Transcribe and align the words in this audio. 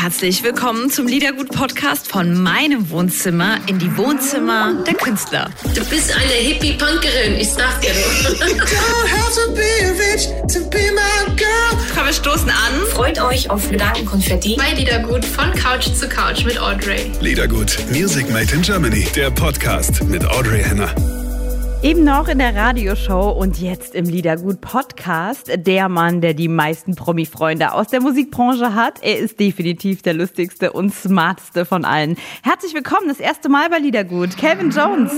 Herzlich 0.00 0.44
willkommen 0.44 0.90
zum 0.90 1.08
Liedergut-Podcast 1.08 2.06
von 2.06 2.40
meinem 2.40 2.88
Wohnzimmer 2.90 3.58
in 3.66 3.80
die 3.80 3.96
Wohnzimmer 3.96 4.84
der 4.86 4.94
Künstler. 4.94 5.50
Du 5.74 5.84
bist 5.86 6.14
eine 6.14 6.34
Hippie-Punkerin, 6.34 7.34
ich 7.36 7.48
sag 7.48 7.80
dir 7.80 7.90
Komm, 11.94 12.06
wir 12.06 12.12
stoßen 12.12 12.48
an. 12.48 12.86
Freut 12.92 13.20
euch 13.20 13.50
auf 13.50 13.68
Gedankenkonfetti. 13.68 14.54
Bei 14.56 14.72
Liedergut 14.72 15.24
von 15.24 15.50
Couch 15.54 15.88
zu 15.92 16.08
Couch 16.08 16.44
mit 16.44 16.60
Audrey. 16.60 17.10
Liedergut, 17.20 17.76
Music 17.90 18.30
Made 18.30 18.54
in 18.54 18.62
Germany, 18.62 19.04
der 19.16 19.32
Podcast 19.32 20.04
mit 20.04 20.24
Audrey 20.24 20.62
Henner. 20.62 20.94
Eben 21.80 22.02
noch 22.02 22.26
in 22.26 22.38
der 22.38 22.56
Radioshow 22.56 23.30
und 23.30 23.60
jetzt 23.60 23.94
im 23.94 24.06
Liedergut 24.06 24.60
Podcast. 24.60 25.48
Der 25.54 25.88
Mann, 25.88 26.20
der 26.20 26.34
die 26.34 26.48
meisten 26.48 26.96
Promi-Freunde 26.96 27.72
aus 27.72 27.86
der 27.86 28.00
Musikbranche 28.00 28.74
hat. 28.74 29.00
Er 29.00 29.18
ist 29.18 29.38
definitiv 29.38 30.02
der 30.02 30.14
lustigste 30.14 30.72
und 30.72 30.92
smarteste 30.92 31.64
von 31.64 31.84
allen. 31.84 32.16
Herzlich 32.42 32.74
willkommen, 32.74 33.06
das 33.06 33.20
erste 33.20 33.48
Mal 33.48 33.70
bei 33.70 33.78
Liedergut. 33.78 34.36
Kevin 34.36 34.70
Jones. 34.70 35.12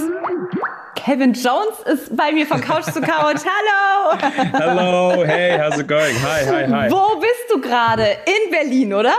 Kevin 0.96 1.32
Jones 1.32 1.78
ist 1.86 2.14
bei 2.14 2.30
mir 2.30 2.46
von 2.46 2.60
Couch 2.60 2.84
zu 2.84 3.00
Couch. 3.00 3.40
Hallo! 3.40 4.18
Hello, 4.52 5.24
hey, 5.24 5.58
how's 5.58 5.80
it 5.80 5.88
going? 5.88 6.14
Hi, 6.22 6.44
hi, 6.44 6.66
hi. 6.66 6.90
Wo 6.90 7.18
bist 7.18 7.46
du 7.50 7.58
gerade? 7.62 8.02
In 8.02 8.50
Berlin, 8.50 8.92
oder? 8.92 9.14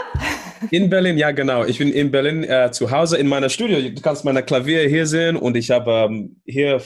In 0.69 0.91
Berlin, 0.91 1.17
ja 1.17 1.31
genau. 1.31 1.65
Ich 1.65 1.79
bin 1.79 1.91
in 1.91 2.11
Berlin 2.11 2.43
äh, 2.43 2.69
zu 2.71 2.91
Hause 2.91 3.17
in 3.17 3.27
meiner 3.27 3.49
Studio. 3.49 3.81
Du 3.81 3.99
kannst 3.99 4.25
meine 4.25 4.43
Klavier 4.43 4.87
hier 4.87 5.07
sehen 5.07 5.37
und 5.37 5.57
ich 5.57 5.71
habe 5.71 5.91
ähm, 5.91 6.39
hier 6.45 6.79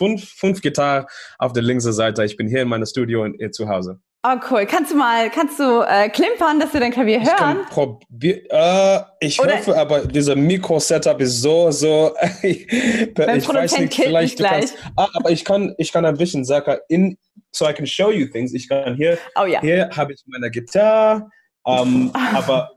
fünf, 0.00 0.24
fünf 0.24 0.62
Gitarren 0.62 1.04
auf 1.38 1.52
der 1.52 1.62
linken 1.62 1.92
Seite. 1.92 2.24
Ich 2.24 2.38
bin 2.38 2.48
hier 2.48 2.62
in 2.62 2.68
meinem 2.68 2.86
Studio 2.86 3.24
in, 3.24 3.38
äh, 3.38 3.50
zu 3.50 3.68
Hause. 3.68 4.00
Oh 4.22 4.36
cool. 4.50 4.66
Kannst 4.66 4.92
du 4.92 4.96
mal, 4.96 5.30
kannst 5.30 5.58
du 5.58 5.80
äh, 5.80 6.08
klimpern, 6.08 6.58
dass 6.58 6.72
wir 6.72 6.80
dein 6.80 6.92
Klavier 6.92 7.20
hören? 7.20 7.58
Ich, 7.62 7.70
probier, 7.70 8.42
äh, 8.50 9.00
ich 9.20 9.38
hoffe, 9.38 9.78
aber 9.78 10.06
dieser 10.06 10.36
Mikro-Setup 10.36 11.20
ist 11.20 11.40
so, 11.40 11.70
so. 11.70 12.14
ich 12.42 12.66
weiß 12.70 13.78
nicht, 13.78 13.94
vielleicht 13.94 14.36
gleich. 14.36 14.72
Kannst, 14.72 14.78
ah, 14.96 15.08
aber 15.14 15.30
ich 15.30 15.44
kann, 15.44 15.74
ich 15.78 15.92
kann 15.92 16.04
ein 16.04 16.16
bisschen 16.16 16.44
sagen, 16.44 16.78
in, 16.88 17.16
so 17.50 17.68
I 17.68 17.72
can 17.72 17.86
show 17.86 18.10
you 18.10 18.26
things. 18.26 18.52
Ich 18.54 18.68
kann 18.68 18.94
hier, 18.94 19.18
oh, 19.36 19.44
ja. 19.44 19.60
hier 19.60 19.90
habe 19.96 20.12
ich 20.12 20.22
meine 20.26 20.50
Gitarre, 20.50 21.26
um, 21.62 22.12
aber 22.34 22.72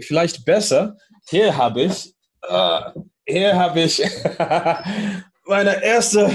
vielleicht 0.00 0.44
besser. 0.44 0.96
Hier 1.28 1.56
habe 1.56 1.82
ich, 1.82 2.14
uh, 2.48 3.02
hier 3.26 3.56
habe 3.56 3.80
ich 3.80 4.00
meine 5.46 5.82
erste 5.82 6.30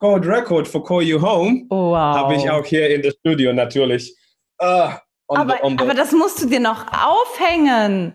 Gold 0.00 0.26
Record 0.26 0.66
for 0.66 0.82
Call 0.82 1.02
You 1.02 1.20
Home 1.20 1.66
wow. 1.68 2.16
habe 2.16 2.34
ich 2.34 2.50
auch 2.50 2.64
hier 2.64 2.88
in 2.88 3.02
das 3.02 3.14
Studio 3.20 3.52
natürlich. 3.52 4.16
Uh, 4.60 4.92
aber, 5.28 5.58
the, 5.62 5.68
the 5.68 5.78
aber 5.78 5.94
das 5.94 6.12
musst 6.12 6.42
du 6.42 6.46
dir 6.46 6.60
noch 6.60 6.86
aufhängen. 6.90 8.14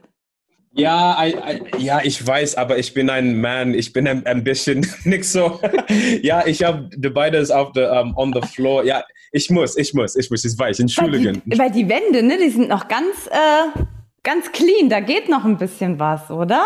Ja, 0.72 1.23
I, 1.23 1.30
I, 1.30 1.61
ja, 1.77 2.02
ich 2.03 2.25
weiß, 2.25 2.55
aber 2.55 2.77
ich 2.77 2.94
bin 2.94 3.09
ein 3.09 3.39
Mann. 3.39 3.73
Ich 3.73 3.94
bin 3.94 4.08
ein, 4.08 4.25
ein 4.25 4.44
bisschen 4.44 4.86
nicht 5.05 5.25
so. 5.25 5.59
ja, 6.22 6.45
ich 6.45 6.64
habe 6.64 6.89
die 6.95 7.09
beides 7.09 7.52
auf 7.52 7.72
the 7.75 7.81
um, 7.81 8.17
on 8.17 8.33
the 8.33 8.42
floor. 8.42 8.83
Ja, 8.83 9.03
ich 9.31 9.49
muss, 9.52 9.77
ich 9.77 9.94
muss, 9.94 10.16
ich 10.16 10.30
muss. 10.30 10.44
Ich 10.44 10.58
weiß. 10.58 10.80
Entschuldigen. 10.80 11.42
Weil 11.45 11.52
die, 11.52 11.59
weil 11.59 11.72
die 11.72 11.89
Wände, 11.89 12.23
ne, 12.23 12.38
die 12.38 12.49
sind 12.49 12.67
noch 12.67 12.88
ganz, 12.88 13.27
äh, 13.27 13.80
ganz 14.23 14.52
clean. 14.52 14.89
Da 14.89 14.99
geht 14.99 15.30
noch 15.30 15.45
ein 15.45 15.58
bisschen 15.58 15.99
was, 15.99 16.30
oder? 16.31 16.66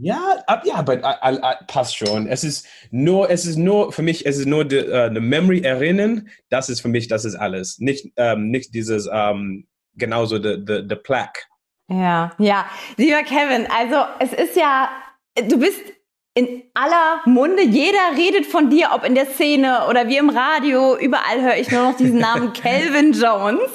Ja, 0.00 0.42
ab, 0.46 0.64
ja, 0.66 0.74
aber 0.74 0.96
uh, 0.96 1.36
uh, 1.36 1.64
passt 1.66 1.96
schon. 1.96 2.26
Es 2.26 2.44
ist 2.44 2.66
nur, 2.90 3.30
es 3.30 3.46
ist 3.46 3.56
nur 3.56 3.92
für 3.92 4.02
mich, 4.02 4.26
es 4.26 4.38
ist 4.38 4.46
nur 4.46 4.64
die, 4.64 4.78
uh, 4.78 5.08
die 5.08 5.20
Memory 5.20 5.60
erinnern. 5.60 6.28
Das 6.50 6.68
ist 6.68 6.80
für 6.80 6.88
mich, 6.88 7.08
das 7.08 7.24
ist 7.24 7.34
alles. 7.34 7.78
Nicht, 7.78 8.12
ähm, 8.16 8.50
nicht 8.50 8.74
dieses 8.74 9.08
ähm, 9.12 9.66
genauso 9.94 10.36
the, 10.36 10.62
the, 10.66 10.82
the 10.88 10.96
plaque. 10.96 11.46
Ja, 11.88 12.32
ja, 12.38 12.66
lieber 12.96 13.22
Kevin. 13.22 13.66
Also 13.70 13.96
es 14.18 14.32
ist 14.32 14.56
ja, 14.56 14.90
du 15.36 15.58
bist 15.58 15.80
in 16.36 16.62
aller 16.74 17.22
Munde. 17.24 17.62
Jeder 17.62 17.98
redet 18.14 18.44
von 18.44 18.68
dir, 18.68 18.90
ob 18.94 19.06
in 19.06 19.14
der 19.14 19.24
Szene 19.24 19.86
oder 19.88 20.06
wie 20.06 20.18
im 20.18 20.28
Radio. 20.28 20.94
Überall 20.94 21.40
höre 21.40 21.56
ich 21.56 21.70
nur 21.70 21.82
noch 21.82 21.96
diesen 21.96 22.18
Namen 22.18 22.52
Calvin 22.62 23.12
Jones. 23.12 23.70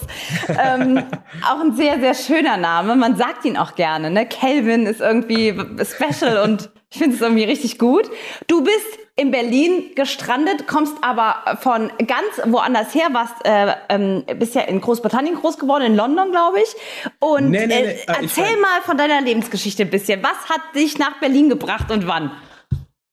Ähm, 0.48 1.04
auch 1.44 1.60
ein 1.60 1.76
sehr, 1.76 2.00
sehr 2.00 2.14
schöner 2.14 2.58
Name. 2.58 2.96
Man 2.96 3.16
sagt 3.16 3.46
ihn 3.46 3.58
auch 3.58 3.74
gerne. 3.74 4.12
Ne? 4.12 4.28
Calvin 4.28 4.86
ist 4.86 5.02
irgendwie 5.02 5.60
special 5.84 6.38
und 6.48 6.70
ich 6.92 7.00
finde 7.00 7.16
es 7.16 7.22
irgendwie 7.22 7.46
richtig 7.46 7.80
gut. 7.80 8.12
Du 8.46 8.64
bist 8.64 9.00
in 9.16 9.32
Berlin 9.32 9.96
gestrandet, 9.96 10.68
kommst 10.68 10.96
aber 11.02 11.58
von 11.62 11.92
ganz 12.06 12.42
woanders 12.46 12.94
her, 12.94 13.08
warst 13.12 13.44
äh, 13.44 13.74
ähm, 13.90 14.24
bist 14.38 14.54
ja 14.54 14.62
in 14.62 14.82
Großbritannien 14.82 15.36
groß 15.36 15.58
geworden, 15.58 15.84
in 15.84 15.96
London, 15.96 16.30
glaube 16.30 16.60
ich. 16.60 16.76
Und 17.20 17.50
nee, 17.50 17.66
nee, 17.66 17.82
nee. 17.82 17.88
Äh, 17.88 17.98
erzähl 18.06 18.58
mal 18.58 18.82
von 18.84 18.98
deiner 18.98 19.20
Lebensgeschichte 19.22 19.84
ein 19.84 19.90
bisschen. 19.90 20.22
Was 20.22 20.48
hat 20.48 20.62
dich 20.76 21.00
nach 21.00 21.20
Berlin 21.20 21.50
gebracht 21.50 21.90
und 21.90 22.08
wann? 22.08 22.32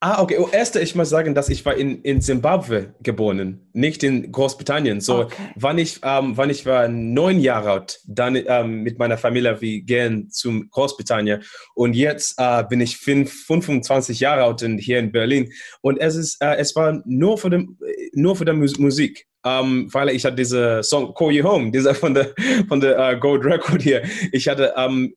Ah, 0.00 0.22
okay. 0.22 0.38
Oh, 0.38 0.48
erste, 0.52 0.78
ich 0.78 0.94
muss 0.94 1.08
sagen, 1.08 1.34
dass 1.34 1.48
ich 1.48 1.64
war 1.66 1.74
in, 1.74 2.02
in 2.02 2.20
Zimbabwe 2.20 2.94
geboren, 3.02 3.68
nicht 3.72 4.04
in 4.04 4.30
Großbritannien. 4.30 5.00
So, 5.00 5.22
okay. 5.22 5.34
wann 5.56 5.76
ich, 5.76 5.98
ähm, 6.04 6.36
wann 6.36 6.50
ich 6.50 6.64
war 6.66 6.86
neun 6.86 7.40
Jahre 7.40 7.72
alt, 7.72 8.00
dann 8.06 8.36
ähm, 8.36 8.84
mit 8.84 9.00
meiner 9.00 9.18
Familie, 9.18 9.60
wir 9.60 9.82
gehen 9.82 10.30
zum 10.30 10.70
Großbritannien. 10.70 11.42
Und 11.74 11.94
jetzt 11.94 12.36
äh, 12.38 12.62
bin 12.68 12.80
ich 12.80 12.96
fünf, 12.96 13.32
25 13.46 14.20
Jahre 14.20 14.44
alt 14.44 14.62
und 14.62 14.78
hier 14.78 15.00
in 15.00 15.10
Berlin. 15.10 15.50
Und 15.80 15.98
es 15.98 16.14
ist, 16.14 16.40
äh, 16.40 16.54
es 16.58 16.76
war 16.76 17.02
nur 17.04 17.36
für 17.36 17.50
die, 17.50 17.66
nur 18.12 18.36
für 18.36 18.44
die 18.44 18.52
Musik. 18.52 19.26
Um, 19.44 19.52
ähm, 19.52 19.88
weil 19.92 20.10
ich 20.10 20.24
hatte 20.24 20.34
diese 20.34 20.82
Song 20.82 21.14
Call 21.14 21.30
You 21.30 21.44
Home, 21.44 21.70
dieser 21.70 21.94
von 21.94 22.12
der 22.12 22.34
von 22.68 22.80
der 22.80 22.98
uh, 22.98 23.18
Gold 23.18 23.44
Record 23.44 23.80
hier. 23.80 24.02
Ich 24.32 24.48
hatte, 24.48 24.74
um, 24.76 25.04
ähm, 25.04 25.14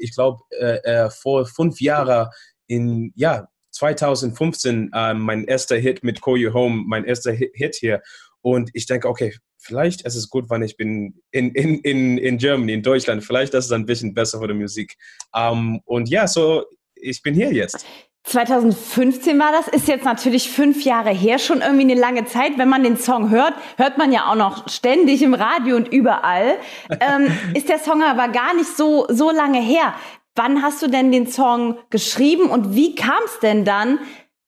ich 0.00 0.12
glaube, 0.14 0.40
äh, 0.50 0.78
äh, 0.82 1.10
vor 1.10 1.46
fünf 1.46 1.80
Jahren 1.80 2.28
in 2.66 3.12
ja 3.14 3.46
2015 3.72 4.90
äh, 4.94 5.14
mein 5.14 5.44
erster 5.44 5.76
Hit 5.76 6.04
mit 6.04 6.22
Call 6.22 6.38
You 6.38 6.54
Home, 6.54 6.84
mein 6.86 7.04
erster 7.04 7.32
Hit 7.32 7.74
hier. 7.74 8.02
Und 8.40 8.70
ich 8.74 8.86
denke, 8.86 9.08
okay, 9.08 9.34
vielleicht 9.58 10.02
ist 10.02 10.16
es 10.16 10.28
gut, 10.28 10.50
wenn 10.50 10.62
ich 10.62 10.76
bin 10.76 11.20
in, 11.30 11.52
in, 11.52 11.78
in, 11.80 12.18
in 12.18 12.38
Germany, 12.38 12.74
in 12.74 12.82
Deutschland. 12.82 13.24
Vielleicht 13.24 13.54
ist 13.54 13.66
es 13.66 13.72
ein 13.72 13.86
bisschen 13.86 14.14
besser 14.14 14.40
für 14.40 14.48
die 14.48 14.54
Musik. 14.54 14.96
Um, 15.32 15.40
ähm, 15.42 15.80
und 15.84 16.08
ja, 16.08 16.26
so, 16.26 16.64
ich 16.94 17.22
bin 17.22 17.34
hier 17.34 17.52
jetzt. 17.52 17.86
2015 18.24 19.38
war 19.38 19.50
das, 19.50 19.66
ist 19.66 19.88
jetzt 19.88 20.04
natürlich 20.04 20.48
fünf 20.48 20.84
Jahre 20.84 21.10
her, 21.10 21.40
schon 21.40 21.60
irgendwie 21.60 21.82
eine 21.82 21.94
lange 21.94 22.24
Zeit. 22.24 22.56
Wenn 22.56 22.68
man 22.68 22.84
den 22.84 22.96
Song 22.96 23.30
hört, 23.30 23.54
hört 23.76 23.98
man 23.98 24.12
ja 24.12 24.30
auch 24.30 24.36
noch 24.36 24.68
ständig 24.68 25.22
im 25.22 25.34
Radio 25.34 25.76
und 25.76 25.88
überall. 25.88 26.56
ähm, 27.00 27.36
ist 27.54 27.68
der 27.68 27.80
Song 27.80 28.02
aber 28.02 28.28
gar 28.28 28.54
nicht 28.54 28.76
so, 28.76 29.06
so 29.08 29.30
lange 29.30 29.60
her. 29.60 29.94
Wann 30.34 30.62
hast 30.62 30.82
du 30.82 30.88
denn 30.88 31.12
den 31.12 31.26
Song 31.26 31.76
geschrieben 31.90 32.48
und 32.48 32.74
wie 32.74 32.94
kam 32.94 33.22
es 33.26 33.38
denn 33.40 33.64
dann, 33.64 33.98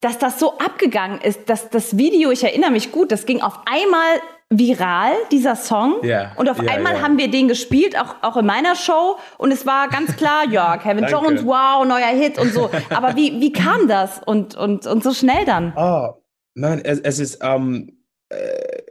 dass 0.00 0.18
das 0.18 0.38
so 0.38 0.58
abgegangen 0.58 1.20
ist, 1.20 1.48
dass 1.48 1.70
das 1.70 1.96
Video, 1.96 2.30
ich 2.30 2.44
erinnere 2.44 2.70
mich 2.70 2.92
gut, 2.92 3.12
das 3.12 3.26
ging 3.26 3.40
auf 3.40 3.60
einmal 3.66 4.20
viral, 4.50 5.12
dieser 5.32 5.56
Song. 5.56 6.02
Yeah, 6.02 6.32
und 6.36 6.48
auf 6.48 6.60
yeah, 6.60 6.72
einmal 6.72 6.94
yeah. 6.94 7.02
haben 7.02 7.18
wir 7.18 7.30
den 7.30 7.48
gespielt, 7.48 7.98
auch, 7.98 8.16
auch 8.22 8.36
in 8.36 8.46
meiner 8.46 8.76
Show. 8.76 9.16
Und 9.38 9.50
es 9.50 9.66
war 9.66 9.88
ganz 9.88 10.16
klar, 10.16 10.44
ja, 10.50 10.76
Kevin 10.76 11.06
Jones, 11.06 11.44
wow, 11.44 11.84
neuer 11.86 12.06
Hit 12.06 12.38
und 12.38 12.52
so. 12.52 12.70
Aber 12.90 13.16
wie, 13.16 13.40
wie 13.40 13.52
kam 13.52 13.88
das 13.88 14.20
und, 14.24 14.54
und, 14.56 14.86
und 14.86 15.02
so 15.02 15.12
schnell 15.12 15.44
dann? 15.44 15.72
Oh, 15.76 16.14
nein, 16.54 16.80
es, 16.84 17.00
es 17.00 17.18
ist 17.18 17.38
ähm, 17.42 17.98
äh, 18.28 18.82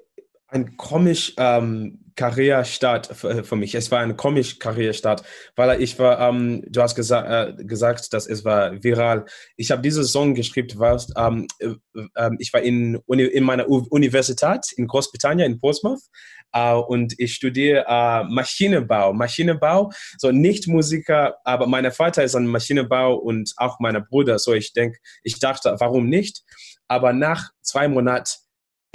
ein 0.47 0.77
komisch 0.77 1.33
ähm, 1.37 2.03
Karrierestart 2.16 3.07
für, 3.07 3.44
für, 3.44 3.56
mich. 3.56 3.75
Es 3.75 3.91
war 3.91 4.00
ein 4.00 4.18
komisch 4.18 4.59
Karrierestart, 4.59 5.24
weil 5.56 5.81
ich 5.81 5.97
war, 6.00 6.19
ähm, 6.19 6.63
du 6.68 6.81
hast 6.81 6.96
gesa 6.96 7.47
äh, 7.47 7.53
gesagt, 7.63 8.13
dass 8.13 8.28
es 8.28 8.46
war 8.46 8.84
viral. 8.84 9.25
Ich 9.57 9.72
habe 9.72 9.81
diesen 9.81 10.03
Song 10.03 10.35
geschrieben, 10.35 10.79
weil 10.79 11.00
ähm, 11.18 11.47
äh, 11.59 12.29
ich 12.40 12.53
war 12.53 12.62
in, 12.62 12.97
Uni 13.06 13.23
in 13.23 13.44
meiner 13.44 13.69
U 13.69 13.85
Universität 13.90 14.72
in 14.75 14.88
Großbritannien, 14.88 15.53
in 15.53 15.59
Portsmouth, 15.59 16.02
äh, 16.53 16.73
und 16.73 17.13
ich 17.18 17.34
studiere 17.34 17.85
äh, 17.88 18.23
Maschinenbau. 18.23 19.13
Maschinenbau, 19.13 19.91
so 20.18 20.31
nicht 20.31 20.68
Musiker, 20.68 21.38
aber 21.44 21.68
mein 21.68 21.91
Vater 21.91 22.23
ist 22.23 22.35
ein 22.35 22.47
Maschinenbau 22.47 23.16
und 23.16 23.53
auch 23.58 23.79
mein 23.79 24.02
Bruder. 24.05 24.40
So 24.40 24.53
ich 24.53 24.73
denke, 24.73 24.99
ich 25.23 25.40
dachte, 25.40 25.76
warum 25.79 26.08
nicht? 26.08 26.43
Aber 26.87 27.14
nach 27.14 27.49
zwei 27.61 27.87
Monaten 27.87 28.42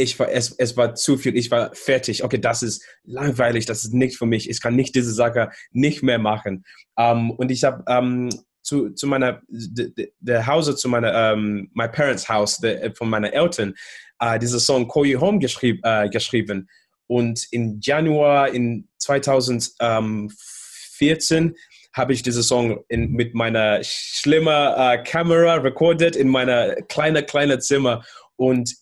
ich 0.01 0.17
war, 0.19 0.31
es, 0.31 0.55
es 0.59 0.77
war 0.77 0.95
zu 0.95 1.17
viel, 1.19 1.37
ich 1.37 1.51
war 1.51 1.75
fertig. 1.75 2.23
Okay, 2.23 2.39
das 2.39 2.63
ist 2.63 2.85
langweilig, 3.05 3.67
das 3.67 3.83
ist 3.85 3.93
nicht 3.93 4.17
für 4.17 4.27
mich. 4.27 4.49
Ich 4.49 4.63
kann 4.63 4.77
nicht 4.77 4.95
diese 4.95 5.13
Sache 5.13 5.51
nicht 5.73 6.05
mehr 6.05 6.21
machen. 6.21 6.65
Um, 6.95 7.05
ähm, 7.05 7.33
und 7.33 7.51
ich 7.51 7.65
habe 7.65 7.83
um, 7.89 8.29
ähm, 8.29 8.31
zu, 8.63 8.91
zu 8.91 9.09
meiner, 9.09 9.43
der 9.49 10.47
Hause, 10.47 10.77
zu 10.77 10.89
meiner, 10.89 11.33
um, 11.33 11.39
ähm, 11.39 11.69
my 11.75 11.89
parents' 11.89 12.29
house, 12.29 12.59
de, 12.59 12.95
von 12.95 13.11
meiner 13.11 13.33
Eltern, 13.33 13.75
uh, 14.23 14.39
diese 14.39 14.61
Song 14.61 14.87
Call 14.87 15.07
You 15.07 15.21
Home 15.21 15.41
geschrieb, 15.41 15.85
uh, 15.85 16.09
geschrieben. 16.09 16.69
Und 17.09 17.49
im 17.51 17.81
Januar 17.83 18.51
in 18.51 18.87
2014 18.99 21.57
habe 21.93 22.13
ich 22.13 22.23
diesen 22.23 22.45
Song 22.45 22.85
in, 22.89 23.11
mit 23.11 23.35
meiner 23.35 23.81
schlimmen 23.83 24.47
uh, 24.47 24.97
Kamera 25.03 25.55
recorded 25.55 26.15
in 26.15 26.29
meiner 26.29 26.77
kleinen, 26.83 27.27
kleinen 27.27 27.61
Zimmer. 27.61 28.05
Und 28.37 28.77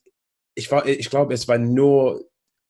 ich, 0.57 0.71
war, 0.73 0.87
ich 0.87 1.09
glaube, 1.09 1.35
es 1.35 1.47
war 1.47 1.59
nur 1.59 2.25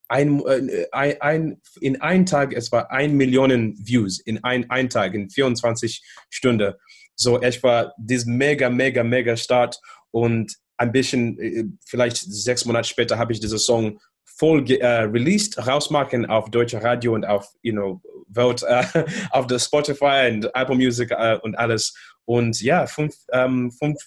ein, 0.08 0.44
äh, 0.46 0.86
ein, 0.92 1.20
ein, 1.20 1.60
in 1.80 2.00
einem 2.00 2.26
Tag, 2.26 2.52
es 2.52 2.70
war 2.70 2.90
ein 2.90 3.16
Millionen 3.16 3.74
Views 3.78 4.20
in 4.20 4.42
ein, 4.44 4.68
ein 4.70 4.90
Tag, 4.90 5.14
in 5.14 5.30
24 5.30 6.02
Stunden. 6.28 6.74
So, 7.14 7.40
es 7.40 7.62
war 7.62 7.94
das 7.98 8.26
mega, 8.26 8.68
mega, 8.68 9.02
mega 9.02 9.36
Start 9.36 9.80
und 10.10 10.54
ein 10.76 10.92
bisschen, 10.92 11.38
äh, 11.38 11.64
vielleicht 11.86 12.16
sechs 12.18 12.64
Monate 12.66 12.88
später 12.88 13.18
habe 13.18 13.32
ich 13.32 13.40
diesen 13.40 13.58
Song 13.58 13.98
voll 14.24 14.70
äh, 14.70 14.86
released, 14.86 15.66
rausmachen 15.66 16.26
auf 16.26 16.50
deutsche 16.50 16.82
Radio 16.82 17.14
und 17.14 17.24
auf, 17.24 17.48
you 17.62 17.72
know, 17.72 18.02
Welt, 18.28 18.62
äh, 18.64 18.84
auf 19.30 19.46
der 19.46 19.58
Spotify 19.58 20.30
und 20.30 20.44
Apple 20.54 20.76
Music 20.76 21.10
äh, 21.10 21.38
und 21.42 21.54
alles. 21.56 21.96
Und 22.26 22.60
ja, 22.60 22.86
fünf, 22.86 23.14
ähm, 23.32 23.70
fünf, 23.70 23.98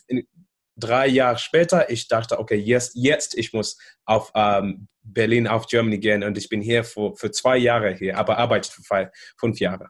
drei 0.80 1.08
Jahre 1.08 1.38
später, 1.38 1.90
ich 1.90 2.08
dachte, 2.08 2.40
okay, 2.40 2.56
jetzt, 2.56 2.94
jetzt 2.96 3.38
ich 3.38 3.54
muss 3.54 3.78
auf 4.06 4.32
ähm, 4.36 4.88
Berlin, 5.02 5.48
auf 5.48 5.68
Germany 5.68 6.00
gehen 6.00 6.24
und 6.24 6.38
ich 6.38 6.50
bin 6.50 6.62
hier 6.62 6.84
für, 6.84 7.16
für 7.16 7.32
zwei 7.32 7.58
Jahre 7.58 7.94
hier, 7.94 8.18
aber 8.18 8.38
arbeite 8.38 8.70
für 8.72 9.12
fünf 9.38 9.60
Jahre. 9.60 9.90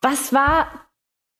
Was 0.00 0.32
war 0.32 0.88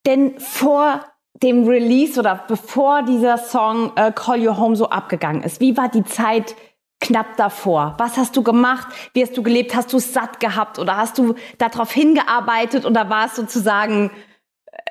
denn 0.06 0.38
vor 0.38 1.04
dem 1.42 1.66
Release 1.66 2.18
oder 2.18 2.44
bevor 2.46 3.02
dieser 3.02 3.38
Song 3.38 3.92
äh, 3.96 4.12
Call 4.12 4.42
You 4.42 4.56
Home 4.56 4.76
so 4.76 4.88
abgegangen 4.88 5.42
ist? 5.42 5.60
Wie 5.60 5.76
war 5.76 5.88
die 5.88 6.04
Zeit 6.04 6.54
knapp 7.00 7.36
davor? 7.36 7.94
Was 7.98 8.16
hast 8.16 8.36
du 8.36 8.42
gemacht? 8.42 8.88
Wie 9.12 9.22
hast 9.22 9.36
du 9.36 9.42
gelebt? 9.42 9.74
Hast 9.74 9.92
du 9.92 9.96
es 9.96 10.12
satt 10.12 10.40
gehabt 10.40 10.78
oder 10.78 10.96
hast 10.96 11.18
du 11.18 11.34
darauf 11.58 11.92
hingearbeitet 11.92 12.84
oder 12.84 13.10
war 13.10 13.26
es 13.26 13.36
sozusagen 13.36 14.10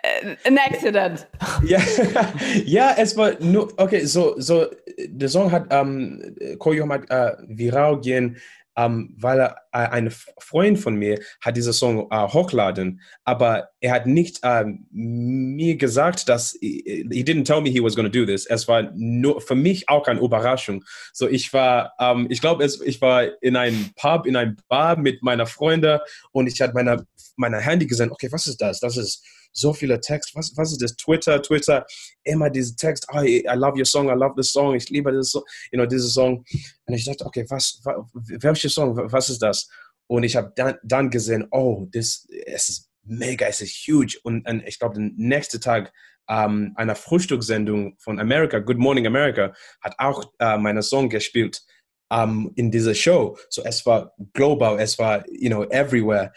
äh, 0.04 0.36
ein 0.44 0.58
Accident. 0.58 1.28
Ja, 1.66 1.82
ja, 2.66 2.96
es 2.98 3.16
war 3.16 3.40
nur, 3.40 3.72
okay, 3.78 4.06
so, 4.06 4.36
so, 4.38 4.68
der 5.08 5.30
Song 5.30 5.52
hat, 5.52 5.68
ähm, 5.70 6.36
Koyom 6.60 6.92
hat 6.92 7.10
äh, 7.10 7.36
viral 7.48 8.02
gehen, 8.02 8.38
ähm, 8.76 9.16
weil 9.18 9.40
er, 9.40 9.58
äh, 9.72 9.88
ein 9.90 10.12
Freund 10.40 10.80
von 10.80 10.96
mir 10.96 11.20
hat 11.42 11.56
diesen 11.56 11.74
Song 11.74 12.08
äh, 12.12 12.28
hochladen, 12.28 13.02
aber 13.24 13.70
er 13.80 13.94
hat 13.94 14.08
nicht 14.08 14.40
ähm, 14.44 14.88
mir 14.92 15.78
gesagt, 15.78 16.28
dass, 16.28 16.58
he 16.60 17.24
didn't 17.24 17.46
tell 17.46 17.62
me 17.62 17.70
he 17.70 17.82
was 17.82 17.96
to 17.96 18.10
do 18.10 18.26
this. 18.26 18.46
Es 18.46 18.68
war 18.68 18.92
nur 18.96 19.42
für 19.42 19.56
mich 19.56 19.88
auch 19.90 20.08
eine 20.08 20.20
Überraschung. 20.20 20.84
So, 21.14 21.28
ich 21.28 21.54
war, 21.54 21.94
ähm, 22.00 22.28
ich 22.30 22.42
glaube, 22.42 22.66
ich 22.66 23.02
war 23.02 23.42
in 23.42 23.56
einem 23.56 23.92
Pub, 23.96 24.26
in 24.26 24.36
einem 24.36 24.58
Bar 24.68 24.98
mit 24.98 25.22
meiner 25.24 25.46
Freundin 25.46 26.00
und 26.32 26.48
ich 26.48 26.60
hatte 26.62 26.74
meine, 26.74 27.06
meine 27.36 27.60
Handy 27.60 27.86
gesehen, 27.86 28.12
okay, 28.12 28.30
was 28.32 28.48
ist 28.48 28.62
das? 28.62 28.80
Das 28.80 28.98
ist 28.98 29.24
so 29.54 29.74
viele 29.74 30.00
Text. 30.02 30.36
Was, 30.36 30.56
was 30.58 30.72
ist 30.72 30.82
das? 30.82 30.96
Twitter, 30.96 31.42
Twitter, 31.42 31.86
immer 32.24 32.50
diese 32.50 32.76
Text. 32.76 33.08
Oh, 33.14 33.22
I 33.22 33.44
love 33.56 33.78
your 33.78 33.86
song, 33.86 34.10
I 34.10 34.14
love 34.14 34.34
the 34.36 34.44
song. 34.44 34.76
Ich 34.76 34.90
liebe 34.90 35.12
das, 35.12 35.34
you 35.34 35.44
know, 35.74 35.86
diese 35.86 36.10
Song. 36.10 36.44
Und 36.86 36.94
ich 36.94 37.06
dachte, 37.06 37.26
okay, 37.26 37.46
was, 37.50 37.82
welcher 38.14 38.70
Song? 38.70 38.98
Was 39.12 39.30
ist 39.30 39.42
das? 39.42 39.70
Und 40.08 40.24
ich 40.24 40.36
habe 40.36 40.52
dann, 40.56 40.76
dann 40.84 41.10
gesehen, 41.10 41.48
oh, 41.52 41.88
das, 41.92 42.28
ist 42.46 42.90
mega, 43.04 43.46
es 43.48 43.62
ist 43.62 43.76
huge. 43.88 44.20
Und, 44.24 44.48
und 44.48 44.64
ich 44.68 44.80
glaube, 44.80 44.96
den 44.96 45.14
nächsten 45.16 45.62
Tag 45.62 45.94
ähm, 46.30 46.74
einer 46.76 46.96
Frühstückssendung 46.96 47.96
von 48.00 48.20
America, 48.20 48.60
Good 48.60 48.78
Morning 48.78 49.08
America, 49.08 49.54
hat 49.82 49.96
auch 49.98 50.32
äh, 50.40 50.58
meine 50.58 50.82
Song 50.82 51.10
gespielt 51.10 51.64
um, 52.10 52.52
in 52.56 52.72
dieser 52.72 52.94
Show. 52.94 53.38
So 53.50 53.64
es 53.64 53.86
war 53.86 54.14
global, 54.34 54.80
es 54.80 54.98
war, 55.00 55.26
you 55.30 55.50
know, 55.50 55.64
everywhere. 55.66 56.32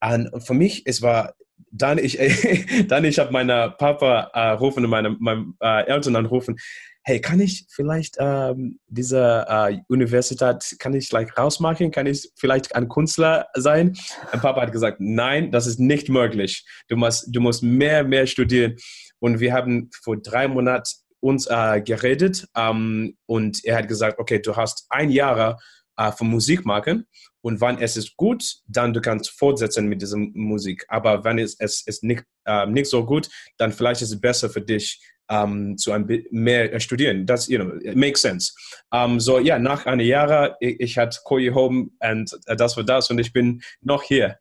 Und 0.00 0.44
für 0.44 0.54
mich, 0.54 0.82
es 0.86 1.00
war 1.00 1.34
dann 1.70 1.98
ich, 1.98 2.18
dann 2.88 3.04
ich 3.04 3.18
habe 3.18 3.32
meiner 3.32 3.70
Papa 3.70 4.30
äh, 4.32 4.50
rufen 4.50 4.84
und 4.84 4.90
meine, 4.90 5.16
meine 5.18 5.52
äh, 5.60 5.86
Eltern 5.86 6.16
anrufen. 6.16 6.56
Hey, 7.04 7.20
kann 7.20 7.40
ich 7.40 7.66
vielleicht 7.68 8.16
ähm, 8.20 8.78
diese 8.86 9.44
äh, 9.48 9.78
Universität, 9.88 10.76
kann 10.78 10.94
ich 10.94 11.10
like, 11.10 11.36
rausmachen? 11.36 11.90
Kann 11.90 12.06
ich 12.06 12.30
vielleicht 12.36 12.76
ein 12.76 12.88
Künstler 12.88 13.48
sein? 13.54 13.96
Und 14.32 14.40
Papa 14.40 14.62
hat 14.62 14.70
gesagt, 14.72 14.98
nein, 15.00 15.50
das 15.50 15.66
ist 15.66 15.80
nicht 15.80 16.08
möglich. 16.08 16.64
Du 16.86 16.96
musst, 16.96 17.26
du 17.34 17.40
musst 17.40 17.64
mehr, 17.64 18.04
mehr 18.04 18.26
studieren. 18.28 18.76
Und 19.18 19.40
wir 19.40 19.52
haben 19.52 19.90
vor 20.02 20.16
drei 20.16 20.46
Monaten 20.46 20.90
uns 21.18 21.46
äh, 21.46 21.80
geredet 21.80 22.46
ähm, 22.56 23.16
und 23.26 23.64
er 23.64 23.78
hat 23.78 23.88
gesagt, 23.88 24.18
okay, 24.18 24.40
du 24.40 24.56
hast 24.56 24.86
ein 24.88 25.10
Jahr 25.10 25.58
äh, 25.96 26.12
für 26.12 26.24
Musik 26.24 26.64
machen 26.64 27.06
und 27.42 27.60
wenn 27.60 27.78
es 27.78 27.96
ist 27.96 28.16
gut, 28.16 28.44
dann 28.66 28.92
du 28.92 29.00
kannst 29.00 29.30
fortsetzen 29.30 29.88
mit 29.88 30.00
dieser 30.00 30.16
Musik. 30.16 30.84
Aber 30.88 31.24
wenn 31.24 31.38
es, 31.38 31.56
es 31.58 31.86
ist 31.86 32.02
nicht, 32.04 32.24
äh, 32.44 32.66
nicht 32.66 32.86
so 32.86 33.04
gut, 33.04 33.28
dann 33.58 33.72
vielleicht 33.72 34.02
ist 34.02 34.12
es 34.12 34.20
besser 34.20 34.48
für 34.48 34.62
dich, 34.62 35.00
um, 35.28 35.76
zu 35.78 35.92
ein 35.92 36.06
mehr 36.30 36.78
studieren. 36.80 37.26
Das, 37.26 37.48
you 37.48 37.58
know, 37.58 37.74
it 37.82 37.96
makes 37.96 38.22
sense. 38.22 38.52
Um, 38.90 39.20
so, 39.20 39.38
ja, 39.38 39.58
nach 39.58 39.86
einem 39.86 40.06
Jahr, 40.06 40.56
ich, 40.60 40.80
ich 40.80 40.98
hatte 40.98 41.20
Koyi 41.24 41.50
Home 41.52 41.88
und 42.00 42.32
uh, 42.32 42.54
das 42.54 42.76
war 42.76 42.84
das 42.84 43.10
und 43.10 43.18
ich 43.18 43.32
bin 43.32 43.62
noch 43.80 44.02
hier. 44.02 44.38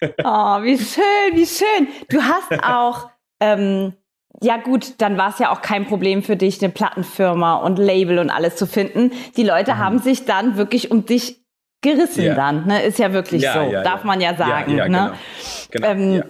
oh, 0.02 0.62
wie 0.62 0.78
schön, 0.78 1.34
wie 1.34 1.46
schön. 1.46 1.88
Du 2.10 2.20
hast 2.20 2.52
auch, 2.62 3.10
ähm, 3.40 3.94
ja 4.42 4.56
gut, 4.58 4.94
dann 4.98 5.16
war 5.16 5.30
es 5.30 5.38
ja 5.38 5.50
auch 5.50 5.62
kein 5.62 5.86
Problem 5.86 6.22
für 6.22 6.36
dich, 6.36 6.62
eine 6.62 6.72
Plattenfirma 6.72 7.56
und 7.56 7.78
Label 7.78 8.18
und 8.18 8.30
alles 8.30 8.56
zu 8.56 8.66
finden. 8.66 9.12
Die 9.36 9.44
Leute 9.44 9.74
mhm. 9.74 9.78
haben 9.78 9.98
sich 10.00 10.24
dann 10.24 10.56
wirklich 10.56 10.90
um 10.90 11.06
dich 11.06 11.43
gerissen 11.84 12.24
yeah. 12.24 12.34
dann, 12.34 12.66
ne? 12.66 12.82
Ist 12.82 12.98
ja 12.98 13.12
wirklich 13.12 13.42
ja, 13.42 13.52
so, 13.52 13.72
ja, 13.72 13.82
darf 13.82 14.00
ja. 14.00 14.06
man 14.06 14.20
ja 14.20 14.34
sagen. 14.34 14.76
Ja, 14.76 14.88
ne? 14.88 15.12
genau. 15.70 15.86
genau. 15.88 15.88
Ähm, 15.88 16.22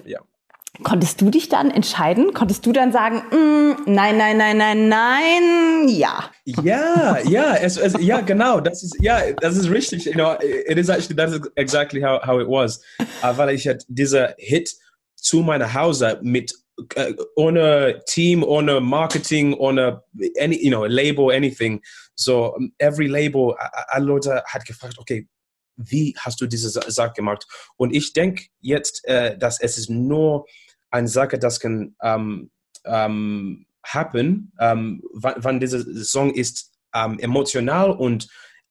konntest 0.83 1.21
du 1.21 1.31
dich 1.31 1.49
dann 1.49 1.71
entscheiden? 1.71 2.35
Konntest 2.35 2.67
du 2.67 2.73
dann 2.73 2.93
sagen, 2.93 3.23
mm, 3.31 3.93
nein, 3.93 4.19
nein, 4.19 4.37
nein, 4.37 4.57
nein, 4.57 4.89
nein, 4.89 5.89
ja? 5.89 6.31
Ja, 6.45 7.19
ja, 7.25 7.55
es, 7.55 7.77
es, 7.77 7.95
ja, 8.01 8.21
genau. 8.21 8.61
Das 8.61 8.83
ist 8.83 8.97
ja, 9.01 9.33
das 9.41 9.57
ist 9.57 9.71
richtig. 9.71 10.07
You 10.07 10.13
know, 10.13 10.35
it 10.43 10.77
is 10.77 10.89
actually 10.89 11.15
that's 11.17 11.39
exactly 11.55 12.03
how, 12.03 12.21
how 12.27 12.41
it 12.41 12.49
was. 12.49 12.83
Uh, 13.23 13.37
weil 13.37 13.55
ich 13.55 13.69
hatte 13.69 13.85
dieser 13.89 14.35
Hit 14.39 14.75
zu 15.17 15.39
meiner 15.39 15.73
Hause 15.73 16.19
mit 16.23 16.53
uh, 16.99 17.13
ohne 17.37 18.01
Team, 18.07 18.43
ohne 18.43 18.81
Marketing, 18.81 19.55
ohne 19.55 20.03
any, 20.41 20.59
you 20.63 20.71
know, 20.71 20.85
Label, 20.85 21.31
anything. 21.31 21.81
So 22.17 22.57
every 22.79 23.07
Label, 23.07 23.55
alle 23.89 24.07
Leute 24.07 24.43
hat 24.47 24.65
gefragt, 24.67 24.99
okay, 24.99 25.27
wie 25.77 26.15
hast 26.19 26.41
du 26.41 26.47
diese 26.47 26.69
Sache 26.71 27.13
gemacht? 27.15 27.47
Und 27.77 27.95
ich 27.95 28.13
denke 28.13 28.45
jetzt, 28.61 29.05
äh, 29.07 29.37
dass 29.39 29.61
es 29.61 29.79
ist 29.79 29.91
nur 29.91 30.47
eine 30.91 31.09
Sache, 31.09 31.39
das 31.39 31.61
kann 31.61 31.97
ähm, 32.03 32.51
ähm, 32.85 33.67
happen, 33.85 34.53
ähm, 34.61 35.03
wann, 35.13 35.35
wann 35.39 35.61
dieser 35.61 35.85
Song 36.05 36.33
ist 36.33 36.73
ähm, 36.95 37.19
emotional 37.19 37.91
und 37.91 38.29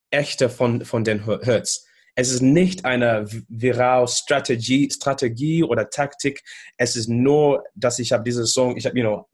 echter 0.10 0.50
von, 0.50 0.86
von 0.86 1.04
den 1.04 1.26
Hurts. 1.26 1.86
Es 2.16 2.32
ist 2.32 2.42
nicht 2.42 2.86
eine 2.86 3.26
viral 3.50 4.08
Strategie, 4.08 4.90
Strategie 4.92 5.64
oder 5.64 5.90
Taktik. 5.90 6.44
Es 6.78 6.96
ist 6.96 7.10
nur, 7.10 7.64
dass 7.74 7.98
ich 7.98 8.12
habe 8.12 8.24
diesen 8.24 8.46
Song, 8.46 8.78
ich 8.78 8.86
habe, 8.86 8.98
you 8.98 9.04
know, 9.04 9.28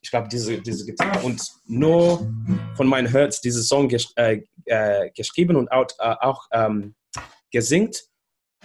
ich 0.00 0.10
glaube, 0.10 0.28
diese, 0.28 0.60
diese 0.60 0.86
Gitarre 0.86 1.24
und 1.24 1.42
nur 1.66 2.26
von 2.76 2.86
meinen 2.86 3.12
Hurts 3.12 3.40
diesen 3.40 3.62
Song 3.62 3.88
ges 3.88 4.12
äh, 4.16 4.42
äh, 4.66 5.10
geschrieben 5.10 5.56
und 5.56 5.70
auch, 5.72 5.86
äh, 5.98 6.14
auch 6.20 6.46
ähm, 6.52 6.94
gesingt. 7.50 8.04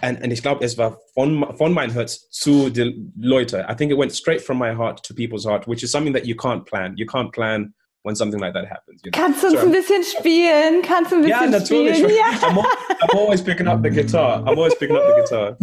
Und, 0.02 0.22
und 0.22 0.30
ich 0.30 0.42
glaube, 0.42 0.64
es 0.64 0.76
war 0.76 0.98
von, 1.14 1.56
von 1.56 1.72
mein 1.72 1.90
Herz 1.90 2.28
zu 2.30 2.68
den 2.68 3.12
Leuten. 3.18 3.64
I 3.68 3.74
think 3.74 3.90
it 3.90 3.98
went 3.98 4.12
straight 4.12 4.42
from 4.42 4.58
my 4.58 4.74
heart 4.74 5.02
to 5.04 5.14
people's 5.14 5.46
heart, 5.46 5.66
which 5.66 5.82
is 5.82 5.90
something 5.90 6.12
that 6.12 6.26
you 6.26 6.34
can't 6.34 6.64
plan. 6.66 6.94
You 6.96 7.06
can't 7.06 7.32
plan 7.32 7.74
when 8.02 8.14
something 8.14 8.38
like 8.38 8.52
that 8.52 8.66
happens. 8.66 9.00
You 9.04 9.10
know? 9.10 9.18
Kannst 9.18 9.42
du 9.42 9.48
uns 9.48 9.60
so, 9.60 9.66
ein 9.66 9.72
bisschen 9.72 10.04
spielen? 10.04 10.82
Kannst 10.82 11.12
du 11.12 11.16
ein 11.16 11.22
bisschen 11.22 11.52
ja, 11.52 11.58
natürlich. 11.58 11.96
spielen? 11.96 12.10
Ja. 12.14 12.48
I'm, 12.48 12.58
I'm, 12.58 13.18
always 13.18 13.42
picking 13.42 13.66
up 13.66 13.82
the 13.82 13.90
guitar. 13.90 14.42
I'm 14.42 14.56
always 14.56 14.74
picking 14.74 14.96
up 14.96 15.02
the 15.08 15.22
guitar. 15.22 15.56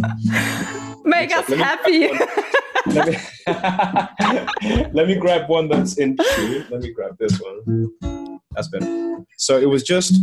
Make 1.04 1.32
us 1.36 1.46
happy. 1.56 2.10
Let, 2.94 3.08
me, 3.08 3.16
let 4.92 5.06
me 5.08 5.14
grab 5.16 5.48
one 5.48 5.68
that's 5.68 5.98
in 5.98 6.16
tune. 6.16 6.66
Let 6.70 6.80
me 6.80 6.92
grab 6.92 7.16
this 7.18 7.40
one. 7.40 7.90
That's 8.52 8.68
better. 8.68 9.24
So 9.36 9.58
it 9.58 9.68
was 9.68 9.82
just. 9.82 10.14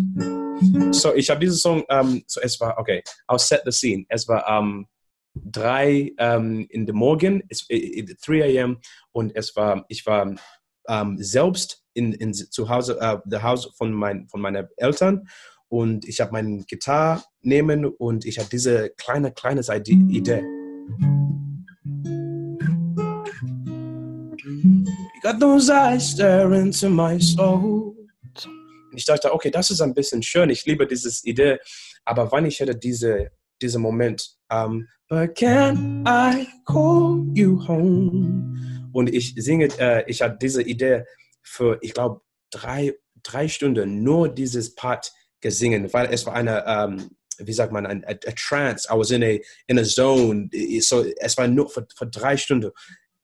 So 0.92 1.14
ich 1.16 1.30
habe 1.30 1.40
diesen 1.40 1.58
Song. 1.58 1.84
Um, 1.90 2.24
so 2.28 2.42
es 2.42 2.60
war 2.60 2.80
okay. 2.80 3.04
I'll 3.30 3.40
set 3.40 3.64
the 3.66 3.72
scene. 3.72 4.06
Es 4.10 4.28
war 4.28 4.48
um, 4.50 4.86
drei 5.50 6.12
um, 6.20 6.68
in 6.70 6.86
the 6.86 6.94
Morgen. 6.94 7.42
Es, 7.50 7.68
3 7.68 8.42
a.m. 8.42 8.78
und 9.14 9.36
es 9.36 9.56
war. 9.56 9.86
Ich 9.90 10.06
war 10.06 10.34
um, 10.88 11.18
selbst 11.18 11.84
in, 11.94 12.14
in 12.14 12.34
zu 12.34 12.70
Hause, 12.70 12.98
uh, 13.02 13.18
the 13.26 13.42
Haus 13.42 13.66
von 13.78 13.92
mein 13.92 14.28
von 14.28 14.42
meinen 14.42 14.68
Eltern 14.78 15.28
und 15.68 16.06
ich 16.06 16.20
habe 16.22 16.32
meinen 16.34 16.66
Gitarre 16.66 17.24
nehmen 17.42 17.86
und 17.86 18.26
ich 18.26 18.40
habe 18.40 18.50
diese 18.50 18.90
kleine 18.98 19.32
kleine 19.32 19.62
Idee. 19.62 20.44
Got 25.22 25.40
those 25.40 25.70
eyes 25.70 26.12
staring 26.12 26.68
into 26.68 26.90
my 26.90 27.20
soul. 27.20 27.96
Und 28.92 28.98
ich 28.98 29.06
dachte, 29.06 29.34
okay, 29.34 29.50
das 29.52 29.72
ist 29.72 29.82
ein 29.82 29.94
bisschen 29.94 30.22
schön. 30.22 30.50
Ich 30.50 30.66
liebe 30.66 30.86
diese 30.86 31.10
Idee. 31.24 31.60
Aber 32.04 32.32
wann 32.32 32.46
ich 32.46 32.60
hätte 32.60 32.76
diese, 32.76 33.32
diesen 33.62 33.82
Moment, 33.82 34.36
um, 34.52 34.88
but 35.08 35.36
can 35.36 36.04
I 36.06 36.48
call 36.66 37.26
you 37.34 37.66
home? 37.66 38.90
Und 38.92 39.14
ich 39.14 39.34
singe, 39.38 39.70
äh, 39.80 40.04
ich 40.08 40.22
hatte 40.22 40.38
diese 40.42 40.62
Idee 40.64 41.06
für, 41.42 41.78
ich 41.82 41.94
glaube, 41.94 42.22
drei, 42.50 42.94
drei 43.24 43.48
Stunden 43.48 44.04
nur 44.04 44.28
dieses 44.28 44.76
Part 44.76 45.14
gesungen, 45.40 45.94
weil 45.94 46.08
es 46.12 46.26
war 46.26 46.34
eine, 46.34 46.66
ähm, 46.68 47.12
wie 47.38 47.54
sagt 47.54 47.72
man, 47.72 47.86
ein 47.86 48.04
a, 48.06 48.12
a 48.12 48.34
trance. 48.36 48.88
I 48.92 48.98
was 48.98 49.12
in 49.12 49.24
a, 49.24 49.40
in 49.68 49.80
a 49.80 49.84
zone. 49.84 50.50
So, 50.82 51.06
es 51.18 51.38
war 51.38 51.48
nur 51.48 51.70
für, 51.70 51.88
für 51.96 52.08
drei 52.08 52.36
Stunden. 52.36 52.72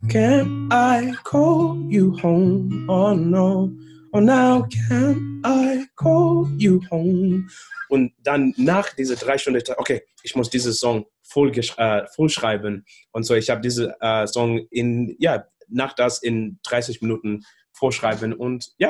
Can 0.05 0.69
I 0.71 1.11
call 1.23 1.75
you 1.89 2.15
home? 2.21 2.85
Oh 2.87 3.13
no. 3.15 3.73
Oh 4.13 4.19
now 4.19 4.67
can 4.69 5.41
I 5.43 5.85
call 5.95 6.47
you 6.57 6.81
home? 6.91 7.47
Und 7.89 8.13
dann 8.23 8.53
nach 8.57 8.93
diese 8.93 9.15
drei 9.15 9.37
Stunden, 9.37 9.61
okay, 9.77 10.03
ich 10.21 10.35
muss 10.35 10.49
diesen 10.49 10.71
Song 10.73 11.05
voll, 11.23 11.51
äh, 11.51 12.05
voll 12.15 12.29
schreiben. 12.29 12.85
Und 13.11 13.23
so, 13.23 13.33
ich 13.33 13.49
habe 13.49 13.61
diesen 13.61 13.91
äh, 13.99 14.27
Song 14.27 14.59
in, 14.69 15.15
ja, 15.19 15.45
nach 15.67 15.93
das 15.93 16.21
in 16.21 16.59
30 16.63 17.01
Minuten 17.01 17.43
vorschreiben 17.73 18.33
und 18.33 18.71
ja, 18.77 18.89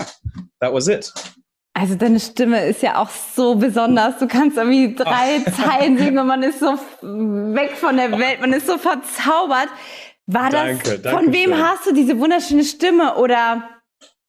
that 0.59 0.73
was 0.73 0.87
it. 0.87 1.13
Also 1.73 1.93
deine 1.93 2.19
Stimme 2.19 2.65
ist 2.65 2.81
ja 2.81 2.97
auch 2.97 3.09
so 3.11 3.53
besonders. 3.53 4.17
Du 4.17 4.27
kannst 4.27 4.57
irgendwie 4.57 4.95
drei 4.95 5.39
Zeilen 5.51 5.95
singen 5.99 6.17
und 6.17 6.25
man 6.25 6.41
ist 6.41 6.59
so 6.59 6.73
weg 6.73 7.77
von 7.77 7.97
der 7.97 8.11
Welt, 8.13 8.41
man 8.41 8.51
ist 8.51 8.65
so 8.65 8.79
verzaubert. 8.79 9.69
War 10.27 10.49
das, 10.49 10.61
danke, 10.61 10.99
danke 10.99 11.09
von 11.09 11.33
wem 11.33 11.51
schön. 11.51 11.63
hast 11.63 11.85
du 11.87 11.93
diese 11.93 12.19
wunderschöne 12.19 12.65
Stimme 12.65 13.15
oder 13.15 13.69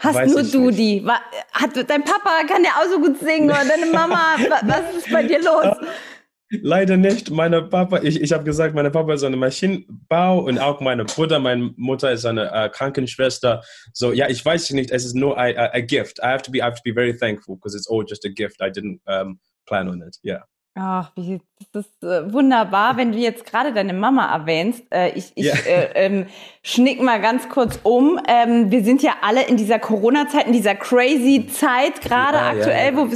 hast 0.00 0.14
Weiß 0.14 0.30
nur 0.30 0.44
du 0.44 0.66
nicht. 0.66 0.78
die? 0.78 1.04
War, 1.04 1.20
hat, 1.52 1.70
dein 1.74 2.04
Papa 2.04 2.44
kann 2.48 2.62
ja 2.62 2.70
auch 2.80 2.88
so 2.88 3.00
gut 3.00 3.18
singen 3.18 3.50
oder 3.50 3.64
deine 3.64 3.86
Mama, 3.86 4.36
was 4.62 4.96
ist 4.96 5.12
bei 5.12 5.24
dir 5.24 5.42
los? 5.42 5.76
Leider 6.50 6.96
nicht. 6.96 7.30
Meine 7.30 7.62
Papa, 7.62 8.00
ich, 8.02 8.22
ich 8.22 8.32
habe 8.32 8.44
gesagt, 8.44 8.74
meine 8.74 8.90
Papa 8.90 9.12
ist 9.12 9.22
eine 9.22 9.36
Maschinenbau 9.36 10.38
und 10.38 10.58
auch 10.58 10.80
meine 10.80 11.04
Bruder, 11.04 11.40
meine 11.40 11.74
Mutter 11.76 12.10
ist 12.12 12.24
eine 12.24 12.50
äh, 12.50 12.68
Krankenschwester. 12.70 13.62
So, 13.92 14.12
ja, 14.12 14.28
ich 14.28 14.42
weiß 14.42 14.70
nicht, 14.70 14.90
es 14.90 15.04
ist 15.04 15.14
nur 15.14 15.36
a, 15.36 15.48
a, 15.50 15.80
gift. 15.80 16.20
I 16.20 16.28
have 16.28 16.42
to 16.44 16.50
be, 16.50 16.58
I 16.58 16.62
have 16.62 16.76
to 16.76 16.82
be 16.84 16.94
very 16.94 17.12
thankful 17.12 17.56
because 17.56 17.76
it's 17.76 17.88
all 17.88 18.02
just 18.02 18.24
a 18.24 18.30
gift. 18.30 18.62
I 18.62 18.70
didn't 18.70 19.00
um, 19.06 19.40
plan 19.66 19.88
on 19.88 20.00
it. 20.00 20.16
Yeah. 20.22 20.44
Ach, 20.80 21.10
wie, 21.16 21.40
das 21.72 21.86
ist 21.86 22.04
äh, 22.04 22.32
wunderbar, 22.32 22.96
wenn 22.96 23.10
du 23.10 23.18
jetzt 23.18 23.44
gerade 23.44 23.72
deine 23.72 23.92
Mama 23.92 24.32
erwähnst. 24.32 24.84
Äh, 24.92 25.10
ich 25.10 25.32
ich 25.34 25.46
ja. 25.46 25.54
äh, 25.54 25.90
ähm, 25.94 26.26
schnick 26.62 27.02
mal 27.02 27.20
ganz 27.20 27.48
kurz 27.48 27.80
um. 27.82 28.20
Ähm, 28.28 28.70
wir 28.70 28.84
sind 28.84 29.02
ja 29.02 29.16
alle 29.22 29.44
in 29.48 29.56
dieser 29.56 29.80
Corona-Zeit, 29.80 30.46
in 30.46 30.52
dieser 30.52 30.76
crazy 30.76 31.48
Zeit 31.52 32.00
gerade 32.00 32.36
ja, 32.36 32.50
aktuell. 32.50 32.94
Ja, 32.94 32.96
wo, 32.96 33.08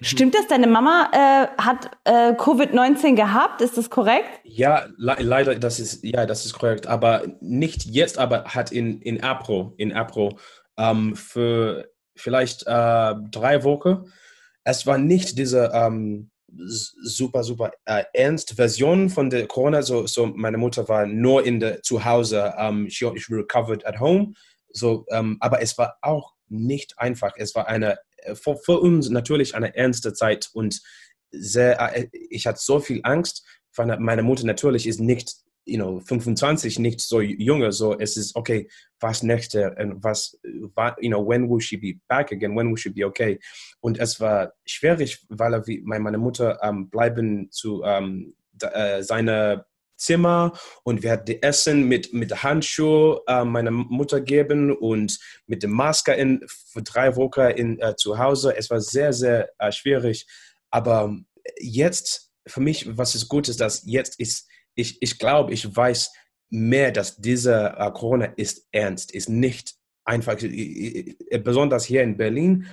stimmt 0.00 0.36
das? 0.36 0.46
Deine 0.46 0.68
Mama 0.68 1.10
äh, 1.12 1.60
hat 1.60 1.90
äh, 2.04 2.34
Covid-19 2.34 3.16
gehabt? 3.16 3.62
Ist 3.62 3.76
das 3.76 3.90
korrekt? 3.90 4.28
Ja, 4.44 4.86
le 4.96 5.16
leider, 5.18 5.56
das 5.56 5.80
ist 5.80 6.04
ja, 6.04 6.24
das 6.24 6.46
ist 6.46 6.52
korrekt. 6.52 6.86
Aber 6.86 7.22
nicht 7.40 7.84
jetzt, 7.84 8.18
aber 8.18 8.44
hat 8.44 8.70
in 8.70 9.02
in 9.02 9.24
April, 9.24 9.72
in 9.76 9.92
April 9.92 10.36
ähm, 10.78 11.16
für 11.16 11.88
vielleicht 12.14 12.64
drei 12.66 13.64
Wochen. 13.64 14.04
Es 14.64 14.86
war 14.86 14.98
nicht 14.98 15.38
diese 15.38 15.70
ähm, 15.72 16.30
super, 16.66 17.44
super 17.44 17.72
äh, 17.84 18.04
ernst 18.12 18.54
Version 18.54 19.10
von 19.10 19.30
der 19.30 19.46
Corona. 19.46 19.82
So, 19.82 20.06
so 20.06 20.26
meine 20.26 20.58
Mutter 20.58 20.88
war 20.88 21.06
nur 21.06 21.44
in 21.44 21.60
der 21.60 21.82
zu 21.82 22.04
Hause. 22.04 22.54
Um, 22.58 22.84
ähm, 22.84 22.90
she, 22.90 23.06
she 23.16 23.34
recovered 23.34 23.86
at 23.86 24.00
home. 24.00 24.34
So, 24.72 25.04
um, 25.08 25.16
ähm, 25.16 25.36
aber 25.40 25.62
es 25.62 25.78
war 25.78 25.96
auch 26.02 26.34
nicht 26.48 26.98
einfach. 26.98 27.32
Es 27.36 27.54
war 27.54 27.68
eine 27.68 27.98
äh, 28.18 28.34
für, 28.34 28.56
für 28.56 28.80
uns 28.80 29.08
natürlich 29.08 29.54
eine 29.54 29.74
ernste 29.76 30.12
Zeit 30.12 30.50
und 30.52 30.80
sehr. 31.30 31.80
Äh, 31.96 32.08
ich 32.30 32.46
hatte 32.46 32.60
so 32.60 32.80
viel 32.80 33.00
Angst. 33.04 33.44
Meine 33.76 34.24
Mutter 34.24 34.44
natürlich 34.44 34.88
ist 34.88 34.98
nicht 34.98 35.36
you 35.68 35.76
know, 35.76 36.00
25, 36.00 36.78
nicht 36.78 37.00
so 37.00 37.20
junge, 37.20 37.72
so 37.72 37.98
es 37.98 38.16
ist, 38.16 38.34
okay, 38.34 38.68
was 39.00 39.22
nächste 39.22 39.74
und 39.78 40.02
was, 40.02 40.38
you 40.42 41.10
know, 41.10 41.20
when 41.20 41.48
will 41.48 41.60
she 41.60 41.76
be 41.76 42.00
back 42.08 42.32
again, 42.32 42.56
when 42.56 42.70
will 42.70 42.76
she 42.76 42.90
be 42.90 43.04
okay? 43.04 43.38
Und 43.80 43.98
es 43.98 44.18
war 44.20 44.54
schwierig, 44.64 45.24
weil 45.28 45.54
er, 45.54 45.66
wie 45.66 45.80
meine 45.82 46.18
Mutter 46.18 46.58
ähm, 46.62 46.88
bleiben 46.88 47.50
zu 47.50 47.82
ähm, 47.84 48.34
äh, 48.60 49.02
seiner 49.02 49.66
Zimmer 49.96 50.52
und 50.84 51.02
wir 51.02 51.12
hatten 51.12 51.42
Essen 51.42 51.88
mit, 51.88 52.12
mit 52.14 52.42
Handschuhe 52.42 53.20
äh, 53.26 53.44
meiner 53.44 53.72
Mutter 53.72 54.20
geben 54.20 54.72
und 54.72 55.18
mit 55.46 55.62
der 55.62 55.70
Maske 55.70 56.12
in, 56.14 56.40
für 56.46 56.82
drei 56.82 57.16
Wochen 57.16 57.50
in, 57.56 57.80
äh, 57.80 57.96
zu 57.96 58.18
Hause. 58.18 58.56
Es 58.56 58.70
war 58.70 58.80
sehr, 58.80 59.12
sehr 59.12 59.50
äh, 59.58 59.72
schwierig. 59.72 60.26
Aber 60.70 61.16
jetzt, 61.58 62.32
für 62.46 62.60
mich, 62.60 62.96
was 62.96 63.14
ist 63.14 63.28
gut 63.28 63.48
ist, 63.48 63.60
dass 63.60 63.82
jetzt 63.84 64.18
ist 64.20 64.48
ich, 64.78 65.02
ich 65.02 65.18
glaube, 65.18 65.52
ich 65.52 65.76
weiß 65.76 66.12
mehr, 66.50 66.92
dass 66.92 67.16
diese 67.16 67.74
äh, 67.76 67.90
Corona 67.90 68.26
ist 68.36 68.66
ernst, 68.72 69.12
ist 69.12 69.28
nicht 69.28 69.74
einfach, 70.04 70.36
besonders 71.44 71.84
hier 71.84 72.02
in 72.02 72.16
Berlin. 72.16 72.66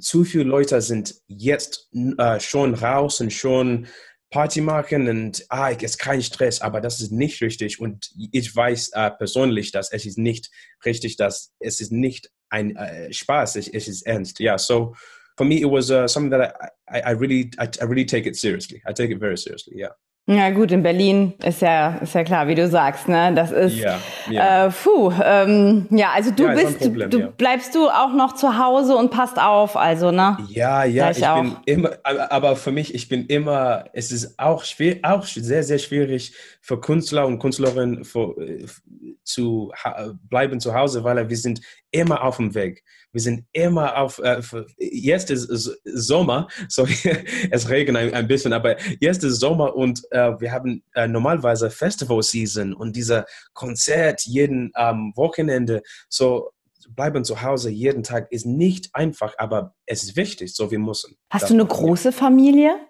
Zu 0.00 0.24
viele 0.24 0.44
Leute 0.44 0.80
sind 0.80 1.14
jetzt 1.26 1.90
äh, 1.92 2.40
schon 2.40 2.74
raus 2.74 3.20
und 3.20 3.32
schon 3.32 3.86
Party 4.30 4.60
machen 4.60 5.08
und 5.08 5.44
ah, 5.48 5.72
es 5.72 5.82
ist 5.82 5.98
kein 5.98 6.22
Stress, 6.22 6.60
aber 6.60 6.80
das 6.80 7.00
ist 7.00 7.10
nicht 7.10 7.42
richtig. 7.42 7.80
Und 7.80 8.10
ich 8.32 8.54
weiß 8.54 8.90
äh, 8.94 9.10
persönlich, 9.10 9.72
dass 9.72 9.92
es 9.92 10.06
ist 10.06 10.18
nicht 10.18 10.50
richtig, 10.84 11.16
dass 11.16 11.52
es 11.58 11.80
ist 11.80 11.90
nicht 11.90 12.30
ein 12.48 12.76
äh, 12.76 13.12
Spaß, 13.12 13.56
es, 13.56 13.68
es 13.68 13.88
ist 13.88 14.06
ernst. 14.06 14.38
Ja, 14.38 14.52
yeah, 14.52 14.58
so 14.58 14.94
for 15.36 15.44
me 15.44 15.56
it 15.56 15.70
was 15.70 15.90
uh, 15.90 16.06
something 16.06 16.30
that 16.30 16.54
I, 16.88 16.98
I, 16.98 17.10
I 17.10 17.10
really 17.10 17.50
I, 17.58 17.68
I 17.80 17.84
really 17.84 18.06
take 18.06 18.28
it 18.28 18.36
seriously. 18.36 18.80
I 18.86 18.92
take 18.92 19.10
it 19.10 19.18
very 19.18 19.36
seriously. 19.36 19.76
Yeah. 19.76 19.94
Ja 20.26 20.50
gut, 20.50 20.70
in 20.70 20.82
Berlin 20.84 21.34
ist 21.42 21.60
ja, 21.60 21.96
ist 21.96 22.14
ja 22.14 22.22
klar, 22.22 22.46
wie 22.46 22.54
du 22.54 22.68
sagst, 22.68 23.08
ne? 23.08 23.32
Das 23.34 23.50
ist, 23.50 23.76
ja, 23.76 23.98
ja. 24.28 24.66
Äh, 24.66 24.70
puh, 24.70 25.10
ähm, 25.24 25.88
ja, 25.90 26.12
also 26.14 26.30
du 26.30 26.44
ja, 26.44 26.54
bist, 26.54 26.78
Problem, 26.78 27.10
du, 27.10 27.30
bleibst 27.32 27.74
du 27.74 27.88
auch 27.88 28.12
noch 28.12 28.34
zu 28.34 28.56
Hause 28.56 28.96
und 28.96 29.10
passt 29.10 29.40
auf, 29.40 29.76
also, 29.76 30.12
ne? 30.12 30.38
Ja, 30.48 30.84
ja, 30.84 31.10
ich, 31.10 31.18
ich 31.18 31.24
bin 31.24 31.56
immer, 31.66 31.90
aber 32.04 32.54
für 32.54 32.70
mich, 32.70 32.94
ich 32.94 33.08
bin 33.08 33.26
immer, 33.26 33.86
es 33.92 34.12
ist 34.12 34.38
auch 34.38 34.62
schwer, 34.62 34.98
auch 35.02 35.24
sehr, 35.24 35.64
sehr 35.64 35.78
schwierig 35.78 36.32
für 36.60 36.80
Künstler 36.80 37.26
und 37.26 37.40
Künstlerinnen 37.40 38.04
für, 38.04 38.36
äh, 38.40 38.66
zu 39.24 39.72
bleiben 40.28 40.60
zu 40.60 40.74
Hause, 40.74 41.02
weil 41.02 41.28
wir 41.28 41.36
sind 41.36 41.60
immer 41.90 42.22
auf 42.22 42.36
dem 42.36 42.54
Weg. 42.54 42.84
Wir 43.12 43.20
sind 43.20 43.44
immer 43.52 43.96
auf, 43.96 44.18
äh, 44.20 44.40
jetzt 44.78 45.30
ist 45.30 45.80
Sommer, 45.84 46.48
so 46.68 46.86
es 47.50 47.68
regnet 47.68 47.96
ein, 47.96 48.14
ein, 48.14 48.28
bisschen, 48.28 48.52
aber 48.52 48.76
jetzt 49.00 49.24
ist 49.24 49.40
Sommer 49.40 49.74
und 49.74 50.02
äh, 50.10 50.40
wir 50.40 50.52
haben 50.52 50.82
äh, 50.94 51.08
normalerweise 51.08 51.70
Festival 51.70 52.22
Season 52.22 52.72
und 52.72 52.96
dieser 52.96 53.26
Konzert 53.52 54.22
jeden 54.22 54.72
ähm, 54.76 55.12
Wochenende, 55.16 55.82
so 56.08 56.50
bleiben 56.94 57.24
zu 57.24 57.42
Hause 57.42 57.70
jeden 57.70 58.02
Tag 58.02 58.32
ist 58.32 58.46
nicht 58.46 58.90
einfach, 58.94 59.34
aber 59.38 59.74
es 59.86 60.02
ist 60.02 60.16
wichtig, 60.16 60.54
so 60.54 60.70
wir 60.70 60.78
müssen. 60.78 61.16
Hast 61.30 61.50
du 61.50 61.54
eine 61.54 61.66
große 61.66 62.12
Familie? 62.12 62.89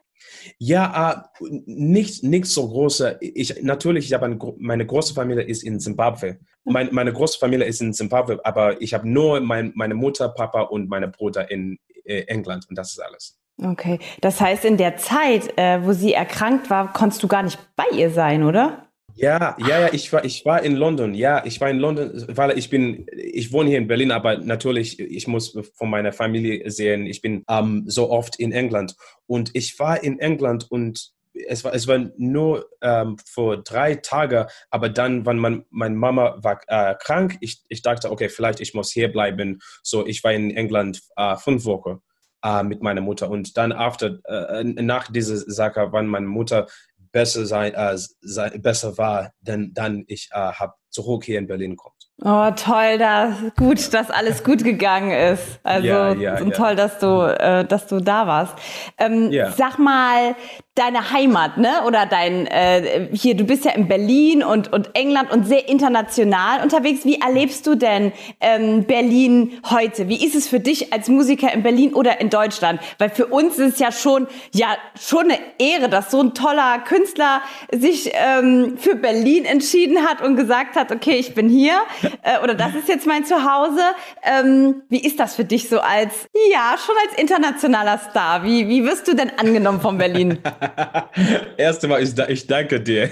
Ja, 0.58 1.24
äh, 1.40 1.46
nicht, 1.66 2.22
nicht 2.22 2.46
so 2.46 2.68
große. 2.68 3.18
Ich, 3.20 3.62
natürlich, 3.62 4.06
ich 4.06 4.12
habe 4.12 4.26
eine, 4.26 4.38
meine 4.58 4.86
große 4.86 5.14
Familie 5.14 5.44
ist 5.44 5.62
in 5.62 5.80
Zimbabwe. 5.80 6.38
Mein, 6.64 6.88
meine 6.92 7.12
große 7.12 7.38
Familie 7.38 7.66
ist 7.66 7.80
in 7.80 7.92
Zimbabwe, 7.92 8.40
aber 8.44 8.80
ich 8.82 8.94
habe 8.94 9.08
nur 9.08 9.40
mein, 9.40 9.72
meine 9.74 9.94
Mutter, 9.94 10.28
Papa 10.28 10.62
und 10.62 10.88
meine 10.88 11.08
Bruder 11.08 11.50
in 11.50 11.78
äh, 12.04 12.22
England 12.22 12.66
und 12.68 12.76
das 12.76 12.92
ist 12.92 13.00
alles. 13.00 13.38
Okay, 13.62 13.98
das 14.20 14.40
heißt, 14.40 14.64
in 14.64 14.78
der 14.78 14.96
Zeit, 14.96 15.56
äh, 15.58 15.84
wo 15.84 15.92
sie 15.92 16.14
erkrankt 16.14 16.70
war, 16.70 16.92
konntest 16.92 17.22
du 17.22 17.28
gar 17.28 17.42
nicht 17.42 17.58
bei 17.76 17.84
ihr 17.92 18.10
sein, 18.10 18.42
oder? 18.42 18.89
Ja, 19.14 19.56
ja, 19.58 19.80
ja, 19.80 19.92
ich 19.92 20.12
war, 20.12 20.24
ich 20.24 20.44
war 20.44 20.62
in 20.62 20.76
London. 20.76 21.14
Ja, 21.14 21.44
ich 21.44 21.60
war 21.60 21.70
in 21.70 21.78
London, 21.78 22.24
weil 22.28 22.58
ich 22.58 22.70
bin, 22.70 23.06
ich 23.12 23.52
wohne 23.52 23.68
hier 23.68 23.78
in 23.78 23.86
Berlin, 23.88 24.10
aber 24.10 24.38
natürlich, 24.38 24.98
ich 24.98 25.26
muss 25.26 25.56
von 25.74 25.90
meiner 25.90 26.12
Familie 26.12 26.70
sehen, 26.70 27.06
ich 27.06 27.20
bin 27.20 27.44
ähm, 27.48 27.84
so 27.86 28.10
oft 28.10 28.38
in 28.38 28.52
England. 28.52 28.94
Und 29.26 29.50
ich 29.54 29.78
war 29.78 30.02
in 30.02 30.18
England 30.18 30.70
und 30.70 31.12
es 31.32 31.64
war, 31.64 31.74
es 31.74 31.86
war 31.86 32.10
nur 32.16 32.68
ähm, 32.82 33.16
vor 33.24 33.58
drei 33.58 33.94
Tagen, 33.96 34.46
aber 34.70 34.88
dann, 34.88 35.24
wenn 35.26 35.38
mein, 35.38 35.64
meine 35.70 35.94
Mama 35.94 36.38
war 36.42 36.60
äh, 36.66 36.94
krank, 37.00 37.36
ich, 37.40 37.62
ich 37.68 37.82
dachte, 37.82 38.10
okay, 38.10 38.28
vielleicht 38.28 38.60
ich 38.60 38.74
muss 38.74 38.90
hier 38.90 39.10
bleiben. 39.10 39.60
So, 39.82 40.06
ich 40.06 40.24
war 40.24 40.32
in 40.32 40.50
England 40.50 41.00
äh, 41.16 41.36
fünf 41.36 41.64
Wochen 41.64 42.00
äh, 42.42 42.62
mit 42.62 42.82
meiner 42.82 43.00
Mutter 43.00 43.30
und 43.30 43.56
dann 43.56 43.72
after, 43.72 44.18
äh, 44.24 44.64
nach 44.64 45.10
dieser 45.10 45.36
Sache, 45.36 45.88
wann 45.90 46.06
meine 46.06 46.26
Mutter 46.26 46.66
besser 47.12 47.46
sein, 47.46 47.74
äh, 47.74 47.96
sein 48.20 48.62
besser 48.62 48.96
war, 48.98 49.32
denn 49.40 49.72
dann 49.74 50.04
ich 50.06 50.28
äh, 50.32 50.36
habe 50.36 50.74
zurück 50.90 51.24
hier 51.24 51.38
in 51.38 51.46
Berlin 51.46 51.76
kommt. 51.76 51.94
Oh, 52.22 52.50
toll, 52.50 52.98
da 52.98 53.34
gut, 53.56 53.94
dass 53.94 54.10
alles 54.10 54.44
gut 54.44 54.62
gegangen 54.62 55.10
ist. 55.10 55.58
Also 55.62 55.86
ja, 55.86 56.12
ja. 56.12 56.36
toll, 56.50 56.76
dass 56.76 56.98
du, 56.98 57.22
äh, 57.22 57.64
dass 57.64 57.86
du 57.86 58.00
da 58.00 58.26
warst. 58.26 58.56
Ähm, 58.98 59.32
Sag 59.56 59.78
mal, 59.78 60.36
deine 60.76 61.12
Heimat, 61.12 61.58
ne? 61.58 61.82
Oder 61.86 62.06
dein 62.06 62.46
äh, 62.46 63.08
hier, 63.12 63.36
du 63.36 63.44
bist 63.44 63.64
ja 63.64 63.72
in 63.72 63.88
Berlin 63.88 64.42
und 64.42 64.72
und 64.72 64.94
England 64.94 65.30
und 65.30 65.46
sehr 65.46 65.68
international 65.68 66.62
unterwegs. 66.62 67.04
Wie 67.04 67.20
erlebst 67.20 67.66
du 67.66 67.74
denn 67.74 68.12
ähm, 68.40 68.84
Berlin 68.84 69.60
heute? 69.68 70.08
Wie 70.08 70.24
ist 70.24 70.34
es 70.34 70.48
für 70.48 70.60
dich 70.60 70.92
als 70.92 71.08
Musiker 71.08 71.52
in 71.52 71.62
Berlin 71.62 71.92
oder 71.92 72.20
in 72.20 72.30
Deutschland? 72.30 72.80
Weil 72.98 73.10
für 73.10 73.26
uns 73.26 73.58
ist 73.58 73.74
es 73.74 73.78
ja 73.80 73.90
schon 73.90 74.28
ja 74.54 74.68
schon 74.98 75.24
eine 75.24 75.38
Ehre, 75.58 75.88
dass 75.88 76.10
so 76.10 76.22
ein 76.22 76.34
toller 76.34 76.78
Künstler 76.78 77.42
sich 77.72 78.12
ähm, 78.14 78.78
für 78.78 78.94
Berlin 78.94 79.44
entschieden 79.44 80.06
hat 80.06 80.22
und 80.22 80.36
gesagt 80.36 80.76
hat, 80.76 80.92
okay, 80.92 81.16
ich 81.16 81.34
bin 81.34 81.48
hier 81.48 81.74
äh, 82.22 82.42
oder 82.42 82.54
das 82.54 82.74
ist 82.74 82.88
jetzt 82.88 83.06
mein 83.06 83.24
Zuhause. 83.24 83.82
Ähm, 84.22 84.82
wie 84.88 85.00
ist 85.00 85.18
das 85.18 85.34
für 85.34 85.44
dich 85.44 85.68
so 85.68 85.80
als, 85.80 86.28
ja, 86.52 86.76
schon 86.78 86.94
als 87.08 87.20
internationaler 87.20 87.98
Star? 87.98 88.44
Wie, 88.44 88.68
wie 88.68 88.84
wirst 88.84 89.08
du 89.08 89.14
denn 89.14 89.30
angenommen 89.36 89.80
von 89.80 89.98
Berlin? 89.98 90.38
Erste 91.56 91.88
Mal, 91.88 92.02
ich, 92.02 92.16
ich, 92.18 92.46
danke 92.46 92.80
dir. 92.80 93.10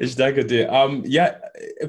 Ich 0.00 0.16
danke 0.16 0.44
dir. 0.44 0.70
Um, 0.70 1.04
ja, 1.04 1.34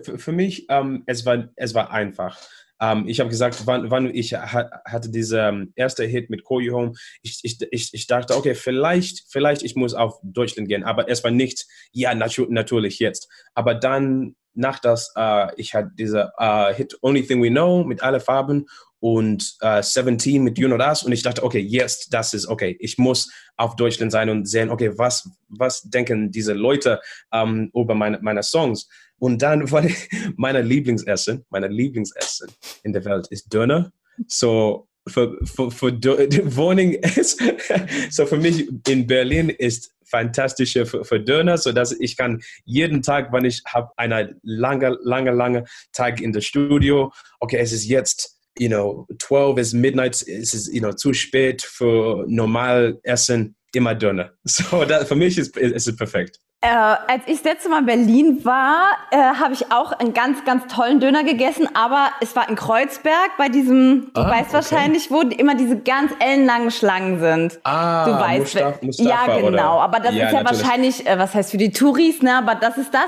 für 0.01 0.31
mich, 0.31 0.67
um, 0.69 1.03
es, 1.05 1.25
war, 1.25 1.49
es 1.55 1.73
war 1.73 1.91
einfach. 1.91 2.39
Um, 2.79 3.07
ich 3.07 3.19
habe 3.19 3.29
gesagt, 3.29 3.65
wann, 3.65 3.89
wann 3.89 4.13
ich 4.13 4.33
ha, 4.33 4.69
hatte 4.85 5.09
diese 5.09 5.67
erste 5.75 6.05
Hit 6.05 6.29
mit 6.29 6.45
Call 6.45 6.61
You 6.61 6.75
Home, 6.75 6.93
ich, 7.21 7.39
ich, 7.43 7.57
ich, 7.71 7.93
ich 7.93 8.07
dachte, 8.07 8.35
okay, 8.35 8.53
vielleicht, 8.53 9.25
vielleicht 9.29 9.63
ich 9.63 9.75
muss 9.75 9.93
auf 9.93 10.19
Deutschland 10.21 10.69
gehen, 10.69 10.83
aber 10.83 11.09
es 11.09 11.23
war 11.23 11.31
nicht, 11.31 11.65
ja, 11.91 12.13
natu 12.13 12.45
natürlich 12.49 12.99
jetzt. 12.99 13.29
Aber 13.55 13.73
dann, 13.73 14.35
nach 14.53 14.79
das, 14.79 15.13
uh, 15.17 15.47
ich 15.55 15.73
hatte 15.73 15.91
diese 15.93 16.31
uh, 16.39 16.73
Hit 16.73 16.97
Only 17.01 17.23
Thing 17.25 17.41
We 17.41 17.49
Know 17.49 17.83
mit 17.83 18.01
alle 18.01 18.19
Farben 18.19 18.65
und 18.99 19.55
äh, 19.61 19.81
17 19.81 20.43
mit 20.43 20.57
You 20.57 20.67
Know 20.67 20.77
Das 20.77 21.03
und 21.03 21.11
ich 21.11 21.21
dachte, 21.21 21.43
okay, 21.43 21.59
jetzt, 21.59 22.13
das 22.13 22.33
ist 22.33 22.47
okay. 22.47 22.75
Ich 22.79 22.97
muss 22.97 23.31
auf 23.55 23.75
Deutschland 23.75 24.11
sein 24.11 24.29
und 24.29 24.47
sehen, 24.47 24.69
okay, 24.69 24.97
was, 24.97 25.29
was 25.49 25.81
denken 25.83 26.31
diese 26.31 26.53
Leute 26.53 26.99
ähm, 27.31 27.71
über 27.73 27.95
meine, 27.95 28.19
meine 28.21 28.43
Songs? 28.43 28.87
Und 29.19 29.41
dann, 29.41 29.71
weil 29.71 29.93
meine 30.35 30.61
Lieblingsessen, 30.61 31.45
meine 31.49 31.67
Lieblingsessen 31.67 32.49
in 32.83 32.93
der 32.93 33.05
Welt 33.05 33.27
ist 33.29 33.53
Döner. 33.53 33.91
So, 34.27 34.87
für, 35.07 35.37
für, 35.43 35.71
für 35.71 35.91
Wohnung 36.55 36.93
ist, 36.93 37.41
so 38.09 38.25
für 38.25 38.37
mich 38.37 38.67
in 38.87 39.07
Berlin 39.07 39.49
ist 39.49 39.91
fantastische 40.05 40.85
für, 40.85 41.03
für 41.03 41.19
Döner, 41.19 41.57
so 41.57 41.71
dass 41.71 41.91
ich 41.91 42.15
kann 42.17 42.41
jeden 42.65 43.01
Tag, 43.01 43.31
wenn 43.33 43.45
ich 43.45 43.61
habe 43.67 43.91
eine 43.97 44.35
lange, 44.41 44.97
lange, 45.01 45.31
lange 45.31 45.65
Tag 45.93 46.21
in 46.21 46.31
der 46.31 46.41
Studio, 46.41 47.11
okay, 47.39 47.57
es 47.57 47.71
ist 47.71 47.85
jetzt 47.85 48.36
you 48.59 48.69
know, 48.69 49.05
12 49.19 49.59
is 49.59 49.73
midnight, 49.73 50.15
es 50.15 50.53
ist, 50.53 50.73
you 50.73 50.81
know, 50.81 50.93
zu 50.93 51.13
spät 51.13 51.61
für 51.61 52.25
normal 52.27 52.99
Essen, 53.03 53.55
immer 53.73 53.95
Döner. 53.95 54.31
So, 54.43 54.85
that, 54.85 55.07
für 55.07 55.15
mich 55.15 55.37
ist, 55.37 55.55
ist 55.57 55.87
es 55.87 55.95
perfekt. 55.95 56.39
Äh, 56.61 56.69
als 56.69 57.21
ich 57.27 57.35
das 57.35 57.43
letzte 57.43 57.69
Mal 57.69 57.81
in 57.81 57.85
Berlin 57.85 58.43
war, 58.43 58.97
äh, 59.11 59.17
habe 59.17 59.53
ich 59.53 59.71
auch 59.71 59.91
einen 59.91 60.15
ganz, 60.15 60.43
ganz 60.43 60.65
tollen 60.73 60.99
Döner 60.99 61.23
gegessen, 61.23 61.69
aber 61.75 62.09
es 62.19 62.35
war 62.35 62.49
in 62.49 62.55
Kreuzberg 62.55 63.37
bei 63.37 63.47
diesem, 63.47 64.09
du 64.11 64.21
ah, 64.21 64.31
weißt 64.31 64.47
okay. 64.47 64.53
wahrscheinlich, 64.53 65.11
wo 65.11 65.21
immer 65.21 65.53
diese 65.53 65.77
ganz 65.77 66.11
ellenlangen 66.19 66.71
Schlangen 66.71 67.19
sind. 67.19 67.59
Ah, 67.63 68.05
du 68.05 68.11
weißt, 68.11 68.55
Mustafa, 68.55 68.79
Mustafa, 68.81 69.09
ja 69.09 69.35
genau, 69.35 69.47
oder? 69.75 69.83
aber 69.83 69.99
das 69.99 70.15
Ja, 70.15 70.25
ist 70.25 70.33
ja 70.33 70.41
natürlich. 70.41 70.63
wahrscheinlich, 70.63 71.07
äh, 71.07 71.19
was 71.19 71.35
heißt 71.35 71.51
für 71.51 71.57
die 71.57 71.71
Touris, 71.71 72.23
ne? 72.23 72.35
Aber 72.35 72.55
das 72.55 72.75
ist 72.79 72.91
das. 72.91 73.05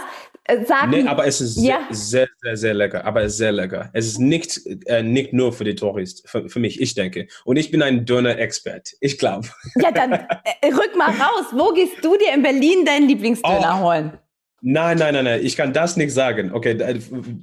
Äh, 0.50 0.66
sagen, 0.66 0.92
Nee, 0.92 1.08
aber 1.08 1.26
es 1.28 1.40
ist 1.42 1.58
Ja. 1.58 1.88
sehr, 1.90 2.28
sehr, 2.28 2.28
sehr, 2.42 2.58
sehr 2.58 2.74
lecker. 2.74 3.06
Aber 3.06 3.22
es 3.24 3.34
ist 3.34 3.38
sehr 3.38 3.52
lecker. 3.52 3.90
Es 3.94 4.06
ist 4.08 4.20
nicht, 4.20 4.60
äh, 4.88 5.04
nicht 5.04 5.32
nur 5.34 5.54
für 5.54 5.64
die 5.64 5.76
Touristen, 5.76 6.28
für, 6.28 6.50
für 6.50 6.60
mich, 6.60 6.82
ich 6.82 6.94
denke. 6.96 7.28
Und 7.46 7.58
ich 7.58 7.72
bin 7.72 7.82
ein 7.82 8.06
Döner-Expert. 8.06 8.94
Ich 9.00 9.18
glaube. 9.18 9.48
ja, 9.76 9.92
dann 9.92 10.14
äh, 10.14 10.68
rück 10.68 10.96
mal 10.98 11.12
raus. 11.12 11.46
Wo 11.52 11.72
gehst 11.74 12.04
du 12.04 12.18
dir 12.18 12.34
in 12.34 12.42
Berlin 12.44 12.86
deinen 12.86 13.08
Lieblingsdöner 13.08 13.80
Oh. 13.82 13.86
holen? 13.86 14.18
Nein, 14.62 14.98
nein, 14.98 15.14
nein, 15.14 15.24
nein, 15.26 15.40
ich 15.44 15.56
kann 15.56 15.74
das 15.74 15.96
nicht 15.98 16.14
sagen. 16.14 16.52
Okay, 16.54 16.78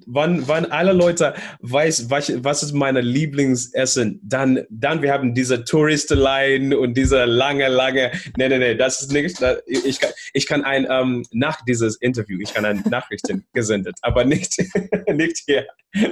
wann, 0.06 0.46
wann 0.46 0.66
alle 0.66 0.92
Leute 0.92 1.34
weiß, 1.60 2.10
was, 2.10 2.32
was 2.44 2.62
ist 2.62 2.72
meine 2.72 3.00
Lieblingsessen, 3.00 4.20
dann, 4.22 4.64
dann 4.68 5.00
wir 5.02 5.12
haben 5.12 5.34
diese 5.34 5.64
Touristenline 5.64 6.78
und 6.78 6.94
diese 6.94 7.24
lange, 7.24 7.68
lange, 7.68 8.10
nee, 8.36 8.48
nee, 8.48 8.58
nee, 8.58 8.74
das 8.74 9.00
ist 9.02 9.12
nicht, 9.12 9.40
ich 9.66 10.00
kann, 10.00 10.10
ich 10.34 10.46
kann 10.46 10.64
ein, 10.64 10.86
ähm, 10.90 11.24
nach 11.32 11.64
dieses 11.64 11.96
Interview, 11.96 12.38
ich 12.40 12.52
kann 12.52 12.64
eine 12.64 12.82
Nachrichten 12.88 13.46
gesendet, 13.52 13.96
aber 14.02 14.24
nicht, 14.24 14.52
nicht 15.12 15.38
hier. 15.46 15.66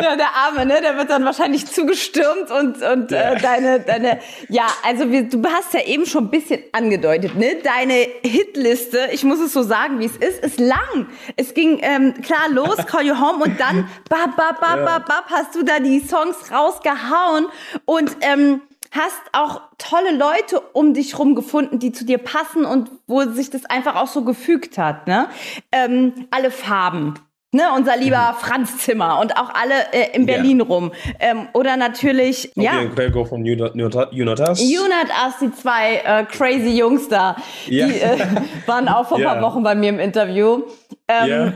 Ja, 0.00 0.16
der 0.16 0.30
Arme, 0.34 0.66
ne? 0.66 0.80
Der 0.82 0.96
wird 0.96 1.08
dann 1.10 1.24
wahrscheinlich 1.24 1.66
zugestürmt 1.66 2.50
und, 2.50 2.82
und 2.82 3.10
Ja. 3.10 3.32
äh, 3.34 3.40
deine, 3.40 3.80
deine, 3.80 4.18
ja, 4.48 4.66
also 4.82 5.10
wir, 5.10 5.24
du 5.28 5.42
hast 5.46 5.72
ja 5.72 5.80
eben 5.86 6.04
schon 6.06 6.24
ein 6.24 6.30
bisschen 6.30 6.60
angedeutet, 6.72 7.34
ne? 7.36 7.56
Deine 7.62 8.06
Hitliste, 8.22 9.08
ich 9.12 9.22
muss 9.24 9.40
es 9.40 9.52
so 9.52 9.62
sagen, 9.62 10.00
wie 10.00 10.06
es 10.06 10.16
ist, 10.16 10.23
ist 10.28 10.60
lang. 10.60 11.06
Es 11.36 11.54
ging 11.54 11.78
ähm, 11.82 12.14
klar 12.22 12.48
los, 12.50 12.76
Call 12.86 13.06
You 13.06 13.18
Home 13.18 13.44
und 13.44 13.60
dann 13.60 13.88
bap, 14.08 14.36
bap, 14.36 14.60
bap, 14.60 14.84
bap, 14.84 15.06
bap, 15.06 15.24
hast 15.30 15.54
du 15.54 15.62
da 15.62 15.80
die 15.80 16.00
Songs 16.00 16.50
rausgehauen 16.50 17.46
und 17.84 18.16
ähm, 18.20 18.60
hast 18.90 19.20
auch 19.32 19.62
tolle 19.78 20.16
Leute 20.16 20.60
um 20.72 20.94
dich 20.94 21.18
rum 21.18 21.34
gefunden, 21.34 21.78
die 21.78 21.92
zu 21.92 22.04
dir 22.04 22.18
passen 22.18 22.64
und 22.64 22.90
wo 23.06 23.22
sich 23.24 23.50
das 23.50 23.64
einfach 23.64 23.96
auch 23.96 24.06
so 24.06 24.22
gefügt 24.22 24.78
hat, 24.78 25.06
ne? 25.06 25.28
Ähm, 25.72 26.26
alle 26.30 26.50
Farben. 26.50 27.14
Ne, 27.54 27.62
unser 27.76 27.96
lieber 27.96 28.36
Franz 28.40 28.78
Zimmer 28.78 29.20
und 29.20 29.36
auch 29.36 29.48
alle 29.54 29.74
äh, 29.92 30.14
in 30.16 30.22
Mhm. 30.22 30.26
Berlin 30.26 30.60
rum. 30.60 30.92
Ähm, 31.20 31.46
oder 31.52 31.76
natürlich, 31.76 32.50
Okay, 32.56 32.64
ja, 32.66 32.80
und 32.80 32.94
Quellgo 32.94 33.24
von 33.24 33.44
Jonatas. 33.44 34.60
Unit 34.60 35.08
Us, 35.24 35.34
die 35.40 35.52
zwei 35.52 35.96
äh, 36.04 36.24
crazy 36.24 36.76
Jungs 36.76 37.08
da, 37.08 37.36
Ja. 37.66 37.86
die 37.86 38.00
äh, 38.00 38.18
waren 38.66 38.88
auch 38.88 39.06
vor 39.06 39.18
ein 39.18 39.24
paar 39.24 39.36
Ja. 39.36 39.42
Wochen 39.42 39.62
bei 39.62 39.74
mir 39.76 39.90
im 39.90 40.00
Interview. 40.00 40.62
Ähm. 41.08 41.52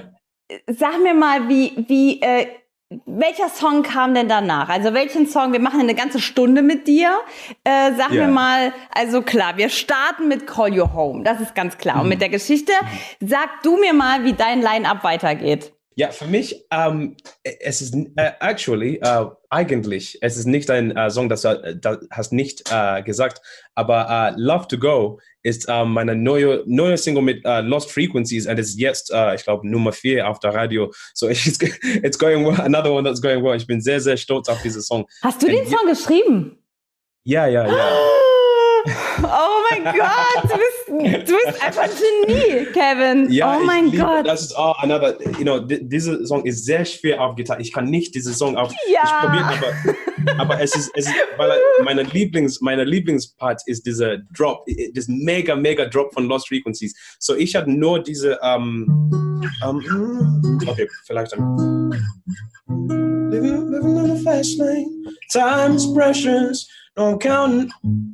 Sag 0.68 1.02
mir 1.02 1.14
mal, 1.14 1.48
wie, 1.48 1.72
wie, 1.88 2.22
äh, 2.22 2.46
welcher 3.04 3.48
Song 3.50 3.82
kam 3.82 4.14
denn 4.14 4.28
danach? 4.28 4.68
Also 4.70 4.94
welchen 4.94 5.26
Song? 5.26 5.52
Wir 5.52 5.60
machen 5.60 5.80
eine 5.80 5.94
ganze 5.94 6.20
Stunde 6.20 6.62
mit 6.62 6.86
dir. 6.86 7.10
Äh, 7.64 7.92
sag 7.98 8.12
Ja. 8.12 8.24
mir 8.26 8.32
mal, 8.32 8.72
also 8.94 9.20
klar, 9.22 9.56
wir 9.56 9.68
starten 9.68 10.26
mit 10.28 10.46
Call 10.46 10.72
You 10.72 10.86
Home, 10.94 11.22
das 11.24 11.40
ist 11.40 11.54
ganz 11.54 11.76
klar. 11.76 11.96
Mhm. 11.96 12.00
Und 12.02 12.08
mit 12.08 12.20
der 12.22 12.28
Geschichte, 12.30 12.72
sag 13.20 13.62
du 13.62 13.76
mir 13.78 13.92
mal, 13.92 14.24
wie 14.24 14.32
dein 14.32 14.62
Line-Up 14.62 15.02
weitergeht. 15.04 15.72
Ja, 15.98 16.12
für 16.12 16.26
mich, 16.26 16.64
ähm, 16.70 17.16
es 17.42 17.82
ist 17.82 17.92
äh, 18.14 18.30
actually, 18.38 19.00
äh, 19.02 19.24
eigentlich, 19.50 20.16
es 20.22 20.36
ist 20.36 20.44
nicht 20.46 20.70
ein 20.70 20.96
äh, 20.96 21.10
Song, 21.10 21.28
das, 21.28 21.42
du- 21.42 21.76
das 21.80 21.98
hast 22.12 22.32
nicht 22.32 22.62
äh, 22.70 23.02
gesagt, 23.02 23.40
aber 23.74 24.06
äh, 24.08 24.40
Love 24.40 24.68
to 24.68 24.78
Go 24.78 25.18
ist 25.42 25.66
meine 25.68 26.14
neue, 26.14 26.62
neue 26.66 26.96
Single 26.98 27.22
mit 27.24 27.44
äh, 27.44 27.62
Lost 27.62 27.90
Frequencies 27.90 28.46
und 28.46 28.58
ist 28.60 28.78
jetzt, 28.78 29.10
äh, 29.12 29.34
ich 29.34 29.42
glaube, 29.42 29.68
Nummer 29.68 29.92
vier 29.92 30.28
auf 30.28 30.38
der 30.38 30.54
Radio. 30.54 30.92
So 31.14 31.28
it's, 31.30 31.58
it's 32.02 32.16
going 32.18 32.44
well, 32.46 32.60
another 32.60 32.92
one 32.92 33.02
that's 33.02 33.20
going 33.20 33.42
well. 33.42 33.56
Ich 33.56 33.66
bin 33.66 33.80
sehr, 33.80 34.00
sehr 34.00 34.16
stolz 34.16 34.48
auf 34.48 34.62
diesen 34.62 34.82
Song. 34.82 35.04
Hast 35.24 35.42
du 35.42 35.48
den 35.48 35.64
Äh, 35.64 35.66
Song 35.66 35.86
geschrieben? 35.88 36.62
Ja, 37.24 37.46
ja, 37.48 37.66
ja. 37.66 37.88
Oh 39.20 39.62
mein 39.70 39.82
Gott, 39.84 40.42
du 40.44 40.48
bist, 40.48 40.77
du 40.98 41.32
bist 41.44 41.62
einfach 41.62 41.82
ein 41.82 41.90
Genie, 42.26 42.66
Kevin. 42.72 43.30
Ja, 43.30 43.58
oh 43.58 43.64
mein 43.64 43.90
Gott. 43.92 44.26
Das 44.26 44.42
ist 44.42 44.56
auch 44.56 44.78
another, 44.80 45.16
you 45.38 45.42
know, 45.44 45.58
di- 45.60 45.86
dieser 45.88 46.24
Song 46.26 46.44
ist 46.44 46.64
sehr 46.64 46.84
schwer 46.84 47.20
auf 47.20 47.36
Gitarre. 47.36 47.60
Ich 47.60 47.72
kann 47.72 47.86
nicht 47.86 48.14
diesen 48.14 48.34
Song 48.34 48.56
auf. 48.56 48.72
Ja. 48.92 49.00
Ich 49.04 49.10
probiere, 49.26 49.96
aber, 50.36 50.42
aber 50.42 50.60
es 50.60 50.74
ist, 50.74 50.90
es 50.94 51.06
ist, 51.06 51.14
weil 51.36 51.58
meine 51.84 52.02
Lieblings, 52.02 52.60
meine 52.60 52.84
Lieblingspart 52.84 53.62
ist 53.66 53.86
dieser 53.86 54.18
Drop, 54.36 54.64
das 54.94 55.06
mega, 55.08 55.54
mega 55.56 55.84
Drop 55.86 56.12
von 56.12 56.26
Lost 56.26 56.48
Frequencies. 56.48 56.94
So 57.18 57.34
ich 57.34 57.54
hatte 57.54 57.70
nur 57.70 58.02
diese, 58.02 58.38
ähm, 58.42 58.86
ähm, 59.64 60.60
okay, 60.66 60.88
vielleicht 61.06 61.32
dann. 61.32 61.90
Living, 63.30 63.70
living 63.70 63.96
in 63.96 64.10
a 64.10 64.16
fast 64.16 64.58
lane, 64.58 64.86
time 65.30 65.76
is 65.76 65.86
precious. 65.94 66.68
No, 66.98 67.12
I'm 67.12 67.18
counting, 67.20 67.70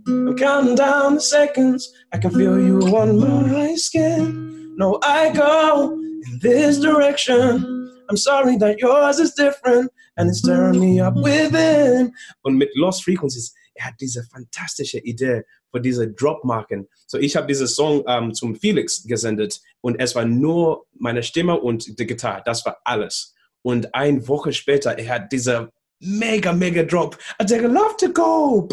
I'm 0.07 0.37
counting 0.37 0.75
down 0.75 1.15
the 1.15 1.21
seconds. 1.23 1.91
I 2.13 2.19
can 2.19 2.31
feel 2.31 2.61
you 2.61 2.81
on 2.95 3.19
my 3.19 3.75
skin. 3.77 4.77
No, 4.77 4.99
I 5.03 5.33
go 5.33 5.93
in 5.93 6.39
this 6.43 6.81
direction. 6.81 7.65
I'm 8.11 8.19
sorry 8.19 8.59
that 8.59 8.79
yours 8.81 9.21
is 9.21 9.33
different 9.33 9.91
and 10.19 10.29
it's 10.29 10.43
tearing 10.43 10.81
me 10.81 11.01
up 11.01 11.15
within. 11.17 12.13
Und 12.43 12.59
mit 12.59 12.77
Lost 12.77 13.05
Frequencies, 13.05 13.55
er 13.75 13.87
hat 13.87 13.95
diese 14.03 14.23
fantastische 14.25 14.99
Idee 14.99 15.45
für 15.73 15.81
diese 15.81 16.13
Dropmarken. 16.13 16.87
So, 17.07 17.17
ich 17.17 17.37
habe 17.37 17.47
diesen 17.47 17.69
Song 17.69 18.05
ähm, 18.07 18.35
zum 18.35 18.55
Felix 18.55 19.03
gesendet 19.05 19.63
und 19.81 19.99
es 19.99 20.15
war 20.15 20.27
nur 20.27 20.85
meine 20.93 21.23
Stimme 21.23 21.59
und 21.59 21.99
die 21.99 22.07
Gitarre. 22.07 22.43
Das 22.45 22.67
war 22.67 22.77
alles. 22.85 23.35
Und 23.63 23.95
eine 23.95 24.29
Woche 24.29 24.53
später, 24.53 24.99
er 24.99 25.09
hat 25.09 25.33
diese 25.33 25.71
mega, 26.05 26.53
mega 26.53 26.83
Drop. 26.83 27.17
I 27.41 27.45
take 27.45 27.65
a 27.65 27.69
love 27.69 27.97
to 27.99 28.09
go. 28.13 28.69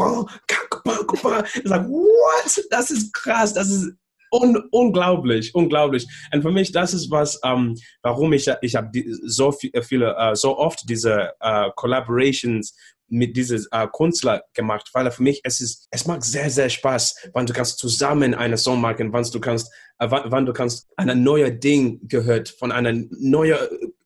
It's 1.56 1.70
like, 1.70 1.86
what? 1.88 2.60
Das 2.70 2.92
ist 2.92 3.14
krass. 3.14 3.54
Das 3.54 3.70
ist 3.70 3.92
un 4.32 4.58
unglaublich, 4.72 5.54
unglaublich. 5.54 6.08
Und 6.34 6.42
für 6.42 6.52
mich, 6.52 6.72
das 6.72 6.94
ist 6.94 7.12
was, 7.12 7.40
ähm, 7.44 7.76
warum 8.02 8.32
ich, 8.34 8.50
ich 8.62 8.76
habe 8.76 8.90
so 9.24 9.52
viel- 9.52 9.72
viele, 9.84 10.16
äh, 10.18 10.36
so 10.36 10.58
oft 10.58 10.88
diese 10.90 11.32
äh, 11.42 11.70
Collaborations 11.76 12.74
mit 13.10 13.36
diesen 13.36 13.66
äh, 13.72 13.88
Künstler 13.92 14.42
gemacht, 14.54 14.90
weil 14.94 15.12
für 15.12 15.22
mich 15.22 15.42
es 15.44 15.60
ist, 15.60 15.86
es 15.92 16.08
macht 16.08 16.24
sehr, 16.24 16.50
sehr 16.50 16.70
Spaß, 16.70 17.30
wenn 17.34 17.46
du 17.46 17.52
kannst 17.52 17.78
zusammen 17.80 18.34
eine 18.34 18.58
Song 18.58 18.80
machen, 18.80 19.12
wann 19.12 19.26
du 19.30 19.40
kannst, 19.42 19.70
äh, 20.00 20.08
wann, 20.10 20.32
wann 20.32 20.46
du 20.46 20.54
kannst 20.54 20.88
ein 20.96 21.22
neuer 21.22 21.50
Ding 21.50 22.00
gehört 22.08 22.48
von 22.48 22.72
einer 22.72 22.94
neuen, 23.20 23.58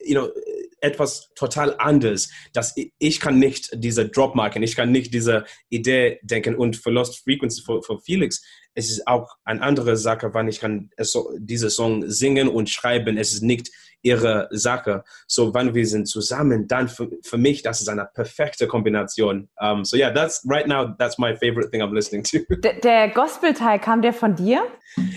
you 0.03 0.15
know, 0.19 0.27
etwas 0.81 1.31
total 1.35 1.75
anderes, 1.77 2.31
dass 2.53 2.75
ich, 2.75 2.93
ich 2.99 3.19
kann 3.19 3.39
nicht 3.39 3.69
diese 3.73 4.07
Drop 4.09 4.35
machen, 4.35 4.63
ich 4.63 4.75
kann 4.75 4.91
nicht 4.91 5.13
diese 5.13 5.45
Idee 5.69 6.19
denken 6.23 6.55
und 6.55 6.77
für 6.77 6.91
Lost 6.91 7.23
Frequency 7.23 7.63
für, 7.63 7.81
für 7.81 7.99
Felix, 7.99 8.43
es 8.73 8.91
ist 8.91 9.07
auch 9.07 9.29
eine 9.45 9.61
andere 9.61 9.95
Sache, 9.97 10.33
wann 10.33 10.47
ich 10.47 10.59
kann 10.59 10.89
so, 10.99 11.31
diese 11.39 11.69
Song 11.69 12.09
singen 12.09 12.49
und 12.49 12.69
schreiben, 12.69 13.17
es 13.17 13.33
ist 13.33 13.41
nicht 13.41 13.71
ihre 14.05 14.47
Sache. 14.51 15.03
So, 15.27 15.53
wenn 15.53 15.73
wir 15.73 15.85
sind 15.85 16.07
zusammen, 16.07 16.67
dann 16.67 16.87
für, 16.87 17.09
für 17.23 17.37
mich, 17.37 17.63
das 17.63 17.81
ist 17.81 17.89
eine 17.89 18.07
perfekte 18.13 18.67
Kombination. 18.67 19.49
Um, 19.59 19.83
so 19.83 19.97
yeah, 19.97 20.13
that's 20.13 20.45
right 20.47 20.67
now, 20.67 20.93
that's 20.97 21.17
my 21.17 21.35
favorite 21.35 21.71
thing 21.71 21.81
I'm 21.81 21.93
listening 21.93 22.23
to. 22.23 22.39
D 22.55 22.79
der 22.83 23.09
Gospel-Teil, 23.09 23.79
kam 23.79 24.01
der 24.01 24.13
von 24.13 24.35
dir? 24.35 24.63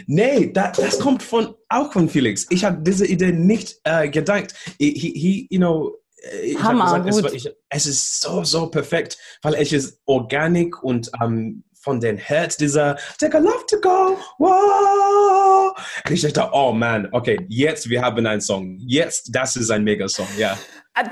Nee, 0.07 0.51
da, 0.53 0.73
das 0.73 0.99
kommt 0.99 1.23
von, 1.23 1.55
auch 1.69 1.93
von 1.93 2.09
Felix. 2.09 2.47
Ich 2.51 2.65
habe 2.65 2.79
diese 2.81 3.07
Idee 3.07 3.33
nicht 3.33 3.77
äh, 3.85 4.09
gedacht. 4.09 4.55
He, 4.79 4.91
he, 4.93 5.47
you 5.51 5.59
know, 5.59 5.95
äh, 6.23 6.47
ich 6.47 6.63
Hammer, 6.63 7.01
gesagt, 7.01 7.35
es, 7.35 7.45
ich, 7.45 7.55
es, 7.69 7.87
ist 7.87 8.23
so, 8.23 8.43
so 8.45 8.71
perfekt, 8.71 9.19
weil 9.43 9.55
es 9.55 9.73
ist 9.73 10.01
organik 10.07 10.83
und 10.83 11.11
ähm, 11.23 11.65
von 11.81 12.01
den 12.01 12.17
Herz 12.17 12.57
dieser 12.57 12.97
Take 13.19 13.37
a 13.37 13.41
love 13.41 13.65
to 13.69 13.81
go, 13.81 14.19
wow. 14.39 15.75
Ich 16.11 16.23
dachte, 16.23 16.51
oh 16.53 16.73
man, 16.73 17.09
okay, 17.13 17.39
jetzt 17.49 17.89
wir 17.89 18.03
haben 18.03 18.27
einen 18.27 18.41
Song. 18.41 18.79
Jetzt, 18.81 19.31
das 19.33 19.57
ist 19.57 19.71
ein 19.71 19.85
Megasong, 19.85 20.29
ja. 20.37 20.59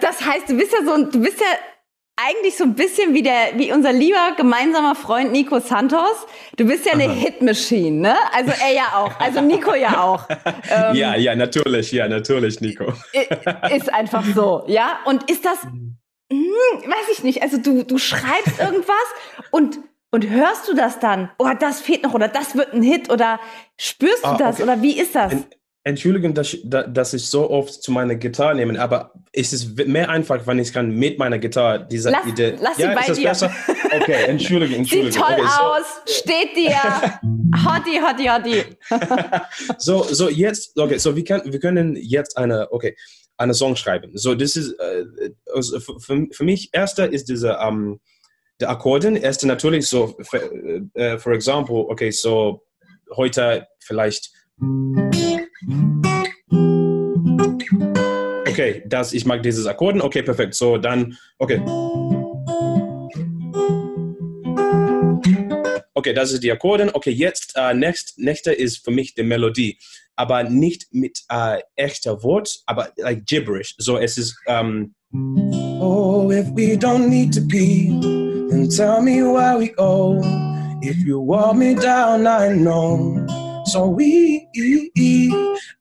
Das 0.00 0.24
heißt, 0.24 0.48
du 0.48 0.56
bist 0.56 0.72
ja 0.72 0.84
so, 0.84 1.04
du 1.04 1.20
bist 1.20 1.40
ja 1.40 1.46
eigentlich 2.16 2.56
so 2.56 2.64
ein 2.64 2.74
bisschen 2.74 3.12
wie 3.12 3.22
der, 3.22 3.52
wie 3.56 3.72
unser 3.72 3.92
lieber 3.92 4.32
gemeinsamer 4.36 4.94
Freund 4.94 5.32
Nico 5.32 5.60
Santos. 5.60 6.26
Du 6.56 6.64
bist 6.64 6.86
ja 6.86 6.92
eine 6.92 7.12
Hitmaschine, 7.12 8.00
ne? 8.00 8.16
Also 8.32 8.52
er 8.52 8.72
ja 8.72 8.86
auch. 8.94 9.20
Also 9.20 9.40
Nico 9.40 9.74
ja 9.74 10.02
auch. 10.02 10.26
Ähm, 10.68 10.96
ja, 10.96 11.14
ja, 11.14 11.36
natürlich, 11.36 11.92
ja, 11.92 12.08
natürlich, 12.08 12.60
Nico. 12.60 12.92
Ist 13.72 13.92
einfach 13.92 14.24
so, 14.34 14.64
ja? 14.66 14.98
Und 15.04 15.30
ist 15.30 15.44
das, 15.44 15.62
hm, 15.62 16.40
weiß 16.84 17.08
ich 17.12 17.22
nicht, 17.22 17.42
also 17.42 17.58
du, 17.58 17.84
du 17.84 17.98
schreibst 17.98 18.58
irgendwas 18.58 18.96
und 19.52 19.78
und 20.10 20.28
hörst 20.28 20.68
du 20.68 20.74
das 20.74 20.98
dann? 20.98 21.30
Oh, 21.38 21.50
das 21.58 21.80
fehlt 21.80 22.02
noch 22.02 22.14
oder 22.14 22.28
das 22.28 22.54
wird 22.54 22.72
ein 22.72 22.82
Hit 22.82 23.10
oder 23.10 23.40
spürst 23.76 24.24
du 24.24 24.28
ah, 24.28 24.36
das 24.36 24.56
okay. 24.56 24.62
oder 24.64 24.82
wie 24.82 24.98
ist 24.98 25.14
das? 25.14 25.34
Entschuldigung, 25.86 26.34
dass, 26.34 26.56
dass 26.64 27.14
ich 27.14 27.28
so 27.28 27.48
oft 27.48 27.80
zu 27.80 27.92
meiner 27.92 28.16
Gitarre 28.16 28.56
nehme, 28.56 28.80
aber 28.80 29.12
es 29.32 29.52
ist 29.52 29.76
mehr 29.86 30.10
einfach, 30.10 30.44
wenn 30.44 30.58
ich 30.58 30.72
kann 30.72 30.90
mit 30.90 31.16
meiner 31.16 31.38
Gitarre 31.38 31.86
diese 31.88 32.10
lass, 32.10 32.26
Idee. 32.26 32.56
Lass 32.60 32.76
ja, 32.76 32.88
sie 32.88 32.94
bei 32.96 33.14
dir. 33.14 33.28
Besser? 33.28 33.54
Okay, 33.94 34.24
Entschuldigung, 34.26 34.78
Entschuldigung. 34.78 35.12
Sieht 35.12 35.22
toll 35.22 35.36
okay, 35.38 35.48
so. 35.56 35.62
aus, 35.62 36.18
steht 36.18 36.56
dir. 36.56 36.74
Hottie, 37.64 38.00
hottie, 38.02 38.28
hottie. 38.28 38.64
so, 39.78 40.02
so 40.02 40.28
jetzt, 40.28 40.76
okay, 40.76 40.98
so 40.98 41.14
wir, 41.14 41.22
kann, 41.22 41.42
wir 41.44 41.60
können 41.60 41.94
jetzt 41.94 42.36
eine, 42.36 42.66
okay, 42.72 42.96
eine 43.36 43.54
Song 43.54 43.76
schreiben. 43.76 44.10
So, 44.14 44.34
das 44.34 44.56
ist, 44.56 44.74
uh, 44.74 45.78
für, 46.00 46.26
für 46.32 46.44
mich, 46.44 46.70
erster 46.72 47.12
ist 47.12 47.28
diese, 47.28 47.58
um, 47.58 47.68
ähm, 47.92 48.00
der 48.60 48.70
Akkorden. 48.70 49.16
Erste 49.16 49.46
natürlich 49.46 49.86
so, 49.86 50.16
for, 50.22 50.40
uh, 50.96 51.18
for 51.18 51.32
example, 51.32 51.86
okay, 51.88 52.10
so 52.10 52.62
heute 53.16 53.66
vielleicht 53.80 54.30
Okay, 58.48 58.82
das, 58.86 59.12
ich 59.12 59.26
mag 59.26 59.42
dieses 59.42 59.66
Akkorden. 59.66 60.00
Okay, 60.00 60.22
perfekt. 60.22 60.54
So, 60.54 60.78
dann, 60.78 61.18
okay. 61.38 61.60
Okay, 65.92 66.14
das 66.14 66.32
ist 66.32 66.42
die 66.42 66.50
Akkorden. 66.50 66.88
Okay, 66.90 67.10
jetzt, 67.10 67.54
uh, 67.58 67.74
next, 67.74 68.18
nächste 68.18 68.52
ist 68.52 68.82
für 68.82 68.92
mich 68.92 69.14
die 69.14 69.24
Melodie. 69.24 69.78
Aber 70.14 70.44
nicht 70.44 70.86
mit 70.90 71.18
uh, 71.30 71.58
echter 71.74 72.22
Wort, 72.22 72.62
aber 72.64 72.92
like 72.96 73.26
gibberish. 73.26 73.74
So, 73.76 73.98
es 73.98 74.16
ist, 74.16 74.34
um, 74.46 74.94
Oh, 75.78 76.30
if 76.30 76.48
we 76.50 76.76
don't 76.76 77.08
need 77.10 77.34
to 77.34 77.42
be, 77.42 78.25
tell 78.68 79.02
me 79.02 79.22
where 79.22 79.58
we 79.58 79.68
go. 79.68 80.20
If 80.82 80.98
you 80.98 81.20
want 81.20 81.58
me 81.58 81.74
down, 81.74 82.26
I 82.26 82.52
know. 82.54 83.26
So 83.66 83.88
we, 83.88 84.48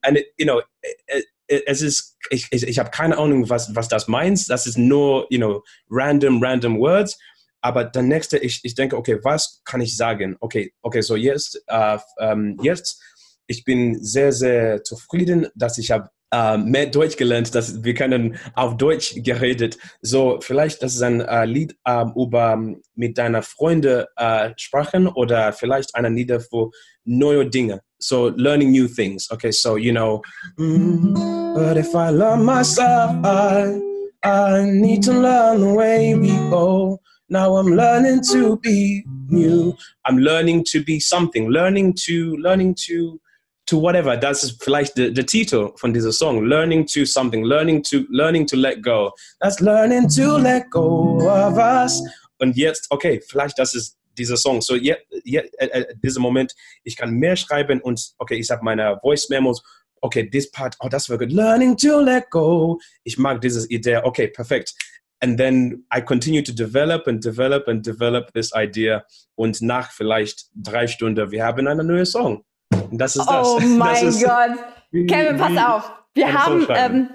and 0.02 0.16
it, 0.16 0.26
you 0.38 0.46
know, 0.46 0.62
it, 0.82 1.24
es 1.48 1.82
ist, 1.82 2.16
ich, 2.30 2.48
ich, 2.50 2.78
habe 2.78 2.90
keine 2.90 3.16
Ahnung, 3.16 3.48
was, 3.48 3.74
was 3.74 3.88
das 3.88 4.08
meint. 4.08 4.50
Das 4.50 4.66
ist 4.66 4.78
nur, 4.78 5.26
you 5.30 5.38
know, 5.38 5.62
random, 5.88 6.42
random 6.42 6.78
words. 6.78 7.18
Aber 7.60 7.84
der 7.84 8.02
nächste, 8.02 8.38
ich, 8.38 8.60
ich 8.64 8.74
denke, 8.74 8.96
okay, 8.96 9.18
was 9.22 9.62
kann 9.64 9.80
ich 9.80 9.96
sagen? 9.96 10.36
Okay, 10.40 10.72
okay, 10.82 11.00
so 11.02 11.16
jetzt, 11.16 11.62
äh, 11.66 11.98
ähm, 12.18 12.58
jetzt, 12.62 13.02
ich 13.46 13.64
bin 13.64 14.02
sehr, 14.02 14.32
sehr 14.32 14.82
zufrieden, 14.82 15.46
dass 15.54 15.78
ich 15.78 15.90
habe 15.90 16.10
äh, 16.30 16.58
mehr 16.58 16.86
Deutsch 16.86 17.16
gelernt, 17.16 17.54
dass 17.54 17.82
wir 17.84 17.94
können 17.94 18.36
auf 18.54 18.76
Deutsch 18.76 19.14
geredet. 19.22 19.78
So, 20.02 20.38
vielleicht 20.40 20.82
das 20.82 20.94
ist 20.94 21.02
ein 21.02 21.20
äh, 21.20 21.44
Lied 21.44 21.76
äh, 21.84 22.04
über 22.16 22.60
mit 22.94 23.18
deiner 23.18 23.42
Freunde 23.42 24.08
äh, 24.16 24.50
sprechen 24.56 25.06
oder 25.06 25.52
vielleicht 25.52 25.94
ein 25.94 26.14
Lied 26.14 26.32
für 26.50 26.70
neue 27.04 27.48
Dinge. 27.48 27.80
So, 27.98 28.28
learning 28.28 28.72
new 28.72 28.88
things. 28.88 29.30
Okay, 29.30 29.52
so, 29.52 29.76
you 29.76 29.92
know, 29.92 30.22
mm, 30.58 31.14
but 31.54 31.76
if 31.76 31.94
I 31.94 32.10
learn 32.10 32.44
myself, 32.44 33.12
I, 33.24 33.80
I 34.22 34.64
need 34.64 35.02
to 35.04 35.12
learn 35.12 35.60
the 35.60 35.72
way 35.72 36.14
we 36.14 36.32
go. 36.50 37.00
Now 37.28 37.56
I'm 37.56 37.74
learning 37.74 38.22
to 38.32 38.56
be 38.58 39.04
new. 39.28 39.74
I'm 40.04 40.18
learning 40.18 40.64
to 40.72 40.84
be 40.84 41.00
something, 41.00 41.48
learning 41.48 41.94
to, 42.06 42.36
learning 42.36 42.76
to 42.86 43.18
to 43.66 43.80
whatever. 43.80 44.16
Das 44.16 44.44
ist 44.44 44.62
vielleicht 44.62 44.96
der, 44.96 45.10
der 45.10 45.26
Titel 45.26 45.70
von 45.76 45.92
dieser 45.92 46.12
Song. 46.12 46.44
Learning 46.44 46.86
to 46.86 47.04
something, 47.04 47.44
learning 47.44 47.82
to, 47.82 48.04
learning 48.08 48.46
to 48.46 48.56
let 48.56 48.82
go. 48.82 49.12
That's 49.40 49.60
learning 49.60 50.08
to 50.10 50.38
let 50.38 50.70
go 50.70 51.18
of 51.28 51.56
us. 51.58 52.02
Und 52.38 52.56
jetzt, 52.56 52.86
okay, 52.90 53.20
vielleicht 53.28 53.58
das 53.58 53.74
ist 53.74 53.98
dieser 54.16 54.36
Song. 54.36 54.60
So, 54.60 54.76
jetzt, 54.76 55.02
jetzt, 55.24 55.54
äh, 55.58 55.66
äh, 55.66 55.94
dieser 56.02 56.20
Moment, 56.20 56.54
ich 56.84 56.96
kann 56.96 57.10
mehr 57.12 57.36
schreiben 57.36 57.80
und, 57.80 58.12
okay, 58.18 58.36
ich 58.36 58.50
habe 58.50 58.64
meine 58.64 58.98
Voice 59.02 59.28
Memos. 59.28 59.62
Okay, 60.02 60.28
this 60.28 60.50
part, 60.50 60.76
oh, 60.80 60.88
das 60.88 61.08
war 61.08 61.18
gut. 61.18 61.32
Learning 61.32 61.76
to 61.76 62.00
let 62.00 62.30
go. 62.30 62.78
Ich 63.04 63.18
mag 63.18 63.40
diese 63.40 63.66
Idee. 63.70 63.98
Okay, 64.04 64.28
perfekt. 64.28 64.74
And 65.20 65.38
then 65.38 65.84
I 65.90 66.00
continue 66.02 66.42
to 66.42 66.52
develop 66.52 67.06
and 67.08 67.24
develop 67.24 67.66
and 67.68 67.84
develop 67.84 68.32
this 68.34 68.52
idea. 68.54 69.04
Und 69.34 69.62
nach 69.62 69.90
vielleicht 69.90 70.50
drei 70.54 70.86
Stunden, 70.86 71.30
wir 71.30 71.44
haben 71.44 71.66
einen 71.66 71.86
neuen 71.86 72.04
Song. 72.04 72.44
Das 72.90 73.16
ist 73.16 73.26
das. 73.26 73.46
Oh 73.46 73.60
mein 73.60 74.04
das 74.06 74.22
Gott. 74.22 74.58
Wie, 74.90 75.06
Kevin, 75.06 75.36
pass 75.36 75.56
auf. 75.56 75.92
Wir 76.16 76.32
haben, 76.32 76.66
ähm, 76.70 77.08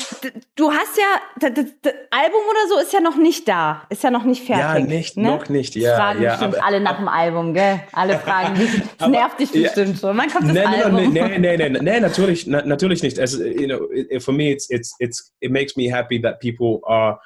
du 0.55 0.71
hast 0.71 0.95
ja, 0.95 1.49
das, 1.49 1.65
das, 1.81 1.93
Album 2.11 2.41
oder 2.51 2.67
so 2.69 2.79
ist 2.79 2.93
ja 2.93 2.99
noch 2.99 3.15
nicht 3.17 3.47
da, 3.47 3.81
ist 3.89 4.03
ja 4.03 4.11
noch 4.11 4.25
nicht 4.25 4.43
fertig. 4.43 4.63
Ja, 4.63 4.79
nicht, 4.79 5.17
ne? 5.17 5.23
noch 5.23 5.49
nicht, 5.49 5.75
ja. 5.75 5.95
Fragen 5.95 6.21
ja, 6.21 6.33
bestimmt 6.33 6.57
aber, 6.57 6.65
alle 6.67 6.79
nach 6.79 6.97
dem 6.97 7.07
Album, 7.07 7.55
gell? 7.55 7.81
Alle 7.93 8.19
fragen 8.19 8.59
dich. 8.59 8.69
Das 8.99 9.09
nervt 9.09 9.39
dich 9.39 9.51
bestimmt 9.51 9.97
schon. 9.97 10.15
Wann 10.15 10.29
kommt 10.29 10.49
das 10.49 10.53
nee, 10.53 10.63
Album? 10.63 11.11
Nee, 11.11 11.29
nee, 11.29 11.39
nee, 11.39 11.69
nee, 11.69 11.79
nee, 11.81 11.99
natürlich, 11.99 12.45
na, 12.45 12.63
natürlich 12.63 13.01
nicht. 13.01 13.19
As, 13.19 13.33
you 13.33 13.65
know, 13.65 13.79
for 14.19 14.35
me, 14.35 14.51
it's, 14.51 14.69
it's, 14.69 14.95
it's, 14.99 15.33
it 15.39 15.51
makes 15.51 15.75
me 15.75 15.91
happy 15.91 16.21
that 16.21 16.39
people 16.39 16.81
are 16.83 17.19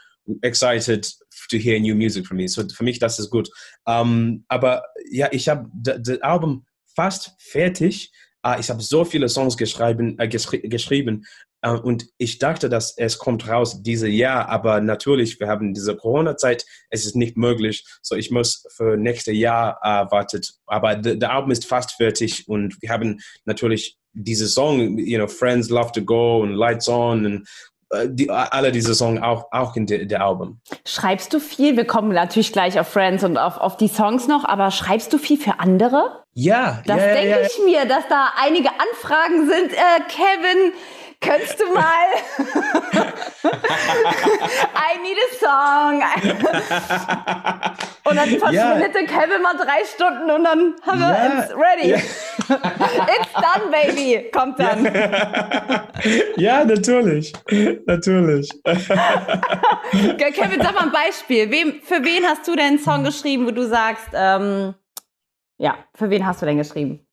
excited 0.43 1.05
to 1.49 1.57
hear 1.57 1.77
new 1.77 1.93
music 1.93 2.25
from 2.25 2.37
me. 2.37 2.47
So 2.47 2.63
für 2.69 2.85
mich, 2.85 2.99
das 2.99 3.19
ist 3.19 3.29
gut. 3.29 3.49
Um, 3.83 4.45
aber 4.47 4.83
ja, 5.11 5.27
ich 5.31 5.49
habe 5.49 5.69
das 5.73 6.21
Album 6.21 6.65
fast 6.95 7.35
fertig 7.39 8.11
ah, 8.45 8.57
ich 8.59 8.69
habe 8.69 8.81
so 8.81 9.03
viele 9.03 9.27
Songs 9.27 9.57
geschrieben, 9.57 10.17
äh, 10.19 10.27
geschri 10.27 10.59
geschrieben 10.59 11.25
äh, 11.61 11.71
und 11.71 12.05
ich 12.17 12.37
dachte, 12.37 12.69
dass 12.69 12.95
es 12.95 13.17
kommt 13.17 13.47
raus 13.49 13.81
dieses 13.81 14.09
Jahr, 14.09 14.47
aber 14.49 14.81
natürlich, 14.81 15.39
wir 15.39 15.47
haben 15.47 15.73
diese 15.73 15.95
Corona-Zeit, 15.95 16.63
es 16.89 17.05
ist 17.05 17.15
nicht 17.15 17.37
möglich, 17.37 17.83
so 18.03 18.15
ich 18.15 18.29
muss 18.29 18.65
für 18.75 18.97
nächstes 18.97 19.35
Jahr 19.35 19.79
äh, 19.81 20.11
warten. 20.11 20.41
Aber 20.67 20.95
der 20.95 21.31
Album 21.31 21.51
ist 21.51 21.65
fast 21.65 21.93
fertig 21.93 22.47
und 22.47 22.79
wir 22.81 22.89
haben 22.89 23.19
natürlich 23.45 23.97
diese 24.13 24.47
Song, 24.47 24.97
you 24.97 25.17
know, 25.17 25.27
Friends 25.27 25.69
Love 25.69 25.91
to 25.91 26.03
Go 26.03 26.41
und 26.41 26.53
Lights 26.53 26.87
On 26.87 27.25
und 27.25 27.47
äh, 27.89 28.07
die, 28.09 28.29
alle 28.29 28.71
diese 28.71 28.93
Songs 28.93 29.21
auch, 29.23 29.47
auch 29.51 29.75
in 29.75 29.87
der, 29.87 30.05
der 30.05 30.23
Album. 30.23 30.61
Schreibst 30.85 31.33
du 31.33 31.39
viel? 31.39 31.75
Wir 31.75 31.85
kommen 31.85 32.09
natürlich 32.09 32.53
gleich 32.53 32.79
auf 32.79 32.87
Friends 32.87 33.23
und 33.23 33.37
auf, 33.37 33.57
auf 33.57 33.75
die 33.75 33.87
Songs 33.87 34.27
noch, 34.27 34.45
aber 34.45 34.69
schreibst 34.69 35.11
du 35.11 35.17
viel 35.17 35.37
für 35.37 35.59
andere? 35.59 36.24
Ja, 36.37 36.81
das 36.85 36.99
ja, 36.99 37.13
denke 37.13 37.29
ja, 37.29 37.41
ich 37.41 37.59
mir, 37.63 37.85
dass 37.85 38.09
da 38.09 38.33
einige 38.37 38.69
Anfragen 38.69 39.47
sind. 39.47 39.71
Äh, 39.71 40.01
Kevin, 40.09 40.73
könntest 41.21 41.57
du 41.61 41.73
mal 41.73 42.07
I 44.75 44.99
need 45.01 45.17
a 45.17 45.29
song. 45.39 46.03
und 48.03 48.15
dann 48.17 48.29
verschwindet 48.37 48.95
ja. 48.95 49.01
Kevin 49.07 49.41
mal 49.41 49.55
drei 49.55 49.85
Stunden 49.85 50.29
und 50.29 50.43
dann 50.43 50.75
haben 50.85 50.99
wir 50.99 51.07
ja. 51.07 51.39
it's 51.39 51.53
ready. 51.55 51.91
Ja. 51.91 51.97
It's 51.97 53.31
done, 53.33 53.71
baby. 53.71 54.29
Kommt 54.31 54.59
dann. 54.59 54.85
Ja, 56.35 56.65
natürlich. 56.65 57.33
Natürlich. 57.85 58.49
Kevin, 60.17 60.61
sag 60.61 60.75
mal 60.75 60.83
ein 60.83 60.91
Beispiel. 60.91 61.49
Wem, 61.49 61.81
für 61.81 62.03
wen 62.03 62.25
hast 62.27 62.45
du 62.47 62.55
denn 62.55 62.65
einen 62.65 62.79
Song 62.79 63.05
geschrieben, 63.05 63.47
wo 63.47 63.51
du 63.51 63.65
sagst, 63.65 64.09
ähm, 64.13 64.75
ja, 65.57 65.77
für 65.93 66.09
wen 66.09 66.25
hast 66.25 66.41
du 66.41 66.45
denn 66.45 66.57
geschrieben? 66.57 67.05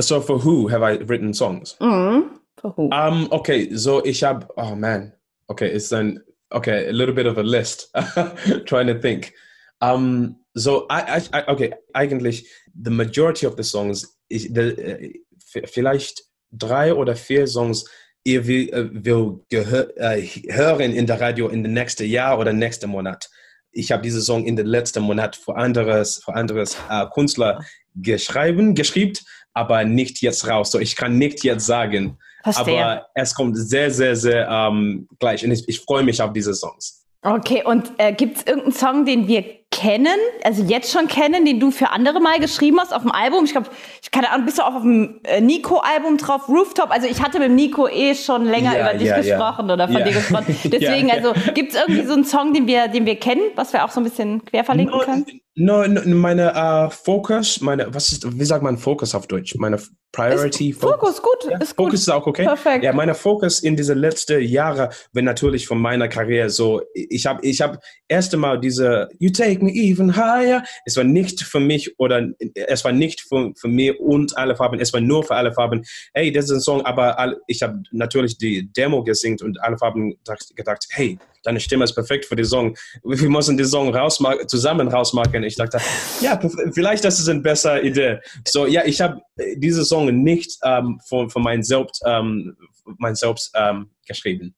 So 0.00 0.20
for 0.20 0.44
who 0.44 0.70
have 0.70 0.82
I 0.82 0.98
written 1.08 1.32
songs? 1.32 1.76
Mhm. 1.80 2.40
For 2.56 2.76
who? 2.76 2.90
Um, 2.92 3.28
okay, 3.30 3.74
so 3.74 4.04
ich 4.04 4.22
habe, 4.22 4.46
oh 4.56 4.74
man, 4.74 5.12
okay, 5.48 5.68
it's 5.68 5.92
an, 5.92 6.20
okay, 6.52 6.88
a 6.88 6.92
little 6.92 7.14
bit 7.14 7.26
of 7.26 7.38
a 7.38 7.42
list, 7.42 7.92
trying 8.66 8.86
to 8.86 8.98
think. 8.98 9.32
Um, 9.80 10.36
so 10.56 10.86
I, 10.90 11.20
I, 11.32 11.44
okay, 11.48 11.72
eigentlich 11.94 12.44
the 12.74 12.90
majority 12.90 13.46
of 13.46 13.56
the 13.56 13.64
songs, 13.64 14.18
ich, 14.28 14.52
the, 14.52 14.74
uh, 14.74 15.66
vielleicht 15.66 16.22
drei 16.52 16.94
oder 16.94 17.14
vier 17.14 17.46
Songs 17.46 17.84
ihr 18.24 18.46
will, 18.46 18.68
äh, 18.70 18.88
will 18.92 19.40
gehör, 19.48 19.88
äh, 19.96 20.22
hören 20.22 20.92
in 20.92 21.06
der 21.06 21.20
Radio 21.20 21.48
in 21.48 21.62
den 21.62 21.72
nächsten 21.72 22.06
Jahr 22.06 22.38
oder 22.38 22.52
nächsten 22.52 22.90
Monat. 22.90 23.30
Ich 23.72 23.92
habe 23.92 24.02
diese 24.02 24.22
Song 24.22 24.44
in 24.44 24.56
den 24.56 24.66
letzten 24.66 25.02
Monat 25.02 25.36
für 25.36 25.56
anderes, 25.56 26.22
für 26.24 26.34
anderes 26.34 26.76
äh, 26.88 27.06
Künstler 27.12 27.64
geschrieben, 27.94 28.74
geschrieben, 28.74 29.18
aber 29.54 29.84
nicht 29.84 30.20
jetzt 30.22 30.46
raus. 30.48 30.70
So, 30.70 30.78
ich 30.78 30.96
kann 30.96 31.18
nicht 31.18 31.44
jetzt 31.44 31.66
sagen. 31.66 32.18
Verstehe. 32.42 32.84
Aber 32.84 33.06
es 33.14 33.34
kommt 33.34 33.56
sehr, 33.56 33.90
sehr, 33.90 34.16
sehr 34.16 34.48
ähm, 34.48 35.08
gleich. 35.18 35.44
Und 35.44 35.50
ich, 35.50 35.68
ich 35.68 35.80
freue 35.80 36.02
mich 36.02 36.22
auf 36.22 36.32
diese 36.32 36.54
Songs. 36.54 37.04
Okay, 37.22 37.64
und 37.64 37.90
äh, 37.98 38.12
gibt 38.12 38.38
es 38.38 38.46
irgendeinen 38.46 38.72
Song, 38.72 39.04
den 39.04 39.26
wir 39.26 39.57
kennen, 39.70 40.16
also 40.44 40.62
jetzt 40.64 40.90
schon 40.92 41.08
kennen, 41.08 41.44
den 41.44 41.60
du 41.60 41.70
für 41.70 41.90
andere 41.90 42.20
mal 42.20 42.40
geschrieben 42.40 42.80
hast 42.80 42.92
auf 42.94 43.02
dem 43.02 43.12
Album? 43.12 43.44
Ich 43.44 43.52
glaube, 43.52 43.68
ich 44.02 44.10
keine 44.10 44.30
Ahnung, 44.30 44.46
bist 44.46 44.58
du 44.58 44.62
auch 44.62 44.74
auf 44.74 44.82
dem 44.82 45.20
äh, 45.24 45.40
Nico-Album 45.40 46.16
drauf, 46.16 46.48
Rooftop? 46.48 46.90
Also 46.90 47.06
ich 47.06 47.22
hatte 47.22 47.38
mit 47.38 47.52
Nico 47.52 47.86
eh 47.86 48.14
schon 48.14 48.44
länger 48.44 48.74
Ja, 48.76 48.80
über 48.90 48.98
dich 48.98 49.08
ja, 49.08 49.20
ja. 49.20 49.22
gesprochen 49.36 49.70
oder 49.70 49.86
von 49.86 49.98
Ja. 49.98 50.04
dir 50.04 50.12
gesprochen. 50.14 50.46
Deswegen, 50.64 51.08
Ja, 51.08 51.14
also 51.16 51.32
gibt 51.54 51.74
es 51.74 51.80
irgendwie 51.80 52.04
so 52.06 52.14
einen 52.14 52.24
Song, 52.24 52.52
den 52.54 52.66
wir, 52.66 52.88
den 52.88 53.06
wir 53.06 53.16
kennen, 53.16 53.42
was 53.56 53.72
wir 53.72 53.84
auch 53.84 53.90
so 53.90 54.00
ein 54.00 54.04
bisschen 54.04 54.44
quer 54.44 54.64
verlinken 54.64 54.98
können? 55.00 55.26
No, 55.58 55.84
no, 55.86 56.00
meine 56.14 56.54
äh, 56.54 56.90
Fokus, 56.90 57.60
meine, 57.60 57.92
was 57.92 58.12
ist, 58.12 58.38
wie 58.38 58.44
sagt 58.44 58.62
man 58.62 58.78
Fokus 58.78 59.14
auf 59.14 59.26
Deutsch? 59.26 59.56
Meine 59.56 59.78
Priority, 60.12 60.72
Fokus, 60.72 61.20
gut, 61.20 61.44
ist 61.60 61.76
gut. 61.76 61.86
Fokus 61.86 62.00
ist 62.00 62.08
auch 62.08 62.26
okay. 62.26 62.44
Perfekt. 62.44 62.84
Ja, 62.84 62.92
meine 62.92 63.14
Fokus 63.14 63.60
in 63.60 63.76
diese 63.76 63.92
letzten 63.92 64.40
Jahre, 64.40 64.90
wenn 65.12 65.24
natürlich 65.24 65.66
von 65.66 65.80
meiner 65.80 66.08
Karriere 66.08 66.48
so, 66.48 66.80
ich 66.94 67.26
habe, 67.26 67.44
ich 67.44 67.60
habe 67.60 67.78
erst 68.06 68.32
einmal 68.32 68.58
diese 68.60 69.08
You 69.18 69.30
Take 69.30 69.62
Me 69.62 69.72
Even 69.72 70.16
Higher. 70.16 70.62
Es 70.86 70.96
war 70.96 71.04
nicht 71.04 71.42
für 71.42 71.60
mich 71.60 71.98
oder 71.98 72.28
es 72.54 72.84
war 72.84 72.92
nicht 72.92 73.20
für, 73.20 73.52
für 73.54 73.68
mich 73.68 73.98
und 74.00 74.38
alle 74.38 74.56
Farben. 74.56 74.80
Es 74.80 74.92
war 74.92 75.00
nur 75.00 75.24
für 75.24 75.34
alle 75.34 75.52
Farben. 75.52 75.84
Hey, 76.14 76.32
das 76.32 76.46
ist 76.46 76.52
ein 76.52 76.60
Song, 76.60 76.86
aber 76.86 77.18
all, 77.18 77.36
ich 77.46 77.62
habe 77.62 77.82
natürlich 77.90 78.38
die 78.38 78.72
Demo 78.72 79.02
gesingt 79.02 79.42
und 79.42 79.60
alle 79.62 79.76
Farben 79.76 80.10
gedacht, 80.10 80.56
gedacht, 80.56 80.86
hey, 80.90 81.18
deine 81.42 81.60
Stimme 81.60 81.84
ist 81.84 81.94
perfekt 81.94 82.26
für 82.26 82.36
den 82.36 82.44
Song. 82.44 82.76
Wir 83.04 83.28
müssen 83.28 83.56
den 83.56 83.66
Song 83.66 83.94
rausmachen, 83.94 84.48
zusammen 84.48 84.88
rausmachen. 84.88 85.42
Ich 85.44 85.56
dachte, 85.56 85.78
ja, 86.20 86.38
vielleicht 86.72 87.04
das 87.04 87.18
ist 87.18 87.28
eine 87.28 87.40
bessere 87.40 87.82
Idee. 87.82 88.20
So, 88.46 88.66
ja, 88.66 88.82
ich 88.84 89.00
habe 89.00 89.20
diese 89.56 89.84
Song 89.84 90.22
nicht 90.22 90.58
ähm, 90.64 91.00
von, 91.08 91.30
von 91.30 91.42
meinem 91.42 91.62
Selbst, 91.62 92.02
ähm, 92.06 92.56
mein 92.98 93.14
Selbst 93.14 93.52
ähm, 93.54 93.90
geschrieben. 94.06 94.54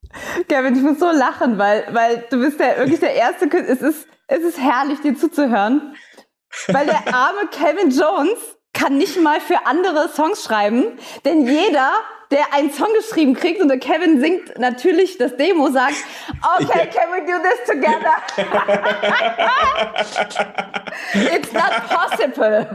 Kevin, 0.49 0.77
ich 0.77 0.83
muss 0.83 0.99
so 0.99 1.11
lachen, 1.11 1.59
weil, 1.59 1.85
weil 1.93 2.25
du 2.31 2.41
bist 2.41 2.61
ja 2.61 2.79
wirklich 2.79 3.01
der 3.01 3.15
erste. 3.15 3.47
Es 3.47 3.83
ist, 3.83 4.07
es 4.27 4.43
ist 4.43 4.59
herrlich, 4.59 5.01
dir 5.01 5.17
zuzuhören. 5.17 5.95
Weil 6.69 6.87
der 6.87 7.15
arme 7.15 7.49
Kevin 7.51 7.91
Jones 7.91 8.39
kann 8.73 8.99
nicht 8.99 9.21
mal 9.21 9.41
für 9.41 9.67
andere 9.67 10.09
Songs 10.09 10.45
schreiben, 10.45 10.99
denn 11.25 11.47
jeder, 11.47 11.93
der 12.31 12.53
einen 12.55 12.73
Song 12.73 12.89
geschrieben 12.97 13.35
kriegt 13.35 13.61
und 13.61 13.69
der 13.69 13.79
Kevin 13.79 14.21
singt 14.21 14.57
natürlich 14.59 15.19
das 15.19 15.37
Demo, 15.37 15.69
sagt, 15.71 15.97
okay, 16.59 16.89
can 16.89 17.11
we 17.11 17.21
do 17.27 17.39
this 17.43 17.61
together? 17.67 18.17
It's 21.15 21.53
not 21.53 21.89
possible 21.89 22.67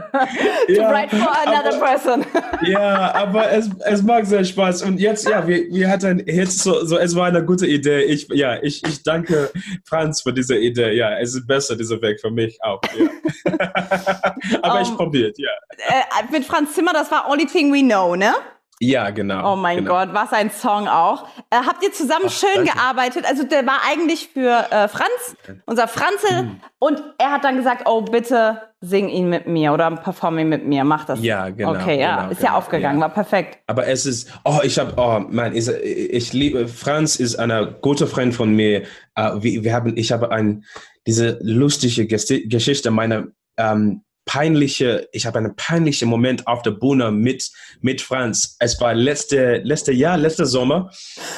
to 0.68 0.72
Ja, 0.72 0.90
write 0.90 1.16
for 1.16 1.30
another 1.46 1.74
aber- 1.76 1.86
person. 1.86 2.24
Ja, 2.66 3.14
aber 3.14 3.50
es, 3.52 3.68
es 3.84 4.02
macht 4.02 4.26
sehr 4.26 4.44
Spaß. 4.44 4.82
Und 4.82 4.98
jetzt, 4.98 5.28
ja, 5.28 5.46
wir, 5.46 5.70
wir 5.70 5.88
hatten 5.88 6.22
jetzt 6.26 6.60
so, 6.60 6.84
so, 6.84 6.98
es 6.98 7.14
war 7.14 7.26
eine 7.26 7.44
gute 7.44 7.66
Idee. 7.66 8.02
Ich, 8.02 8.26
ja, 8.32 8.56
ich, 8.62 8.82
ich 8.86 9.02
danke 9.02 9.50
Franz 9.84 10.22
für 10.22 10.32
diese 10.32 10.56
Idee. 10.56 10.92
Ja, 10.92 11.18
es 11.18 11.34
ist 11.34 11.46
besser, 11.46 11.76
dieser 11.76 12.00
Weg 12.02 12.20
für 12.20 12.30
mich 12.30 12.58
auch. 12.62 12.80
Ja. 12.98 13.06
aber 14.62 14.80
ich 14.80 14.88
Um, 14.88 14.96
probiert, 14.96 15.36
ja. 15.38 15.50
äh, 15.88 16.32
mit 16.32 16.44
Franz 16.44 16.74
Zimmer, 16.74 16.92
das 16.92 17.10
war 17.10 17.28
Only 17.28 17.46
Thing 17.46 17.72
We 17.72 17.80
Know, 17.82 18.16
ne? 18.16 18.34
Ja, 18.78 19.08
genau. 19.10 19.54
Oh 19.54 19.56
mein 19.56 19.78
genau. 19.78 19.92
Gott, 19.92 20.10
was 20.12 20.32
ein 20.32 20.50
Song 20.50 20.86
auch. 20.86 21.26
Äh, 21.50 21.56
habt 21.66 21.82
ihr 21.82 21.92
zusammen 21.92 22.28
schön 22.28 22.48
danke. 22.56 22.72
gearbeitet? 22.72 23.24
Also 23.26 23.44
der 23.44 23.66
war 23.66 23.78
eigentlich 23.90 24.28
für 24.32 24.66
äh, 24.70 24.88
Franz, 24.88 25.36
unser 25.64 25.88
Franzl, 25.88 26.42
Mhm. 26.42 26.60
und 26.78 27.02
er 27.16 27.32
hat 27.32 27.44
dann 27.44 27.56
gesagt, 27.56 27.82
oh 27.86 28.02
bitte 28.02 28.60
sing 28.82 29.08
ihn 29.08 29.30
mit 29.30 29.46
mir 29.46 29.72
oder 29.72 29.90
perform 29.92 30.38
ihn 30.38 30.50
mit 30.50 30.66
mir, 30.66 30.84
mach 30.84 31.06
das. 31.06 31.22
Ja, 31.22 31.48
genau, 31.48 31.70
Okay, 31.70 31.98
ja, 31.98 32.16
genau, 32.20 32.30
ist 32.32 32.42
ja 32.42 32.48
genau, 32.48 32.58
aufgegangen, 32.58 32.98
ja. 32.98 33.02
war 33.02 33.14
perfekt. 33.14 33.58
Aber 33.66 33.86
es 33.86 34.04
ist, 34.04 34.30
oh, 34.44 34.60
ich 34.62 34.78
habe, 34.78 34.92
oh 34.98 35.20
man, 35.30 35.56
ich, 35.56 35.66
ich 35.68 36.32
liebe, 36.34 36.68
Franz 36.68 37.16
ist 37.16 37.36
ein 37.36 37.76
guter 37.80 38.06
Freund 38.06 38.34
von 38.34 38.54
mir. 38.54 38.82
Uh, 39.18 39.42
wir, 39.42 39.64
wir 39.64 39.72
haben, 39.72 39.96
ich 39.96 40.12
habe 40.12 40.30
ein, 40.30 40.64
diese 41.06 41.38
lustige 41.40 42.06
Geschichte 42.06 42.90
meiner 42.90 43.28
ähm, 43.56 44.02
peinliche, 44.26 45.08
ich 45.12 45.24
habe 45.24 45.38
einen 45.38 45.56
peinlichen 45.56 46.08
Moment 46.08 46.46
auf 46.46 46.62
der 46.62 46.72
Bühne 46.72 47.10
mit, 47.10 47.50
mit 47.80 48.02
Franz. 48.02 48.56
Es 48.58 48.78
war 48.80 48.92
letzte, 48.92 49.58
letzte 49.58 49.92
Jahr, 49.92 50.18
letzter 50.18 50.46
Sommer. 50.46 50.90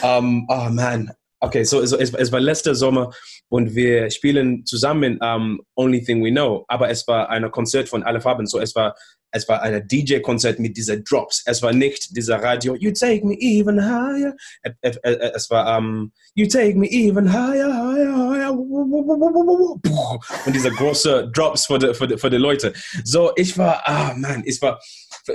Um, 0.03 0.46
oh 0.48 0.68
man, 0.70 1.12
okay, 1.40 1.62
so, 1.62 1.85
so 1.87 1.96
es, 1.96 2.12
es 2.14 2.33
war 2.33 2.40
letzter 2.40 2.74
Sommer 2.74 3.12
und 3.48 3.74
wir 3.74 4.11
spielen 4.11 4.64
zusammen 4.66 5.18
um, 5.22 5.61
Only 5.77 6.03
Thing 6.03 6.24
We 6.24 6.31
Know, 6.31 6.64
aber 6.68 6.90
es 6.90 7.07
war 7.07 7.29
ein 7.31 7.48
Konzert 7.51 7.88
von 7.88 8.03
Alle 8.03 8.20
Farben, 8.20 8.46
so 8.46 8.59
es 8.59 8.74
war 8.74 8.94
es 9.30 9.48
war 9.48 9.62
ein 9.62 9.86
DJ-Konzert 9.86 10.58
mit 10.58 10.76
diesen 10.76 11.04
Drops. 11.04 11.42
Es 11.46 11.62
war 11.62 11.72
nicht 11.72 12.16
dieser 12.16 12.42
Radio, 12.42 12.74
you 12.76 12.90
take 12.92 13.24
me 13.26 13.34
even 13.40 13.78
higher. 13.80 14.34
Es, 14.80 15.50
war, 15.50 15.78
um, 15.78 16.12
you 16.34 16.46
take 16.46 16.76
me 16.76 16.88
even 16.90 17.30
higher, 17.30 17.72
higher, 17.72 18.16
higher. 18.16 18.52
Und 18.52 20.54
diese 20.54 20.70
große 20.70 21.30
Drops 21.32 21.66
für 21.66 21.78
die, 21.78 21.94
für, 21.94 22.08
die, 22.08 22.16
für 22.16 22.30
die 22.30 22.36
Leute. 22.38 22.72
So, 23.04 23.32
ich 23.36 23.56
war, 23.58 23.82
ah, 23.86 24.14
man, 24.16 24.42
ich 24.46 24.60
war, 24.62 24.80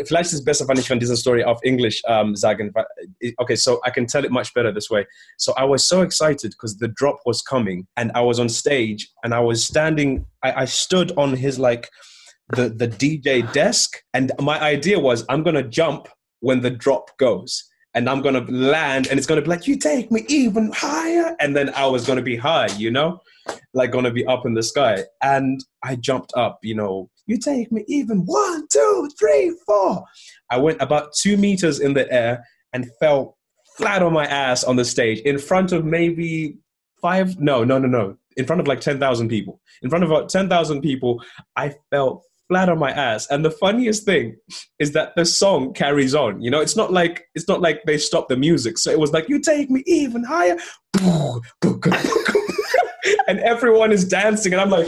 vielleicht 0.05 0.31
ist 0.31 0.33
es 0.33 0.43
besser, 0.43 0.67
wenn 0.67 0.77
ich 0.77 0.87
von 0.87 0.99
dieser 0.99 1.15
Story 1.15 1.43
auf 1.43 1.59
Englisch 1.61 2.01
um, 2.07 2.35
sagen. 2.35 2.71
weil- 2.73 2.85
Okay, 3.37 3.55
so 3.55 3.79
I 3.87 3.91
can 3.91 4.07
tell 4.07 4.25
it 4.25 4.31
much 4.31 4.53
better 4.53 4.73
this 4.73 4.89
way. 4.89 5.05
So 5.37 5.53
I 5.57 5.67
was 5.69 5.87
so 5.87 6.01
excited 6.01 6.51
because 6.51 6.77
the 6.79 6.87
drop 6.87 7.19
was 7.25 7.43
coming 7.43 7.85
and 7.95 8.11
I 8.15 8.21
was 8.21 8.39
on 8.39 8.49
stage 8.49 9.09
and 9.23 9.33
I 9.33 9.39
was 9.39 9.63
standing, 9.63 10.25
I, 10.43 10.63
I 10.63 10.65
stood 10.65 11.11
on 11.17 11.35
his 11.35 11.59
like, 11.59 11.89
the, 12.49 12.69
the 12.69 12.87
DJ 12.87 13.51
desk. 13.53 14.01
And 14.13 14.31
my 14.39 14.59
idea 14.61 14.99
was 14.99 15.25
I'm 15.29 15.43
going 15.43 15.55
to 15.55 15.63
jump 15.63 16.07
when 16.39 16.61
the 16.61 16.69
drop 16.69 17.17
goes. 17.17 17.63
And 17.95 18.09
I'm 18.09 18.21
going 18.23 18.33
to 18.33 18.51
land 18.51 19.07
and 19.07 19.19
it's 19.19 19.27
going 19.27 19.39
to 19.39 19.43
be 19.43 19.49
like, 19.49 19.67
you 19.67 19.77
take 19.77 20.11
me 20.11 20.25
even 20.27 20.71
higher. 20.73 21.35
And 21.39 21.55
then 21.55 21.69
I 21.75 21.85
was 21.85 22.07
going 22.07 22.17
to 22.17 22.23
be 22.23 22.35
high, 22.35 22.67
you 22.75 22.89
know, 22.89 23.21
like 23.75 23.91
going 23.91 24.05
to 24.05 24.11
be 24.11 24.25
up 24.25 24.47
in 24.47 24.55
the 24.55 24.63
sky. 24.63 25.03
And 25.21 25.63
I 25.83 25.95
jumped 25.97 26.33
up, 26.35 26.57
you 26.63 26.73
know, 26.73 27.11
you 27.27 27.37
take 27.37 27.71
me 27.71 27.83
even 27.87 28.25
one, 28.25 28.67
two, 28.71 29.09
three, 29.19 29.55
four. 29.65 30.03
I 30.49 30.57
went 30.57 30.81
about 30.81 31.13
two 31.13 31.37
meters 31.37 31.79
in 31.79 31.93
the 31.93 32.11
air 32.11 32.43
and 32.73 32.89
fell 32.99 33.37
flat 33.77 34.01
on 34.01 34.13
my 34.13 34.25
ass 34.25 34.63
on 34.63 34.75
the 34.75 34.85
stage 34.85 35.19
in 35.19 35.37
front 35.37 35.71
of 35.71 35.85
maybe 35.85 36.57
five, 36.99 37.39
no, 37.39 37.63
no, 37.63 37.77
no, 37.77 37.87
no, 37.87 38.17
in 38.37 38.45
front 38.45 38.59
of 38.59 38.67
like 38.67 38.81
10,000 38.81 39.27
people. 39.27 39.61
In 39.81 39.89
front 39.89 40.03
of 40.03 40.11
uh, 40.11 40.15
about 40.15 40.29
10,000 40.29 40.81
people, 40.81 41.23
I 41.55 41.73
fell 41.89 42.23
flat 42.47 42.69
on 42.69 42.79
my 42.79 42.91
ass. 42.91 43.27
And 43.29 43.43
the 43.43 43.51
funniest 43.51 44.05
thing 44.05 44.37
is 44.79 44.93
that 44.93 45.13
the 45.15 45.25
song 45.25 45.73
carries 45.73 46.15
on. 46.15 46.41
You 46.41 46.51
know, 46.51 46.61
it's 46.61 46.75
not 46.75 46.91
like 46.91 47.25
it's 47.35 47.47
not 47.47 47.61
like 47.61 47.83
they 47.85 47.97
stopped 47.97 48.29
the 48.29 48.37
music. 48.37 48.77
So 48.77 48.91
it 48.91 48.99
was 48.99 49.11
like, 49.11 49.29
you 49.29 49.39
take 49.39 49.69
me 49.69 49.83
even 49.85 50.23
higher. 50.23 50.57
and 53.27 53.39
everyone 53.39 53.91
is 53.91 54.05
dancing, 54.05 54.53
and 54.53 54.61
I'm 54.61 54.69
like, 54.69 54.87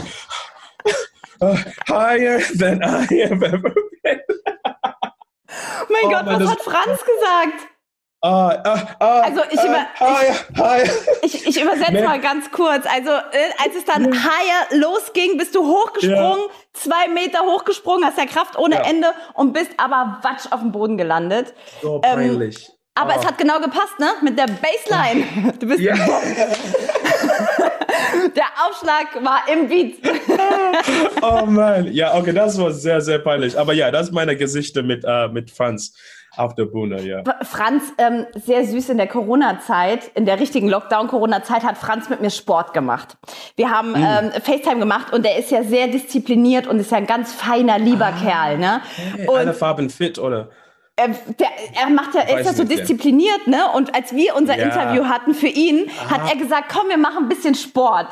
uh, 1.40 1.62
higher 1.86 2.40
than 2.54 2.82
I 2.82 3.02
have 3.02 3.42
ever 3.42 3.74
been. 4.04 4.20
Mein 5.90 6.04
Oh 6.04 6.10
Gott, 6.10 6.26
Mann, 6.26 6.40
was 6.40 6.48
hat 6.48 6.62
Franz 6.62 7.02
gesagt? 7.02 7.68
Uh, 8.26 8.28
uh, 8.28 8.78
uh, 9.00 9.22
Also, 9.22 9.40
ich 9.50 9.60
über- 9.62 9.86
higher, 10.00 10.34
higher. 10.58 10.90
Ich, 11.22 11.46
ich 11.46 11.60
übersetze 11.62 12.02
mal 12.02 12.18
ganz 12.20 12.50
kurz. 12.50 12.84
Also, 12.86 13.10
äh, 13.10 13.52
als 13.62 13.76
es 13.76 13.84
dann 13.84 14.12
higher 14.12 14.66
losging, 14.80 15.36
bist 15.38 15.54
du 15.54 15.64
hochgesprungen, 15.66 16.44
zwei 16.72 17.06
Meter 17.08 17.40
hochgesprungen, 17.42 18.04
hast 18.04 18.18
ja 18.18 18.26
Kraft 18.26 18.58
ohne 18.58 18.76
Ja. 18.76 18.82
Ende 18.82 19.08
und 19.34 19.52
bist 19.52 19.70
aber 19.76 20.18
watsch 20.22 20.50
auf 20.50 20.60
dem 20.60 20.72
Boden 20.72 20.96
gelandet. 20.98 21.54
So 21.82 22.00
Ähm, 22.04 22.14
peinlich. 22.16 22.68
Aber 22.96 23.14
Oh. 23.14 23.20
es 23.20 23.26
hat 23.26 23.36
genau 23.38 23.60
gepasst, 23.60 23.98
ne? 23.98 24.08
Mit 24.22 24.38
der 24.38 24.46
Bassline. 24.46 25.52
Du 25.60 25.66
bist, 25.68 25.80
Ja. 25.80 25.94
Der 28.34 28.44
Aufschlag 28.66 29.22
war 29.24 29.42
im 29.52 29.68
Beat. 29.68 29.96
Oh 31.22 31.46
Mann, 31.46 31.92
ja, 31.92 32.14
okay, 32.14 32.32
das 32.32 32.58
war 32.58 32.70
sehr, 32.72 33.00
sehr 33.00 33.18
peinlich. 33.18 33.58
Aber 33.58 33.72
ja, 33.72 33.90
das 33.90 34.08
ist 34.08 34.12
meine 34.12 34.36
Geschichte 34.36 34.82
mit, 34.82 35.04
äh, 35.06 35.28
mit 35.28 35.50
Franz 35.50 35.94
auf 36.36 36.54
der 36.54 36.64
Bühne, 36.66 37.00
ja. 37.02 37.22
Franz, 37.42 37.82
ähm, 37.98 38.26
sehr 38.34 38.64
süß 38.64 38.90
in 38.90 38.98
der 38.98 39.06
Corona-Zeit, 39.06 40.10
in 40.14 40.26
der 40.26 40.38
richtigen 40.40 40.68
Lockdown-Corona-Zeit 40.68 41.64
hat 41.64 41.78
Franz 41.78 42.08
mit 42.08 42.20
mir 42.20 42.30
Sport 42.30 42.72
gemacht. 42.74 43.16
Wir 43.56 43.70
haben 43.70 43.90
Mhm. 43.90 43.96
ähm, 43.96 44.30
FaceTime 44.42 44.78
gemacht 44.78 45.12
und 45.12 45.24
der 45.24 45.36
ist 45.38 45.50
ja 45.50 45.62
sehr 45.62 45.88
diszipliniert 45.88 46.66
und 46.66 46.78
ist 46.78 46.90
ja 46.90 46.98
ein 46.98 47.06
ganz 47.06 47.32
feiner, 47.32 47.78
lieber 47.78 48.12
Kerl, 48.12 48.58
ne? 48.58 48.80
Hey, 49.16 49.26
Und 49.28 49.36
alle 49.36 49.54
Farben 49.54 49.90
fit, 49.90 50.18
oder? 50.18 50.48
er, 50.98 51.08
der, 51.08 51.48
er 51.82 51.90
macht 51.90 52.14
ja, 52.14 52.22
er 52.22 52.40
ist 52.40 52.46
ja 52.46 52.52
so 52.54 52.64
diszipliniert, 52.64 53.46
ne? 53.46 53.58
Und 53.74 53.94
als 53.94 54.14
wir 54.14 54.34
unser 54.34 54.56
Ja. 54.58 54.64
Interview 54.64 55.04
hatten 55.04 55.34
für 55.34 55.46
ihn, 55.46 55.90
hat 56.10 56.22
er 56.32 56.38
gesagt, 56.38 56.72
komm, 56.72 56.88
wir 56.88 56.96
machen 56.96 57.24
ein 57.24 57.28
bisschen 57.28 57.54
Sport. 57.54 58.06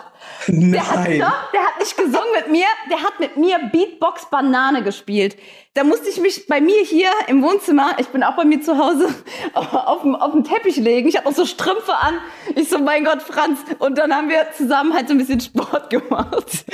Der 0.47 0.91
hat, 0.91 1.09
Nein. 1.09 1.21
doch, 1.21 1.53
der 1.53 1.63
hat 1.63 1.79
nicht 1.81 1.97
gesungen 1.97 2.33
mit 2.37 2.51
mir, 2.51 2.67
der 2.91 3.03
hat 3.03 3.19
mit 3.21 3.37
mir 3.37 3.59
Beatbox 3.73 4.29
Banane 4.31 4.83
gespielt. 4.83 5.37
Da 5.75 5.83
musste 5.83 6.09
ich 6.09 6.21
mich 6.21 6.47
bei 6.47 6.61
mir 6.61 6.83
hier 6.85 7.09
im 7.27 7.43
Wohnzimmer, 7.43 7.97
ich 7.99 8.07
bin 8.09 8.23
auch 8.23 8.37
bei 8.37 8.45
mir 8.45 8.61
zu 8.61 8.79
Hause, 8.79 9.09
auf 9.55 10.03
dem, 10.03 10.15
auf 10.15 10.31
dem 10.31 10.45
Teppich 10.45 10.77
legen. 10.77 11.09
Ich 11.09 11.17
habe 11.17 11.29
auch 11.29 11.35
so 11.35 11.47
Strümpfe 11.47 11.95
an. 11.97 12.15
Ich 12.55 12.69
so, 12.69 12.79
mein 12.79 13.05
Gott, 13.05 13.23
Franz. 13.23 13.59
Und 13.81 13.99
dann 13.99 14.15
haben 14.15 14.29
wir 14.29 14.47
zusammen 14.57 14.95
halt 14.95 15.09
so 15.09 15.15
ein 15.15 15.19
bisschen 15.19 15.41
Sport 15.41 15.91
gemacht. 15.91 16.65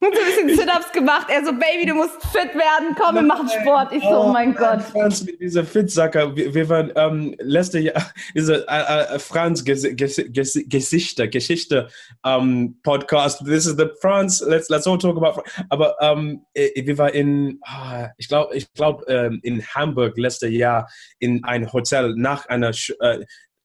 Und 0.00 0.14
so 0.14 0.20
ein 0.22 0.46
bisschen 0.46 0.56
Sit-Ups 0.56 0.92
gemacht. 0.92 1.26
Er 1.28 1.44
so, 1.44 1.52
Baby, 1.52 1.84
du 1.86 1.94
musst 1.94 2.14
fit 2.32 2.54
werden. 2.54 2.96
Komm, 2.98 3.16
wir 3.16 3.22
machen 3.22 3.48
Sport. 3.48 3.92
Ich 3.92 4.02
so, 4.02 4.20
oh 4.20 4.28
mein 4.28 4.54
Gott. 4.54 4.80
Franz 4.82 5.24
mit 5.24 5.38
dieser 5.40 5.64
Fitsacker. 5.64 6.34
Wir, 6.34 6.54
wir 6.54 6.68
waren 6.68 6.92
ähm, 6.94 7.34
letztes 7.40 7.82
Jahr 7.82 8.10
diese 8.34 8.66
äh, 8.68 9.16
äh, 9.16 9.18
Franz 9.18 9.64
Ges 9.64 9.82
Ges 9.82 10.22
Ges 10.28 10.58
Gesichter 10.66 11.28
Geschichte 11.28 11.88
ähm, 12.24 12.47
Podcast. 12.82 13.44
This 13.44 13.66
is 13.66 13.76
the 13.76 13.88
Franz. 14.00 14.40
Let's 14.46 14.68
let's 14.68 14.86
all 14.86 14.98
talk 14.98 15.16
about. 15.16 15.34
Fran- 15.34 15.66
Aber 15.70 15.96
ähm, 16.00 16.42
äh, 16.54 16.70
wir 16.86 16.96
waren 16.98 17.14
in, 17.14 17.60
ah, 17.64 18.08
ich 18.18 18.28
glaube, 18.28 18.54
ich 18.56 18.72
glaube 18.74 19.04
ähm, 19.08 19.40
in 19.42 19.62
Hamburg 19.74 20.16
letztes 20.16 20.50
Jahr 20.52 20.88
in 21.18 21.44
ein 21.44 21.72
Hotel 21.72 22.14
nach 22.16 22.46
einer 22.48 22.70
äh, 23.00 23.18
äh, 23.20 23.24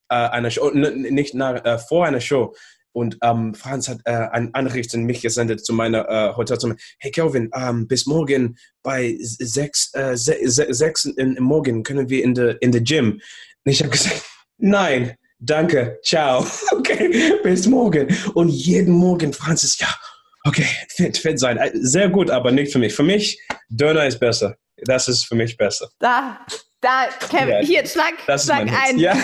einer 0.10 0.52
Show, 0.52 0.69
nicht 0.72 1.34
nach 1.34 1.63
äh, 1.65 1.78
vor 1.78 2.06
einer 2.06 2.22
Show. 2.22 2.54
Und 2.96 3.17
ähm, 3.24 3.56
Franz 3.56 3.89
hat 3.89 4.02
äh, 4.06 4.12
eine 4.12 4.52
Nachricht 4.52 4.93
an 4.93 5.04
mich 5.06 5.22
gesendet 5.22 5.65
zu 5.65 5.74
meiner 5.74 6.08
äh, 6.08 6.36
Hotelzimmer. 6.36 6.76
Hey 7.00 7.10
Kelvin, 7.10 7.50
ähm, 7.56 7.88
bis 7.88 8.06
morgen 8.06 8.56
bei 8.84 9.17
sechs, 9.19 9.91
äh, 9.96 10.15
se 10.15 10.38
se 10.43 10.72
sechs 10.74 11.06
in, 11.06 11.36
im 11.36 11.43
Morgen 11.43 11.82
können 11.82 12.08
wir 12.10 12.24
in 12.24 12.36
der 12.36 12.62
in 12.62 12.72
der 12.72 12.82
Gym. 12.82 13.13
Und 13.65 13.72
ich 13.72 13.80
habe 13.80 13.89
gesagt, 13.89 14.22
nein, 14.60 15.15
danke, 15.45 15.99
ciao. 16.03 16.45
Okay, 16.71 17.34
bis 17.43 17.67
morgen. 17.67 18.08
Und 18.34 18.49
jeden 18.49 18.93
Morgen, 18.93 19.34
Franz 19.34 19.63
ist 19.63 19.79
ja, 19.82 19.88
okay, 20.45 20.65
fit, 20.89 21.17
fit 21.17 21.39
sein. 21.39 21.58
Äh, 21.58 21.71
Sehr 21.73 22.10
gut, 22.10 22.29
aber 22.29 22.51
nicht 22.51 22.71
für 22.71 22.79
mich. 22.79 22.93
Für 22.93 23.03
mich, 23.03 23.39
Döner 23.69 24.06
ist 24.06 24.19
besser. 24.19 24.56
Das 24.86 25.08
ist 25.08 25.25
für 25.25 25.36
mich 25.36 25.56
besser. 25.56 25.88
Da, 25.99 26.39
da, 26.82 27.06
Kevin, 27.29 27.49
Ja, 27.49 27.60
hier, 27.60 27.86
schlag, 27.88 28.13
Das 28.27 28.41
ist 28.41 28.47
schlag 28.47 28.65
mein 28.65 28.75
ein. 28.75 28.97
Ja. 28.99 29.13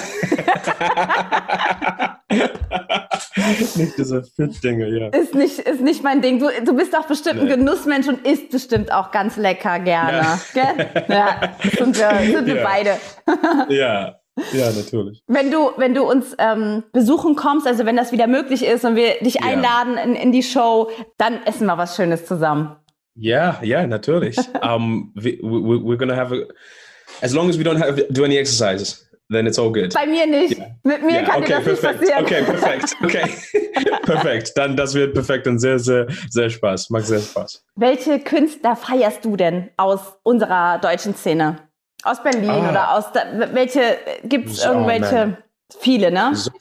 nicht 3.75 3.97
diese 3.97 4.23
Fit-Dinge, 4.23 4.87
ja. 4.87 5.07
Ist 5.09 5.35
nicht, 5.35 5.59
ist 5.59 5.81
nicht 5.81 6.03
mein 6.03 6.21
Ding. 6.21 6.39
Du, 6.39 6.49
du 6.63 6.73
bist 6.75 6.93
doch 6.93 7.05
bestimmt 7.07 7.39
ein 7.41 7.47
Nee. 7.47 7.55
Genussmensch 7.55 8.07
und 8.07 8.25
isst 8.25 8.49
bestimmt 8.51 8.91
auch 8.91 9.11
ganz 9.11 9.35
lecker 9.37 9.79
gerne. 9.79 10.39
Gell? 10.53 10.87
Ja, 11.09 11.53
sind 11.77 11.97
wir, 11.97 12.33
sind 12.33 12.45
wir 12.47 12.55
Ja. 12.57 12.63
beide. 12.63 12.97
Ja, 13.73 14.15
ja, 14.53 14.71
natürlich. 14.71 15.23
Wenn 15.27 15.51
du, 15.51 15.71
wenn 15.77 15.93
du 15.93 16.03
uns 16.03 16.35
ähm, 16.37 16.83
besuchen 16.93 17.35
kommst, 17.35 17.67
also 17.67 17.85
wenn 17.85 17.95
das 17.95 18.11
wieder 18.11 18.27
möglich 18.27 18.65
ist 18.65 18.85
und 18.85 18.95
wir 18.95 19.19
dich 19.21 19.35
Ja. 19.35 19.41
einladen 19.43 19.97
in, 19.97 20.15
in 20.15 20.31
die 20.31 20.43
Show, 20.43 20.89
dann 21.17 21.43
essen 21.45 21.65
wir 21.67 21.77
was 21.77 21.95
Schönes 21.95 22.25
zusammen. 22.25 22.75
Yeah, 23.17 23.59
yeah, 23.63 23.85
natürlich. 23.85 24.37
um, 24.61 25.11
we, 25.15 25.39
we, 25.41 25.77
we're 25.83 25.97
gonna 25.97 26.15
have 26.15 26.31
a, 26.33 26.43
as 27.21 27.33
long 27.33 27.49
as 27.49 27.57
we 27.57 27.63
don't 27.63 27.79
have 27.81 28.01
do 28.09 28.23
any 28.23 28.37
exercises, 28.37 29.05
then 29.29 29.45
it's 29.45 29.59
all 29.59 29.71
good. 29.71 29.93
Bei 29.93 30.05
mir 30.07 30.25
nicht. 30.25 30.57
Mit 30.83 31.03
mir 31.03 31.15
Ja, 31.15 31.23
kann 31.23 31.41
dir 31.43 31.57
okay, 31.57 31.63
das 31.63 31.65
nicht 31.65 31.81
perfekt. 31.81 31.99
passieren. 31.99 32.25
Okay, 32.25 32.43
perfekt. 32.43 32.95
Okay, 33.03 33.91
perfekt. 34.03 34.51
Dann 34.55 34.75
das 34.77 34.93
wird 34.93 35.13
perfekt 35.13 35.47
und 35.47 35.59
sehr, 35.59 35.79
sehr, 35.79 36.07
sehr 36.29 36.49
Spaß. 36.49 36.89
Macht 36.91 37.05
sehr 37.07 37.19
Spaß. 37.19 37.63
Welche 37.75 38.19
Künstler 38.19 38.75
feierst 38.75 39.25
du 39.25 39.35
denn 39.35 39.69
aus 39.77 39.99
unserer 40.23 40.79
deutschen 40.79 41.13
Szene? 41.15 41.57
Aus 42.03 42.21
Berlin 42.23 42.49
Ah. 42.49 42.69
oder 42.69 42.93
aus 42.95 43.11
da, 43.13 43.21
welche 43.53 43.97
gibt 44.23 44.49
es 44.49 44.61
So, 44.61 44.69
irgendwelche 44.71 45.15
man. 45.27 45.37
viele, 45.79 46.11
ne? 46.11 46.31
So, 46.35 46.51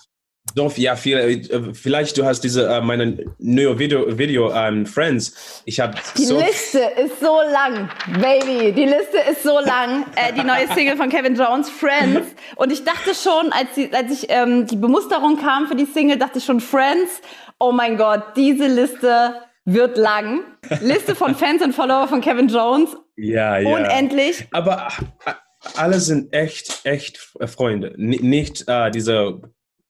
so 0.55 0.73
ja, 0.77 0.97
viele. 0.97 1.23
äh, 1.31 1.75
Vielleicht 1.75 2.17
du 2.19 2.25
hast 2.25 2.41
diese 2.41 2.69
äh, 2.69 2.81
meine 2.81 3.25
neue 3.39 3.79
Video, 3.79 4.19
Video 4.19 4.53
ähm, 4.53 4.85
Friends. 4.87 5.63
Ich 5.67 5.79
habe 5.79 5.95
Die 6.17 6.25
so 6.25 6.39
Liste 6.39 6.79
ist 6.81 7.21
so 7.21 7.39
lang, 7.53 7.89
Baby. 8.21 8.73
Die 8.73 8.87
Liste 8.87 9.19
ist 9.31 9.43
so 9.45 9.61
lang. 9.61 10.07
Äh, 10.17 10.33
die 10.33 10.43
neue 10.43 10.67
Single 10.75 10.97
von 10.97 11.09
Kevin 11.11 11.37
Jones, 11.37 11.71
Friends. 11.71 12.27
Und 12.57 12.73
ich 12.73 12.83
dachte 12.85 13.15
schon, 13.15 13.53
als, 13.53 13.69
die, 13.77 13.91
als 13.95 14.11
ich 14.11 14.27
ähm, 14.31 14.67
die 14.67 14.77
Bemusterung 14.77 15.39
kam 15.39 15.69
für 15.69 15.77
die 15.77 15.85
Single, 15.87 16.19
dachte 16.19 16.39
ich 16.39 16.45
schon, 16.45 16.61
Friends. 16.61 17.21
Oh 17.61 17.71
mein 17.73 17.97
Gott, 17.97 18.23
diese 18.37 18.67
Liste 18.67 19.35
wird 19.73 19.97
lang. 19.97 20.41
Liste 20.81 21.15
von 21.15 21.35
Fans 21.35 21.63
und 21.63 21.75
Follower 21.75 22.09
von 22.09 22.21
Kevin 22.21 22.49
Jones. 22.49 22.97
ja, 23.17 23.59
ja. 23.59 23.69
Unendlich. 23.69 24.47
Aber 24.53 24.89
äh, 25.27 25.33
alle 25.77 26.01
sind 26.01 26.33
echt, 26.33 26.81
echt 26.85 27.19
Freunde. 27.47 27.95
N 27.95 28.11
nicht 28.11 28.65
äh, 28.69 28.91
diese 28.91 29.41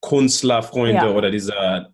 Künstlerfreunde 0.01 1.07
Ja. 1.07 1.11
oder 1.13 1.31
diese, 1.31 1.53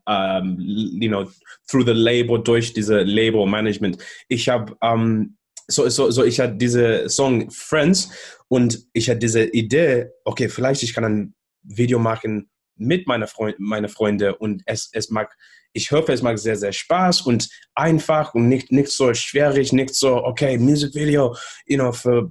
ähm, 0.08 0.56
you 0.60 1.08
know, 1.08 1.24
through 1.70 1.86
the 1.86 1.92
label, 1.92 2.42
durch 2.42 2.72
diese 2.72 3.02
Label-Management. 3.02 3.98
Ich 4.28 4.48
habe, 4.48 4.76
ähm, 4.82 5.36
so, 5.66 5.88
so, 5.88 6.10
so, 6.10 6.24
ich 6.24 6.38
hatte 6.40 6.56
diese 6.56 7.08
Song 7.08 7.50
Friends 7.50 8.10
und 8.48 8.78
ich 8.92 9.08
hatte 9.08 9.20
diese 9.20 9.44
Idee, 9.44 10.08
okay, 10.24 10.48
vielleicht 10.50 10.82
ich 10.82 10.92
kann 10.92 11.04
ein 11.04 11.34
Video 11.62 11.98
machen 11.98 12.50
mit 12.76 13.06
meiner 13.06 13.26
Freund, 13.26 13.56
meine 13.58 13.88
Freunde 13.88 14.36
und 14.36 14.62
es, 14.66 14.90
es 14.92 15.08
mag, 15.08 15.34
ich 15.74 15.90
hoffe, 15.90 16.12
es 16.12 16.22
mag 16.22 16.38
sehr, 16.38 16.56
sehr 16.56 16.72
Spaß 16.72 17.22
und 17.22 17.50
einfach 17.74 18.32
und 18.34 18.48
nicht, 18.48 18.70
nicht 18.70 18.90
so 18.90 19.12
schwierig, 19.12 19.72
nicht 19.72 19.94
so, 19.94 20.24
okay, 20.24 20.56
Musikvideo, 20.56 21.36
you 21.66 21.76
know, 21.76 21.90
für 21.92 22.30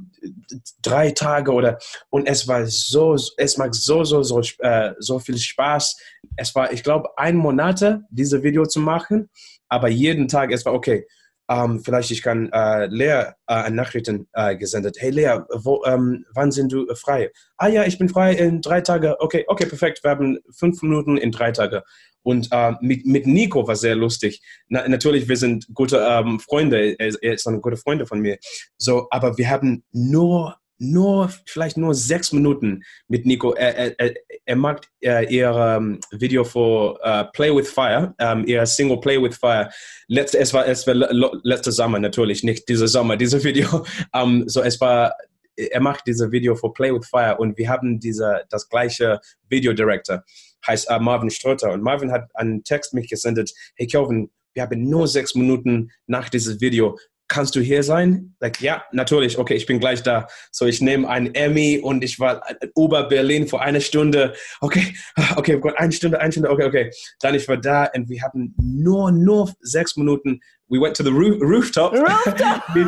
drei 0.81 1.11
Tage 1.11 1.51
oder 1.51 1.77
und 2.09 2.25
es 2.25 2.47
war 2.47 2.65
so, 2.65 3.15
es 3.37 3.57
macht 3.57 3.75
so, 3.75 4.05
so, 4.05 4.23
so, 4.23 4.41
äh, 4.59 4.93
so 4.99 5.19
viel 5.19 5.37
Spaß. 5.37 5.97
Es 6.37 6.55
war, 6.55 6.71
ich 6.71 6.83
glaube, 6.83 7.09
ein 7.17 7.35
Monat, 7.35 7.99
diese 8.09 8.41
Video 8.43 8.65
zu 8.65 8.79
machen, 8.79 9.29
aber 9.67 9.89
jeden 9.89 10.29
Tag, 10.29 10.51
es 10.51 10.65
war 10.65 10.73
okay. 10.73 11.05
Ähm, 11.49 11.81
vielleicht 11.83 12.11
ich 12.11 12.21
kann 12.21 12.49
äh, 12.51 12.85
Lea 12.87 13.33
äh, 13.47 13.69
Nachrichten 13.69 14.27
äh, 14.33 14.55
gesendet. 14.55 14.97
Hey 14.99 15.11
Lea, 15.11 15.39
wo, 15.53 15.83
ähm, 15.85 16.25
wann 16.33 16.51
sind 16.51 16.71
du 16.71 16.85
frei? 16.95 17.31
Ah 17.57 17.67
ja, 17.67 17.83
ich 17.85 17.97
bin 17.97 18.09
frei 18.09 18.33
in 18.33 18.61
drei 18.61 18.81
Tage. 18.81 19.19
Okay, 19.19 19.43
okay, 19.47 19.65
perfekt. 19.65 20.03
Wir 20.03 20.11
haben 20.11 20.39
fünf 20.57 20.81
Minuten 20.81 21.17
in 21.17 21.31
drei 21.31 21.51
Tage. 21.51 21.83
Und 22.23 22.47
äh, 22.51 22.71
mit, 22.79 23.05
mit 23.05 23.27
Nico 23.27 23.67
war 23.67 23.75
sehr 23.75 23.95
lustig. 23.95 24.41
Na, 24.69 24.87
natürlich, 24.87 25.27
wir 25.27 25.37
sind 25.37 25.67
gute 25.73 25.97
ähm, 25.97 26.39
Freunde. 26.39 26.95
Er, 26.97 27.13
er 27.21 27.33
ist 27.33 27.45
ein 27.47 27.61
guter 27.61 27.77
Freund 27.77 28.07
von 28.07 28.19
mir. 28.19 28.37
So, 28.77 29.07
aber 29.11 29.37
wir 29.37 29.49
haben 29.49 29.83
nur, 29.91 30.55
nur, 30.83 31.31
vielleicht 31.45 31.77
nur 31.77 31.95
sechs 31.95 32.31
Minuten 32.31 32.83
mit 33.07 33.25
Nico. 33.25 33.53
Er, 33.53 33.97
er, 33.99 34.13
er, 34.45 34.55
mag 34.55 34.85
äh, 35.03 35.25
ihr 35.33 35.49
ähm, 35.49 35.99
Video 36.11 36.43
für 36.43 36.99
äh, 37.01 37.25
Play 37.33 37.55
with 37.55 37.69
Fire, 37.69 38.13
ähm, 38.19 38.43
ihr 38.45 38.65
Single 38.65 38.99
Play 38.99 39.21
with 39.21 39.35
Fire. 39.37 39.69
Letzte, 40.07 40.39
es 40.39 40.53
war, 40.53 40.67
es 40.67 40.85
war 40.85 40.93
le- 40.93 41.39
letzte 41.43 41.71
Sommer 41.71 41.99
natürlich, 41.99 42.43
nicht 42.43 42.67
dieser 42.69 42.87
Sommer, 42.87 43.17
dieses 43.17 43.43
Video. 43.45 43.85
Ähm, 44.13 44.43
so, 44.47 44.61
es 44.61 44.79
war, 44.81 45.15
er 45.55 45.81
macht 45.81 46.05
dieses 46.07 46.31
Video 46.31 46.55
für 46.55 46.71
Play 46.73 46.93
with 46.93 47.07
Fire 47.07 47.37
und 47.37 47.57
wir 47.57 47.69
haben 47.69 47.99
diese, 47.99 48.43
das 48.49 48.67
gleiche 48.69 49.19
Video 49.49 49.73
Director, 49.73 50.23
heißt 50.67 50.89
äh, 50.89 50.99
Marvin 50.99 51.29
Ströter. 51.29 51.71
Und 51.71 51.81
Marvin 51.81 52.11
hat 52.11 52.29
einen 52.33 52.63
Text 52.63 52.93
mich 52.93 53.09
gesendet, 53.09 53.51
hey 53.75 53.87
Kelvin, 53.87 54.29
wir 54.53 54.63
haben 54.63 54.83
nur 54.87 55.07
sechs 55.07 55.35
Minuten 55.35 55.91
nach 56.05 56.29
diesem 56.29 56.61
Video. 56.61 56.97
Kannst 57.33 57.55
du 57.55 57.61
hier 57.61 57.81
sein? 57.81 58.35
Like, 58.39 58.61
ja, 58.61 58.83
natürlich. 58.91 59.39
Okay, 59.39 59.55
ich 59.55 59.65
bin 59.65 59.79
gleich 59.79 60.03
da. 60.03 60.27
So, 60.51 60.67
ich 60.67 60.81
nehme 60.81 61.09
ein 61.09 61.33
Emmy 61.33 61.79
und 61.81 62.03
ich 62.03 62.19
war 62.19 62.43
in 62.61 62.69
Ober-Berlin 62.75 63.47
vor 63.47 63.63
einer 63.63 63.79
Stunde. 63.79 64.35
Okay, 64.61 64.93
okay, 65.35 65.59
Gott, 65.59 65.73
eine 65.77 65.91
Stunde, 65.91 66.19
eine 66.19 66.31
Stunde, 66.31 66.51
okay, 66.51 66.65
okay. 66.65 66.91
Dann 67.21 67.33
ich 67.33 67.47
war 67.47 67.57
da 67.57 67.89
und 67.95 68.07
wir 68.07 68.21
hatten 68.21 68.53
nur, 68.61 69.11
nur 69.11 69.51
sechs 69.61 69.97
Minuten. 69.97 70.41
We 70.69 70.79
went 70.79 70.95
to 70.95 71.03
the 71.03 71.09
roof, 71.09 71.41
rooftop. 71.41 71.93
with, 72.75 72.87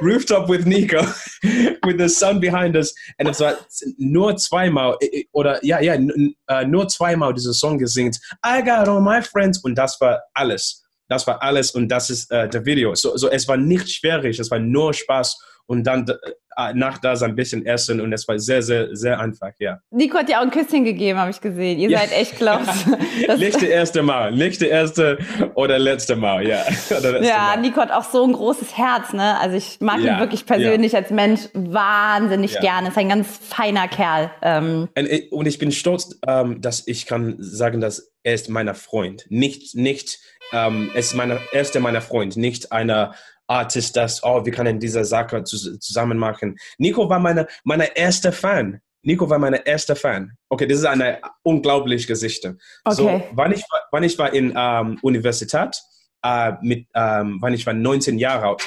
rooftop 0.00 0.48
with 0.48 0.66
Nico, 0.66 1.00
with 1.84 1.98
the 1.98 2.08
sun 2.08 2.38
behind 2.38 2.76
us. 2.76 2.94
Und 3.18 3.26
es 3.26 3.40
war 3.40 3.56
nur 3.98 4.36
zweimal, 4.36 4.98
oder 5.32 5.58
ja, 5.64 5.80
ja, 5.80 5.94
äh, 5.94 6.64
nur 6.64 6.86
zweimal 6.86 7.34
diesen 7.34 7.54
Song 7.54 7.76
gesingt. 7.76 8.20
I 8.46 8.62
got 8.62 8.86
all 8.86 9.00
my 9.00 9.20
friends. 9.20 9.58
Und 9.64 9.74
das 9.74 10.00
war 10.00 10.22
alles. 10.32 10.84
Das 11.10 11.26
war 11.26 11.42
alles 11.42 11.72
und 11.72 11.88
das 11.88 12.08
ist 12.08 12.30
äh, 12.30 12.48
der 12.48 12.64
Video. 12.64 12.94
So, 12.94 13.16
so, 13.16 13.28
es 13.28 13.46
war 13.48 13.56
nicht 13.58 13.90
schwierig, 13.90 14.38
es 14.38 14.50
war 14.50 14.58
nur 14.60 14.94
Spaß 14.94 15.38
und 15.66 15.84
dann 15.84 16.06
äh, 16.08 16.72
nach 16.74 16.98
das 16.98 17.22
ein 17.22 17.36
bisschen 17.36 17.64
essen 17.64 18.00
und 18.00 18.12
es 18.12 18.26
war 18.28 18.38
sehr, 18.38 18.60
sehr, 18.62 18.88
sehr 18.94 19.18
einfach, 19.20 19.50
ja. 19.60 19.78
Nico 19.90 20.18
hat 20.18 20.28
dir 20.28 20.38
auch 20.38 20.42
ein 20.42 20.50
Küsschen 20.50 20.84
gegeben, 20.84 21.18
habe 21.18 21.30
ich 21.30 21.40
gesehen. 21.40 21.78
Ihr 21.78 21.90
Ja. 21.90 21.98
seid 22.00 22.12
echt 22.12 22.36
close. 22.36 22.68
Nicht 23.38 23.54
das 23.56 23.62
erste 23.62 24.02
Mal, 24.02 24.32
nicht 24.32 24.60
das 24.60 24.68
erste 24.68 25.18
oder 25.54 25.78
letzte 25.78 26.16
Mal, 26.16 26.46
ja. 26.46 26.62
Letzte 26.90 27.20
Ja, 27.24 27.54
Mal. 27.54 27.60
Nico 27.60 27.80
hat 27.80 27.92
auch 27.92 28.04
so 28.04 28.24
ein 28.24 28.32
großes 28.32 28.76
Herz, 28.76 29.12
ne? 29.12 29.38
Also 29.40 29.56
ich 29.56 29.78
mag 29.80 30.00
Ja, 30.00 30.14
ihn 30.14 30.20
wirklich 30.20 30.44
persönlich 30.46 30.94
als 30.96 31.10
Mensch 31.10 31.42
wahnsinnig 31.54 32.54
Ja. 32.54 32.60
gerne. 32.60 32.88
Ist 32.88 32.98
ein 32.98 33.08
ganz 33.08 33.28
feiner 33.48 33.88
Kerl. 33.88 34.30
Ähm, 34.42 34.88
Und 35.30 35.46
ich- 35.46 35.58
bin 35.58 35.72
stolz, 35.72 36.18
ähm, 36.26 36.60
dass 36.60 36.86
ich 36.86 37.06
kann 37.06 37.36
sagen, 37.38 37.80
dass 37.80 38.12
er 38.22 38.34
ist 38.34 38.48
meiner 38.48 38.74
Freund. 38.74 39.24
Nicht, 39.28 39.74
nicht, 39.74 40.18
ähm, 40.52 40.90
er 40.92 41.00
ist 41.00 41.14
meiner, 41.14 41.38
er 41.52 41.60
ist 41.60 41.78
meiner 41.78 42.00
Freund, 42.00 42.36
nicht 42.36 42.72
einer 42.72 43.14
Artist, 43.46 43.96
das, 43.96 44.22
oh, 44.22 44.44
wir 44.44 44.52
können 44.52 44.78
diese 44.78 45.04
Sache 45.04 45.42
zusammen 45.44 46.18
machen. 46.18 46.56
Nico 46.78 47.08
war 47.08 47.18
meine, 47.18 47.48
meine 47.64 47.96
erste 47.96 48.30
Fan. 48.30 48.80
Nico 49.02 49.28
war 49.28 49.38
meine 49.38 49.66
erste 49.66 49.96
Fan. 49.96 50.32
Okay, 50.48 50.66
das 50.66 50.78
ist 50.78 50.84
eine 50.84 51.20
unglaubliche 51.42 52.06
Geschichte. 52.06 52.58
Okay. 52.84 52.94
So, 52.94 53.22
wann 53.32 53.52
ich, 53.52 53.64
wann 53.90 54.04
ich 54.04 54.18
war 54.18 54.32
in 54.32 54.54
ähm, 54.56 54.98
Universität, 55.02 55.82
äh, 56.22 56.52
mit, 56.62 56.86
ähm, 56.94 57.38
wann 57.40 57.54
ich 57.54 57.66
war 57.66 57.72
19 57.72 58.18
Jahre 58.18 58.48
alt, 58.48 58.62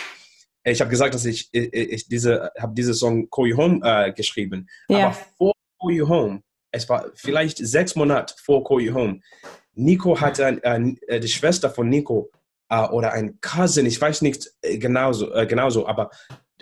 ich 0.66 0.80
habe 0.80 0.90
gesagt, 0.90 1.14
dass 1.14 1.26
ich, 1.26 1.50
ich, 1.52 1.74
ich 1.74 2.08
diese, 2.08 2.52
habe 2.60 2.74
diese 2.74 2.94
Song 2.94 3.30
Call 3.30 3.48
You 3.48 3.58
Home 3.58 3.80
äh, 3.84 4.12
geschrieben. 4.14 4.68
Ja. 4.88 5.08
Aber 5.08 5.18
vor 5.38 5.54
Call 5.82 5.92
You 5.92 6.08
Home, 6.08 6.42
es 6.72 6.88
war 6.90 7.12
vielleicht 7.16 7.58
sechs 7.58 7.96
Monate 7.96 8.34
vor 8.42 8.64
Call 8.64 8.82
You 8.82 8.94
Home, 8.94 9.20
Nico 9.76 10.20
hatte 10.20 10.46
ein, 10.64 10.98
äh, 11.08 11.20
die 11.20 11.28
Schwester 11.28 11.70
von 11.70 11.90
Nico 11.90 12.32
äh, 12.70 12.86
oder 12.88 13.14
ein 13.14 13.40
Cousin, 13.42 13.86
ich 13.86 14.00
weiß 14.00 14.22
nicht 14.22 14.52
äh, 14.62 14.78
genauso, 14.78 15.34
äh, 15.34 15.46
genauso 15.46 15.88
aber 15.88 16.10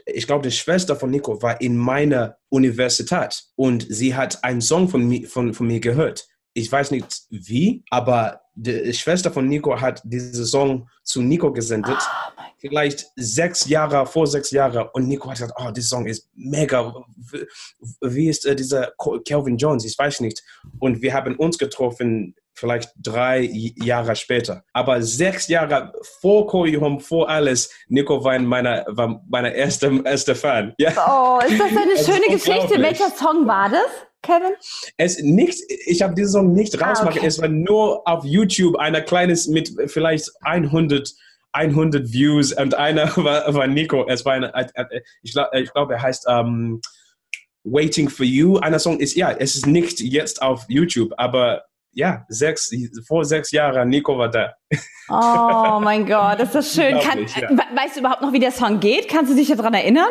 ich 0.05 0.25
glaube, 0.25 0.47
die 0.47 0.55
Schwester 0.55 0.95
von 0.95 1.11
Nico 1.11 1.41
war 1.41 1.61
in 1.61 1.77
meiner 1.77 2.37
Universität 2.49 3.43
und 3.55 3.85
sie 3.87 4.15
hat 4.15 4.43
einen 4.43 4.61
Song 4.61 4.89
von, 4.89 5.07
mi, 5.07 5.25
von, 5.25 5.53
von 5.53 5.67
mir 5.67 5.79
gehört. 5.79 6.27
Ich 6.53 6.71
weiß 6.71 6.91
nicht 6.91 7.21
wie, 7.29 7.83
aber 7.91 8.41
die 8.55 8.93
Schwester 8.93 9.31
von 9.31 9.47
Nico 9.47 9.79
hat 9.79 10.01
diesen 10.03 10.45
Song 10.45 10.89
zu 11.03 11.21
Nico 11.21 11.53
gesendet. 11.53 11.97
Oh 11.99 12.41
vielleicht 12.61 13.07
sechs 13.15 13.67
Jahre, 13.67 14.05
vor 14.05 14.27
sechs 14.27 14.51
Jahren. 14.51 14.87
Und 14.93 15.07
Nico 15.07 15.27
hat 15.27 15.37
gesagt, 15.37 15.53
oh, 15.57 15.71
dieser 15.71 15.87
Song 15.87 16.05
ist 16.05 16.29
mega. 16.35 16.93
Wie 18.01 18.29
ist 18.29 18.45
äh, 18.45 18.55
dieser 18.55 18.93
Calvin 19.25 19.57
Jones? 19.57 19.83
Ich 19.83 19.97
weiß 19.97 20.21
nicht. 20.21 20.43
Und 20.79 21.01
wir 21.01 21.13
haben 21.13 21.35
uns 21.35 21.57
getroffen 21.57 22.35
vielleicht 22.53 22.91
drei 22.95 23.49
Jahre 23.51 24.15
später. 24.15 24.63
Aber 24.73 25.01
sechs 25.01 25.47
Jahre 25.47 25.93
vor 26.19 26.47
Koyu 26.47 26.81
Home, 26.81 26.99
vor 26.99 27.29
alles, 27.29 27.71
Nico 27.87 28.23
war 28.23 28.37
meine, 28.39 28.85
war 28.87 29.21
meine 29.29 29.53
erste, 29.53 30.01
erste 30.05 30.35
Fan. 30.35 30.73
Ja. 30.77 30.91
Oh, 30.95 31.39
ist 31.45 31.59
das 31.59 31.69
eine 31.69 31.97
schöne 32.05 32.37
Geschichte? 32.37 32.81
Welcher 32.81 33.09
Song 33.09 33.47
war 33.47 33.69
das? 33.69 33.89
Kevin? 34.21 34.53
Es 34.97 35.19
nicht, 35.21 35.59
ich 35.87 36.01
habe 36.01 36.13
diesen 36.13 36.31
Song 36.31 36.53
nicht 36.53 36.79
rausgemacht. 36.79 37.15
Ah, 37.15 37.19
okay. 37.19 37.27
Es 37.27 37.41
war 37.41 37.47
nur 37.47 38.07
auf 38.07 38.23
YouTube 38.23 38.77
einer 38.77 39.01
kleines 39.01 39.47
mit 39.47 39.71
vielleicht 39.87 40.29
100 40.41 41.11
100 41.53 42.13
Views 42.13 42.53
und 42.53 42.75
einer 42.75 43.15
war, 43.17 43.53
war 43.53 43.67
Nico. 43.67 44.07
Es 44.07 44.25
war 44.25 44.33
eine, 44.33 44.53
ich 45.21 45.33
glaube, 45.33 45.49
ich 45.59 45.73
glaub, 45.73 45.91
er 45.91 46.01
heißt 46.01 46.27
um, 46.27 46.35
ähm, 46.35 46.81
Waiting 47.63 48.09
for 48.09 48.25
You. 48.25 48.57
Einer 48.57 48.79
Song 48.79 48.99
ist, 48.99 49.15
ja, 49.15 49.31
es 49.31 49.55
ist 49.55 49.67
nicht 49.67 49.99
jetzt 49.99 50.41
auf 50.41 50.65
YouTube, 50.67 51.13
aber 51.17 51.63
ja, 51.93 52.25
sechs, 52.29 52.71
vor 53.07 53.25
sechs 53.25 53.51
Jahren, 53.51 53.89
Nico 53.89 54.17
war 54.17 54.29
da. 54.29 54.53
Oh 55.09 55.79
mein 55.81 56.05
Gott, 56.05 56.39
das 56.39 56.55
ist 56.55 56.75
schön. 56.75 56.99
Kann, 56.99 57.19
ja. 57.19 57.49
Weißt 57.75 57.95
du 57.95 57.99
überhaupt 57.99 58.21
noch, 58.21 58.31
wie 58.31 58.39
der 58.39 58.51
Song 58.51 58.79
geht? 58.79 59.09
Kannst 59.09 59.31
du 59.31 59.35
dich 59.35 59.49
daran 59.49 59.73
erinnern? 59.73 60.09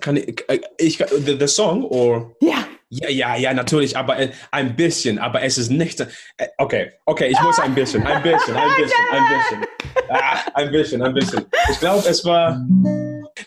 Kann 0.00 0.16
ich, 0.16 0.44
äh, 0.48 0.60
ich 0.78 0.98
the, 0.98 1.36
the 1.38 1.46
song 1.46 1.84
or? 1.84 2.34
Ja. 2.40 2.66
Ja, 2.94 3.08
ja, 3.08 3.36
ja, 3.36 3.54
natürlich, 3.54 3.96
aber 3.96 4.18
äh, 4.18 4.32
ein 4.50 4.76
bisschen, 4.76 5.18
aber 5.18 5.42
es 5.42 5.56
ist 5.56 5.70
nicht. 5.70 6.00
Äh, 6.00 6.48
okay, 6.58 6.92
okay, 7.06 7.28
ich 7.28 7.40
muss 7.40 7.58
ein 7.58 7.74
bisschen, 7.74 8.06
ein 8.06 8.22
bisschen, 8.22 8.54
ein 8.54 8.68
bisschen, 8.76 9.06
ein 9.10 9.38
bisschen. 9.38 9.66
Ah, 10.10 10.38
ein 10.54 10.70
bisschen, 10.70 11.02
ein 11.02 11.14
bisschen. 11.14 11.46
Ich 11.70 11.80
glaube, 11.80 12.06
es 12.06 12.22
war. 12.22 12.60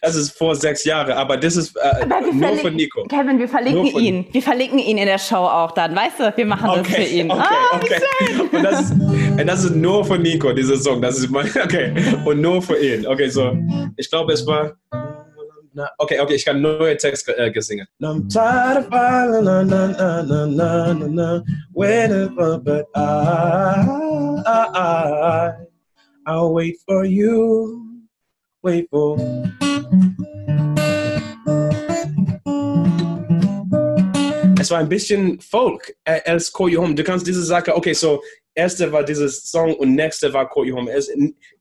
Das 0.02 0.16
ist 0.16 0.38
vor 0.38 0.56
sechs 0.56 0.84
Jahren, 0.86 1.12
aber 1.12 1.38
das 1.38 1.56
ist 1.56 1.76
äh, 1.78 2.06
nur 2.06 2.58
von 2.58 2.76
Nico. 2.76 3.04
Kevin, 3.04 3.40
wir 3.40 3.48
verlinken 3.48 4.00
ihn. 4.00 4.26
Wir 4.32 4.42
verlinken 4.42 4.80
ihn 4.80 4.98
in 4.98 5.06
der 5.06 5.20
Show 5.20 5.36
auch 5.36 5.72
dann, 5.72 5.96
weißt 5.96 6.20
du? 6.20 6.34
Wir 6.36 6.46
machen 6.46 6.70
okay, 6.70 6.82
das 6.82 6.96
für 6.96 7.04
ihn. 7.04 7.32
Okay, 7.32 7.44
ah, 7.44 7.76
okay. 7.76 8.02
Und 8.52 8.64
das, 8.64 8.82
ist, 8.82 8.92
und 8.92 9.48
das 9.48 9.64
ist 9.64 9.76
nur 9.76 10.06
von 10.06 10.22
Nico, 10.22 10.52
diese 10.54 10.78
Song. 10.78 11.02
Das 11.02 11.18
ist 11.18 11.30
mein, 11.30 11.48
okay. 11.64 11.94
Und 12.26 12.42
nur 12.42 12.62
für 12.62 12.78
ihn. 12.78 13.06
Okay, 13.06 13.30
so. 13.30 13.56
Ich 13.98 14.10
glaube, 14.10 14.34
es 14.34 14.46
war. 14.46 14.74
Okay, 15.98 16.20
okay, 16.22 16.36
ich 16.36 16.46
kann 16.46 16.62
neue 16.62 16.96
Text 16.96 17.28
äh, 17.28 17.52
gesingen. 17.52 17.86
I'm 18.02 18.30
tired 18.30 18.78
of 18.78 18.88
falling, 18.88 19.44
na, 19.44 19.62
na, 19.62 19.88
na, 19.88 20.22
na, 20.22 20.46
na, 20.46 20.94
na, 20.94 21.08
na, 21.08 21.44
whenever, 21.74 22.58
but 22.60 22.86
I, 22.96 23.86
I, 24.46 24.68
I, 24.74 25.54
I'll 26.28 26.54
wait 26.54 26.78
for 26.86 27.04
you, 27.04 28.06
wait 28.64 28.88
for. 28.90 29.18
Es 34.60 34.72
war 34.72 34.80
ein 34.80 34.89
bisschen 34.89 35.39
Folk 35.41 35.96
äh, 36.06 36.22
als 36.26 36.52
Call 36.52 36.70
You 36.70 36.82
Home. 36.82 36.96
Du 36.96 37.04
kannst 37.04 37.28
diese 37.28 37.43
Sache, 37.43 37.76
okay, 37.76 37.93
so 37.93 38.24
erste 38.56 38.91
war 38.91 39.04
dieses 39.04 39.52
Song 39.52 39.76
und 39.76 39.93
nächste 39.93 40.34
war 40.34 40.50
Call 40.50 40.66
You 40.66 40.78
Home. 40.78 40.91
Es, 40.91 41.12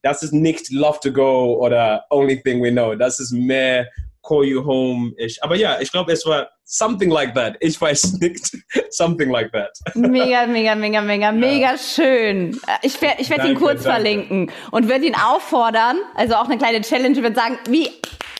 das 0.03 0.22
ist 0.22 0.32
nicht 0.32 0.70
Love 0.70 1.01
to 1.03 1.12
Go 1.12 1.57
oder 1.62 2.05
Only 2.11 2.43
Thing 2.43 2.62
We 2.62 2.70
Know. 2.70 2.95
Das 2.95 3.20
ist 3.20 3.32
mehr 3.32 3.89
call 4.26 4.45
you 4.45 4.64
home 4.64 5.12
ish. 5.18 5.41
Aber 5.43 5.55
ja, 5.55 5.78
ich 5.80 5.93
glaube, 5.93 6.12
es 6.12 6.26
war 6.26 6.49
something 6.64 7.11
like 7.11 7.35
that. 7.35 7.57
Ich 7.61 7.80
weiß 7.80 8.14
nicht. 8.20 8.57
something 8.91 9.30
like 9.30 9.53
that. 9.53 9.70
Mega, 9.95 10.47
mega, 10.47 10.74
mega, 10.74 11.01
mega, 11.01 11.30
mega 11.30 11.76
schön. 11.78 12.59
Ich 12.82 13.01
werde 13.01 13.20
ich 13.20 13.30
werd 13.30 13.45
ihn 13.45 13.55
kurz 13.55 13.82
danke. 13.82 14.03
verlinken 14.03 14.51
und 14.70 14.89
würde 14.89 15.07
ihn 15.07 15.14
auffordern, 15.14 15.99
also 16.14 16.35
auch 16.35 16.47
eine 16.47 16.59
kleine 16.59 16.80
Challenge, 16.80 17.16
würde 17.22 17.37
sagen, 17.37 17.59
wie, 17.68 17.91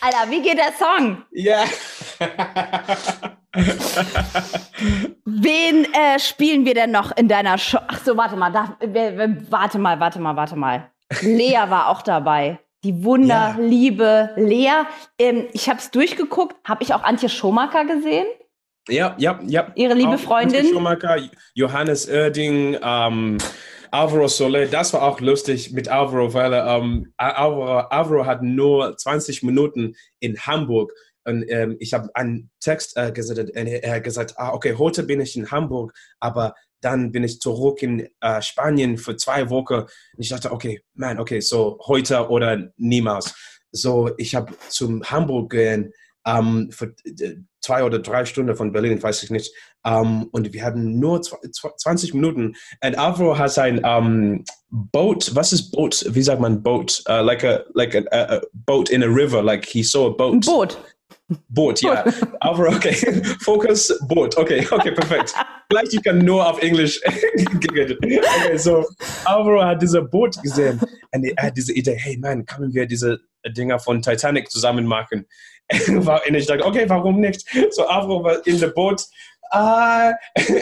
Alter, 0.05 0.31
wie 0.31 0.43
geht 0.43 0.59
der 0.59 0.73
Song? 0.79 1.23
Ja. 1.31 1.65
Wen 5.25 5.87
äh, 5.95 6.19
spielen 6.19 6.67
wir 6.67 6.75
denn 6.75 6.91
noch 6.91 7.17
in 7.17 7.27
deiner 7.27 7.57
Show? 7.57 7.79
Ach 7.89 8.05
so, 8.05 8.15
warte 8.15 8.37
mal, 8.37 8.53
da, 8.53 8.77
warte 9.49 9.79
mal, 9.79 9.99
warte 10.01 10.21
mal, 10.21 10.37
warte 10.37 10.57
mal. 10.57 10.91
Lea 11.23 11.59
war 11.69 11.89
auch 11.89 12.03
dabei. 12.03 12.59
Die 12.83 13.03
wunderliebe 13.03 14.35
ja. 14.37 14.43
Lea. 14.43 14.85
Ähm, 15.19 15.47
ich 15.55 15.71
habe 15.71 15.79
es 15.79 15.91
durchgeguckt. 15.91 16.57
Habe 16.69 16.83
ich 16.83 16.93
auch 16.93 17.03
Antje 17.03 17.31
Schomaker 17.31 17.87
gesehen? 17.87 18.27
Ja, 18.89 19.15
ja, 19.17 19.41
ja. 19.47 19.69
Ihre 19.75 19.95
liebe 19.95 20.17
auch 20.17 20.19
Freundin. 20.19 20.59
Antje 20.59 20.75
Schomaker, 20.75 21.17
Johannes 21.55 22.11
Oerding, 22.11 22.77
ähm, 22.83 23.39
Alvaro 23.95 24.27
Soler. 24.27 24.67
Das 24.67 24.93
war 24.93 25.05
auch 25.05 25.21
lustig 25.21 25.71
mit 25.71 25.87
Alvaro, 25.87 26.35
weil 26.35 26.53
ähm, 26.53 27.13
Alvaro, 27.17 27.79
Alvaro 27.79 28.27
hat 28.27 28.43
nur 28.43 28.97
20 28.97 29.45
Minuten 29.45 29.95
in 30.19 30.37
Hamburg 30.37 30.93
und 31.25 31.45
ähm, 31.49 31.77
ich 31.79 31.95
habe 31.95 32.11
einen 32.15 32.51
Text 32.59 32.97
äh, 32.97 33.13
gesendet 33.13 33.57
und 33.57 33.69
er 33.69 33.95
hat 33.95 34.03
gesagt, 34.03 34.35
ah, 34.37 34.53
okay, 34.53 34.75
heute 34.77 35.05
bin 35.05 35.21
ich 35.21 35.37
in 35.37 35.49
Hamburg, 35.49 35.95
aber 36.19 36.57
dann 36.81 37.13
bin 37.13 37.23
ich 37.23 37.39
zurück 37.39 37.85
in 37.85 38.09
äh, 38.21 38.43
Spanien 38.43 38.99
für 38.99 39.17
zwei 39.17 39.49
Wochen. 39.49 39.75
Und 39.75 39.89
ich 40.19 40.29
dachte, 40.29 40.51
okay, 40.51 40.83
man, 40.95 41.21
okay, 41.21 41.39
so 41.39 41.79
heute 41.87 42.29
oder 42.29 42.73
niemals. 42.77 43.33
So, 43.71 44.11
ich 44.19 44.35
habe 44.35 44.53
zum 44.71 45.05
Hamburg 45.05 45.53
gehen 45.53 45.93
ähm, 46.27 46.69
für 46.73 46.93
zwei 47.65 47.83
oder 47.83 47.99
drei 47.99 48.25
Stunden 48.25 48.55
von 48.55 48.73
Berlin, 48.73 49.03
weiß 49.03 49.23
ich 49.23 49.31
nicht. 49.31 49.53
Um, 49.87 49.93
ähm, 49.93 50.29
und 50.33 50.53
wir 50.53 50.65
hatten 50.65 50.99
nur 50.99 51.21
20 51.21 52.15
Minuten. 52.15 52.55
Und 52.83 52.99
Alvaro 52.99 53.37
hat 53.37 53.59
ein 53.59 53.79
um, 53.79 53.85
ähm, 53.85 54.45
boat. 54.71 55.35
Was 55.35 55.53
ist 55.53 55.73
boat? 55.73 56.05
Wie 56.09 56.23
sagt 56.23 56.41
man 56.41 56.63
boat? 56.63 57.03
Uh, 57.09 57.23
like 57.23 57.45
a 57.45 57.65
like 57.75 57.95
a, 57.95 58.37
a, 58.37 58.41
boat 58.53 58.91
in 58.91 59.03
a 59.03 59.07
river. 59.07 59.43
Like 59.43 59.67
he 59.67 59.83
saw 59.83 60.09
a 60.09 60.11
boat. 60.11 60.45
Boot. 60.45 60.79
Boot, 61.49 61.81
ja. 61.81 62.05
Aber 62.41 62.69
okay. 62.69 62.95
Focus, 63.41 63.93
Boot. 64.09 64.37
Okay, 64.37 64.67
okay, 64.71 64.93
perfekt. 64.93 65.35
Vielleicht 65.71 65.95
ich 65.95 66.03
kann 66.03 66.19
nur 66.19 66.47
auf 66.47 66.63
Englisch 66.63 67.01
Okay, 67.07 68.57
so 68.57 68.85
Alvaro 69.25 69.65
hat 69.65 69.81
diese 69.81 70.03
Boot 70.03 70.41
gesehen 70.43 70.81
und 71.13 71.25
er 71.25 71.47
hat 71.47 71.57
diese 71.57 71.73
Idee, 71.73 71.97
hey 71.97 72.19
man, 72.19 72.45
können 72.45 72.75
wir 72.75 72.87
diese 72.87 73.19
Dinger 73.57 73.79
von 73.79 74.03
Titanic 74.03 74.51
zusammen 74.51 74.87
machen? 74.87 75.27
Und 75.71 76.35
ich 76.35 76.47
dachte, 76.47 76.65
okay, 76.65 76.85
warum 76.89 77.21
nicht? 77.21 77.45
So 77.71 77.87
Alvaro 77.87 78.23
war 78.23 78.47
in 78.47 78.61
der 78.61 78.69
Boot 78.69 79.07
uh, 79.55 80.13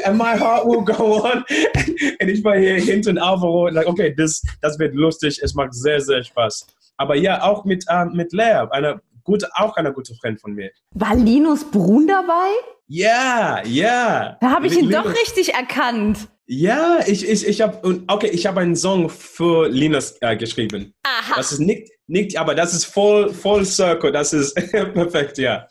and 0.05 0.17
my 0.17 0.37
heart 0.37 0.67
will 0.67 0.85
go 0.85 1.23
on. 1.25 1.45
und 2.21 2.29
ich 2.29 2.45
war 2.45 2.57
hier 2.57 2.75
hinten 2.77 3.19
Alvaro 3.19 3.67
und 3.67 3.75
like, 3.75 3.87
okay, 3.87 4.15
das, 4.17 4.43
das 4.61 4.79
wird 4.79 4.95
lustig, 4.95 5.41
es 5.43 5.55
macht 5.55 5.75
sehr, 5.75 6.01
sehr 6.01 6.23
Spaß. 6.23 6.67
Aber 6.97 7.17
ja, 7.17 7.43
auch 7.43 7.65
mit, 7.65 7.85
uh, 7.91 8.05
mit 8.05 8.33
Lea, 8.33 8.67
einer 8.71 9.01
gut, 9.25 9.45
auch 9.55 9.77
eine 9.77 9.93
gute 9.93 10.15
Freund 10.15 10.41
von 10.41 10.55
mir. 10.55 10.71
War 10.95 11.15
Linus 11.17 11.65
Brun 11.65 12.07
dabei? 12.07 12.51
Ja, 12.87 13.63
ja. 13.65 14.37
Da 14.41 14.51
habe 14.51 14.67
ich 14.67 14.75
ihn 14.77 14.89
Linus. 14.89 15.05
doch 15.05 15.15
richtig 15.15 15.55
erkannt. 15.55 16.29
Ja, 16.47 17.01
ich, 17.07 17.29
ich, 17.29 17.47
ich 17.47 17.61
habe, 17.61 18.03
okay, 18.09 18.29
ich 18.29 18.47
habe 18.47 18.61
einen 18.61 18.75
Song 18.75 19.09
für 19.09 19.69
Linus 19.69 20.17
äh, 20.21 20.37
geschrieben. 20.37 20.93
Aha. 21.05 21.35
Das 21.37 21.53
ist 21.53 21.61
nicht, 21.61 21.91
nicht, 22.09 22.37
aber 22.37 22.55
das 22.55 22.75
ist 22.75 22.85
voll, 22.85 23.33
voll 23.33 23.65
Circle, 23.65 24.11
das 24.11 24.33
ist 24.33 24.55
perfekt, 24.73 25.39
ja. 25.39 25.67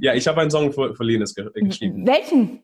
Ja, 0.00 0.14
ich 0.14 0.26
habe 0.28 0.40
einen 0.40 0.50
Song 0.50 0.72
für, 0.72 0.94
für 0.94 1.04
Linus 1.04 1.34
ge 1.34 1.48
geschrieben. 1.54 2.06
Welchen? 2.06 2.62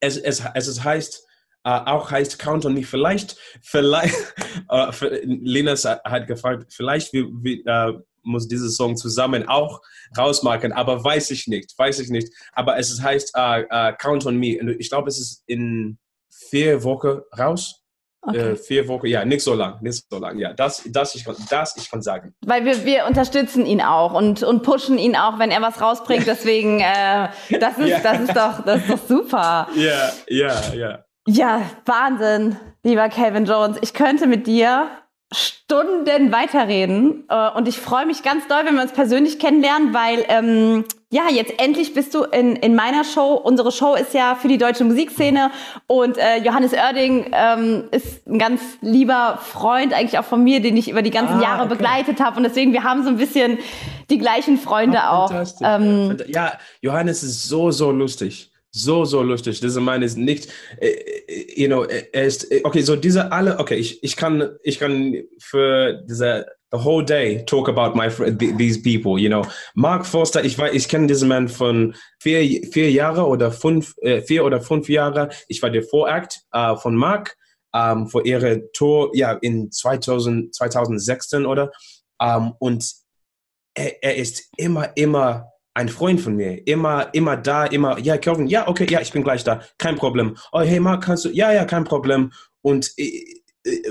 Es, 0.00 0.16
es, 0.16 0.42
es 0.54 0.84
heißt, 0.84 1.26
Uh, 1.62 1.84
auch 1.84 2.10
heißt 2.10 2.38
Count 2.38 2.64
on 2.64 2.72
Me. 2.72 2.82
Vielleicht, 2.82 3.36
vielleicht, 3.60 4.14
uh, 4.72 4.90
Linus 5.24 5.84
hat 5.84 6.26
gefragt, 6.26 6.72
vielleicht 6.72 7.12
wie, 7.12 7.26
wie, 7.42 7.62
uh, 7.68 8.00
muss 8.22 8.48
dieses 8.48 8.76
Song 8.76 8.96
zusammen 8.96 9.46
auch 9.46 9.82
rausmachen, 10.16 10.72
aber 10.72 11.04
weiß 11.04 11.30
ich 11.32 11.48
nicht, 11.48 11.76
weiß 11.76 11.98
ich 11.98 12.08
nicht. 12.08 12.32
Aber 12.52 12.78
es 12.78 12.98
heißt 13.00 13.36
uh, 13.36 13.62
uh, 13.70 13.92
Count 13.98 14.24
on 14.24 14.38
Me. 14.38 14.58
Und 14.58 14.70
ich 14.80 14.88
glaube, 14.88 15.08
es 15.08 15.20
ist 15.20 15.42
in 15.46 15.98
vier 16.30 16.82
Wochen 16.84 17.20
raus. 17.38 17.76
Okay. 18.22 18.52
Äh, 18.52 18.56
vier 18.56 18.86
Wochen, 18.88 19.06
ja, 19.06 19.24
nicht 19.24 19.42
so 19.42 19.54
lang, 19.54 19.80
nicht 19.80 20.04
so 20.10 20.18
lang. 20.18 20.38
Ja, 20.38 20.52
das, 20.52 20.82
das, 20.86 21.14
ich, 21.14 21.24
das 21.48 21.76
ich 21.76 21.90
kann 21.90 22.02
sagen. 22.02 22.34
Weil 22.44 22.66
wir, 22.66 22.84
wir 22.84 23.06
unterstützen 23.06 23.64
ihn 23.64 23.80
auch 23.80 24.12
und, 24.12 24.42
und 24.42 24.62
pushen 24.62 24.98
ihn 24.98 25.16
auch, 25.16 25.38
wenn 25.38 25.50
er 25.50 25.62
was 25.62 25.80
rausbringt. 25.80 26.26
Deswegen, 26.26 26.80
äh, 26.80 27.28
das, 27.58 27.78
ist, 27.78 27.86
yeah. 27.86 28.00
das, 28.02 28.20
ist 28.20 28.36
doch, 28.36 28.64
das 28.64 28.82
ist 28.82 28.90
doch 28.90 29.08
super. 29.08 29.68
Ja, 29.74 30.12
ja, 30.28 30.74
ja. 30.74 31.04
Ja, 31.26 31.62
Wahnsinn, 31.86 32.56
lieber 32.82 33.08
Calvin 33.08 33.46
Jones. 33.46 33.78
Ich 33.80 33.94
könnte 33.94 34.26
mit 34.26 34.46
dir 34.46 34.90
Stunden 35.32 36.32
weiterreden. 36.32 37.24
Äh, 37.28 37.50
und 37.50 37.68
ich 37.68 37.78
freue 37.78 38.06
mich 38.06 38.22
ganz 38.22 38.46
doll, 38.48 38.64
wenn 38.64 38.74
wir 38.74 38.82
uns 38.82 38.92
persönlich 38.92 39.38
kennenlernen, 39.38 39.94
weil 39.94 40.24
ähm, 40.28 40.84
ja, 41.12 41.28
jetzt 41.28 41.54
endlich 41.58 41.92
bist 41.92 42.14
du 42.14 42.22
in, 42.22 42.54
in 42.54 42.76
meiner 42.76 43.02
Show. 43.02 43.34
Unsere 43.34 43.72
Show 43.72 43.96
ist 43.96 44.14
ja 44.14 44.36
für 44.36 44.46
die 44.46 44.58
deutsche 44.58 44.84
Musikszene 44.84 45.50
und 45.88 46.16
äh, 46.16 46.38
Johannes 46.38 46.72
Oerding 46.72 47.32
ähm, 47.32 47.88
ist 47.90 48.26
ein 48.28 48.38
ganz 48.38 48.60
lieber 48.80 49.40
Freund 49.42 49.92
eigentlich 49.92 50.18
auch 50.20 50.24
von 50.24 50.44
mir, 50.44 50.60
den 50.60 50.76
ich 50.76 50.88
über 50.88 51.02
die 51.02 51.10
ganzen 51.10 51.38
ah, 51.38 51.42
Jahre 51.42 51.64
okay. 51.64 51.74
begleitet 51.74 52.20
habe. 52.20 52.36
Und 52.36 52.44
deswegen, 52.44 52.72
wir 52.72 52.84
haben 52.84 53.02
so 53.02 53.08
ein 53.08 53.16
bisschen 53.16 53.58
die 54.08 54.18
gleichen 54.18 54.56
Freunde 54.56 54.98
oh, 55.02 55.14
auch. 55.14 55.32
Ähm, 55.62 56.16
ja, 56.28 56.52
Johannes 56.80 57.24
ist 57.24 57.48
so, 57.48 57.72
so 57.72 57.90
lustig 57.90 58.50
so, 58.72 59.04
so 59.04 59.22
lustig. 59.22 59.60
Dieser 59.60 59.80
Mann 59.80 60.02
ist 60.02 60.16
nicht, 60.16 60.48
äh, 60.78 60.94
you 61.56 61.66
know, 61.66 61.82
er 61.84 62.24
ist, 62.24 62.46
okay, 62.62 62.82
so 62.82 62.94
diese 62.94 63.32
alle, 63.32 63.58
okay, 63.58 63.74
ich, 63.74 64.02
ich 64.04 64.16
kann, 64.16 64.48
ich 64.62 64.78
kann 64.78 65.24
für 65.38 66.04
diese, 66.08 66.46
the 66.70 66.78
whole 66.78 67.02
day 67.02 67.44
talk 67.44 67.68
about 67.68 67.96
my, 67.96 68.08
these 68.08 68.78
people, 68.78 69.18
you 69.18 69.28
know. 69.28 69.44
Mark 69.74 70.06
Forster, 70.06 70.44
ich 70.44 70.56
weiß, 70.56 70.72
ich 70.72 70.88
kenne 70.88 71.06
diesen 71.08 71.28
Mann 71.28 71.48
von 71.48 71.94
vier, 72.20 72.62
vier 72.72 72.90
Jahre 72.90 73.26
oder 73.26 73.50
fünf, 73.50 73.94
äh, 74.02 74.22
vier 74.22 74.44
oder 74.44 74.60
fünf 74.60 74.88
Jahre. 74.88 75.30
Ich 75.48 75.62
war 75.62 75.70
der 75.70 75.82
Vorakt 75.82 76.40
äh, 76.52 76.76
von 76.76 76.94
Mark 76.94 77.36
ähm, 77.74 78.08
für 78.08 78.24
ihre 78.24 78.70
Tour, 78.72 79.10
ja, 79.14 79.32
in 79.32 79.70
2000, 79.70 80.54
2016 80.54 81.46
oder, 81.46 81.70
ähm, 82.20 82.52
und 82.58 82.92
er, 83.74 84.02
er 84.02 84.16
ist 84.16 84.48
immer, 84.56 84.96
immer 84.96 85.46
ein 85.74 85.88
Freund 85.88 86.20
von 86.20 86.36
mir, 86.36 86.66
immer, 86.66 87.12
immer 87.14 87.36
da, 87.36 87.66
immer, 87.66 87.98
ja, 87.98 88.16
Kelvin, 88.18 88.48
ja, 88.48 88.68
okay, 88.68 88.86
ja, 88.88 89.00
ich 89.00 89.12
bin 89.12 89.22
gleich 89.22 89.44
da, 89.44 89.62
kein 89.78 89.96
Problem. 89.96 90.36
Oh, 90.52 90.60
hey, 90.60 90.80
Mark, 90.80 91.04
kannst 91.04 91.24
du, 91.24 91.30
ja, 91.30 91.52
ja, 91.52 91.64
kein 91.64 91.84
Problem. 91.84 92.32
Und, 92.62 92.92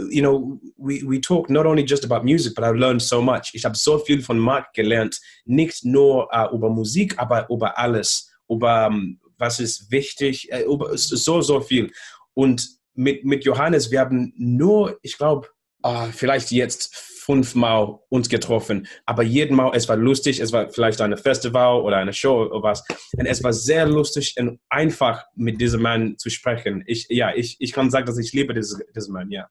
you 0.09 0.21
know, 0.21 0.59
we, 0.77 1.03
we 1.03 1.19
talk 1.19 1.49
not 1.49 1.65
only 1.65 1.83
just 1.83 2.03
about 2.03 2.23
music, 2.23 2.53
but 2.55 2.63
I 2.63 2.69
learned 2.69 3.01
so 3.01 3.21
much. 3.21 3.51
Ich 3.53 3.65
habe 3.65 3.75
so 3.75 3.99
viel 3.99 4.21
von 4.21 4.39
Mark 4.39 4.73
gelernt, 4.73 5.19
nicht 5.45 5.85
nur 5.85 6.27
uh, 6.33 6.53
über 6.53 6.69
Musik, 6.69 7.15
aber 7.17 7.47
über 7.49 7.77
alles, 7.77 8.31
über 8.49 8.87
um, 8.87 8.93
ähm, 8.93 9.19
was 9.37 9.59
ist 9.59 9.91
wichtig, 9.91 10.49
uh, 10.51 10.73
über 10.73 10.97
so, 10.97 11.41
so 11.41 11.61
viel. 11.61 11.91
Und 12.33 12.67
mit, 12.93 13.23
mit 13.23 13.45
Johannes, 13.45 13.91
wir 13.91 13.99
haben 13.99 14.33
nur, 14.35 14.97
ich 15.01 15.17
glaube, 15.17 15.47
uh, 15.85 16.07
vielleicht 16.11 16.51
jetzt 16.51 16.95
fünfmal 17.29 17.99
uns 18.09 18.27
getroffen. 18.27 18.87
Aber 19.05 19.21
jeden 19.21 19.55
Mal, 19.55 19.71
es 19.75 19.87
war 19.87 19.95
lustig, 19.95 20.39
es 20.39 20.51
war 20.51 20.67
vielleicht 20.69 20.99
ein 20.99 21.15
Festival 21.15 21.79
oder 21.81 21.97
eine 21.97 22.11
Show 22.11 22.45
oder 22.45 22.63
was. 22.63 22.83
Und 23.15 23.27
es 23.27 23.43
war 23.43 23.53
sehr 23.53 23.85
lustig 23.85 24.33
und 24.39 24.59
einfach 24.67 25.25
mit 25.35 25.61
diesem 25.61 25.83
Mann 25.83 26.17
zu 26.17 26.31
sprechen. 26.31 26.83
Ich, 26.87 27.05
ja, 27.09 27.31
ich, 27.35 27.57
ich 27.59 27.71
kann 27.71 27.91
sagen, 27.91 28.07
dass 28.07 28.17
ich 28.17 28.33
liebe 28.33 28.55
diese, 28.55 28.83
diesen 28.95 29.13
Mann, 29.13 29.29
ja. 29.29 29.47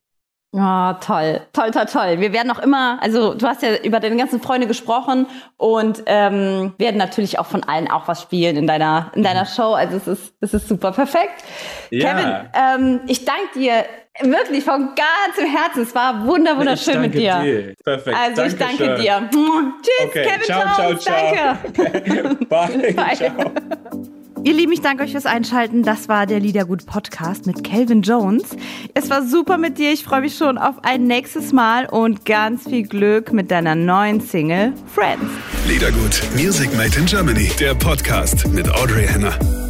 Oh, 0.52 0.92
toll, 1.04 1.42
toll, 1.52 1.70
toll, 1.72 1.84
toll. 1.84 2.20
Wir 2.20 2.32
werden 2.32 2.50
auch 2.50 2.58
immer, 2.58 2.98
also 3.02 3.34
du 3.34 3.46
hast 3.46 3.62
ja 3.62 3.76
über 3.82 4.00
deine 4.00 4.16
ganzen 4.16 4.40
Freunde 4.40 4.66
gesprochen 4.66 5.26
und 5.58 6.02
ähm, 6.06 6.72
werden 6.78 6.96
natürlich 6.96 7.38
auch 7.38 7.44
von 7.44 7.64
allen 7.64 7.90
auch 7.90 8.08
was 8.08 8.22
spielen 8.22 8.56
in 8.56 8.66
deiner, 8.66 9.12
in 9.14 9.22
deiner 9.22 9.42
mhm. 9.42 9.48
Show. 9.48 9.74
Also 9.74 9.98
es 9.98 10.08
ist, 10.08 10.34
es 10.40 10.54
ist 10.54 10.68
super 10.68 10.92
perfekt. 10.92 11.44
Ja. 11.90 12.14
Kevin, 12.14 12.48
ähm, 12.54 13.00
ich 13.08 13.26
danke 13.26 13.58
dir 13.58 13.84
wirklich 14.22 14.64
von 14.64 14.94
ganzem 14.94 15.54
Herzen. 15.54 15.82
Es 15.82 15.94
war 15.94 16.26
wunder, 16.26 16.56
wunderschön 16.56 17.02
mit 17.02 17.12
dir. 17.12 17.40
dir. 17.40 17.74
Perfekt. 17.84 18.16
Also 18.16 18.42
ich 18.44 18.56
danke 18.56 18.84
schön. 18.84 19.00
dir. 19.00 19.28
Tschüss, 19.30 20.08
okay. 20.08 20.22
Kevin 20.22 20.44
ciao, 20.44 20.74
ciao, 20.74 20.94
ciao. 20.94 21.14
danke. 21.34 21.92
Okay. 21.92 22.44
Bye. 22.48 22.92
Bye. 22.94 23.16
Ciao. 23.16 24.02
Ihr 24.44 24.54
Lieben, 24.54 24.72
ich 24.72 24.80
danke 24.80 25.02
euch 25.02 25.12
fürs 25.12 25.26
Einschalten. 25.26 25.82
Das 25.82 26.08
war 26.08 26.26
der 26.26 26.40
Liedergut 26.40 26.86
Podcast 26.86 27.46
mit 27.46 27.64
Calvin 27.64 28.02
Jones. 28.02 28.56
Es 28.94 29.10
war 29.10 29.26
super 29.26 29.58
mit 29.58 29.78
dir. 29.78 29.92
Ich 29.92 30.04
freue 30.04 30.20
mich 30.20 30.36
schon 30.36 30.58
auf 30.58 30.84
ein 30.84 31.06
nächstes 31.06 31.52
Mal 31.52 31.86
und 31.86 32.24
ganz 32.24 32.64
viel 32.64 32.84
Glück 32.86 33.32
mit 33.32 33.50
deiner 33.50 33.74
neuen 33.74 34.20
Single 34.20 34.72
Friends. 34.86 35.24
Liedergut 35.66 36.22
Music 36.34 36.74
Made 36.76 36.98
in 36.98 37.06
Germany, 37.06 37.50
der 37.58 37.74
Podcast 37.74 38.46
mit 38.48 38.68
Audrey 38.70 39.06
Henner. 39.06 39.67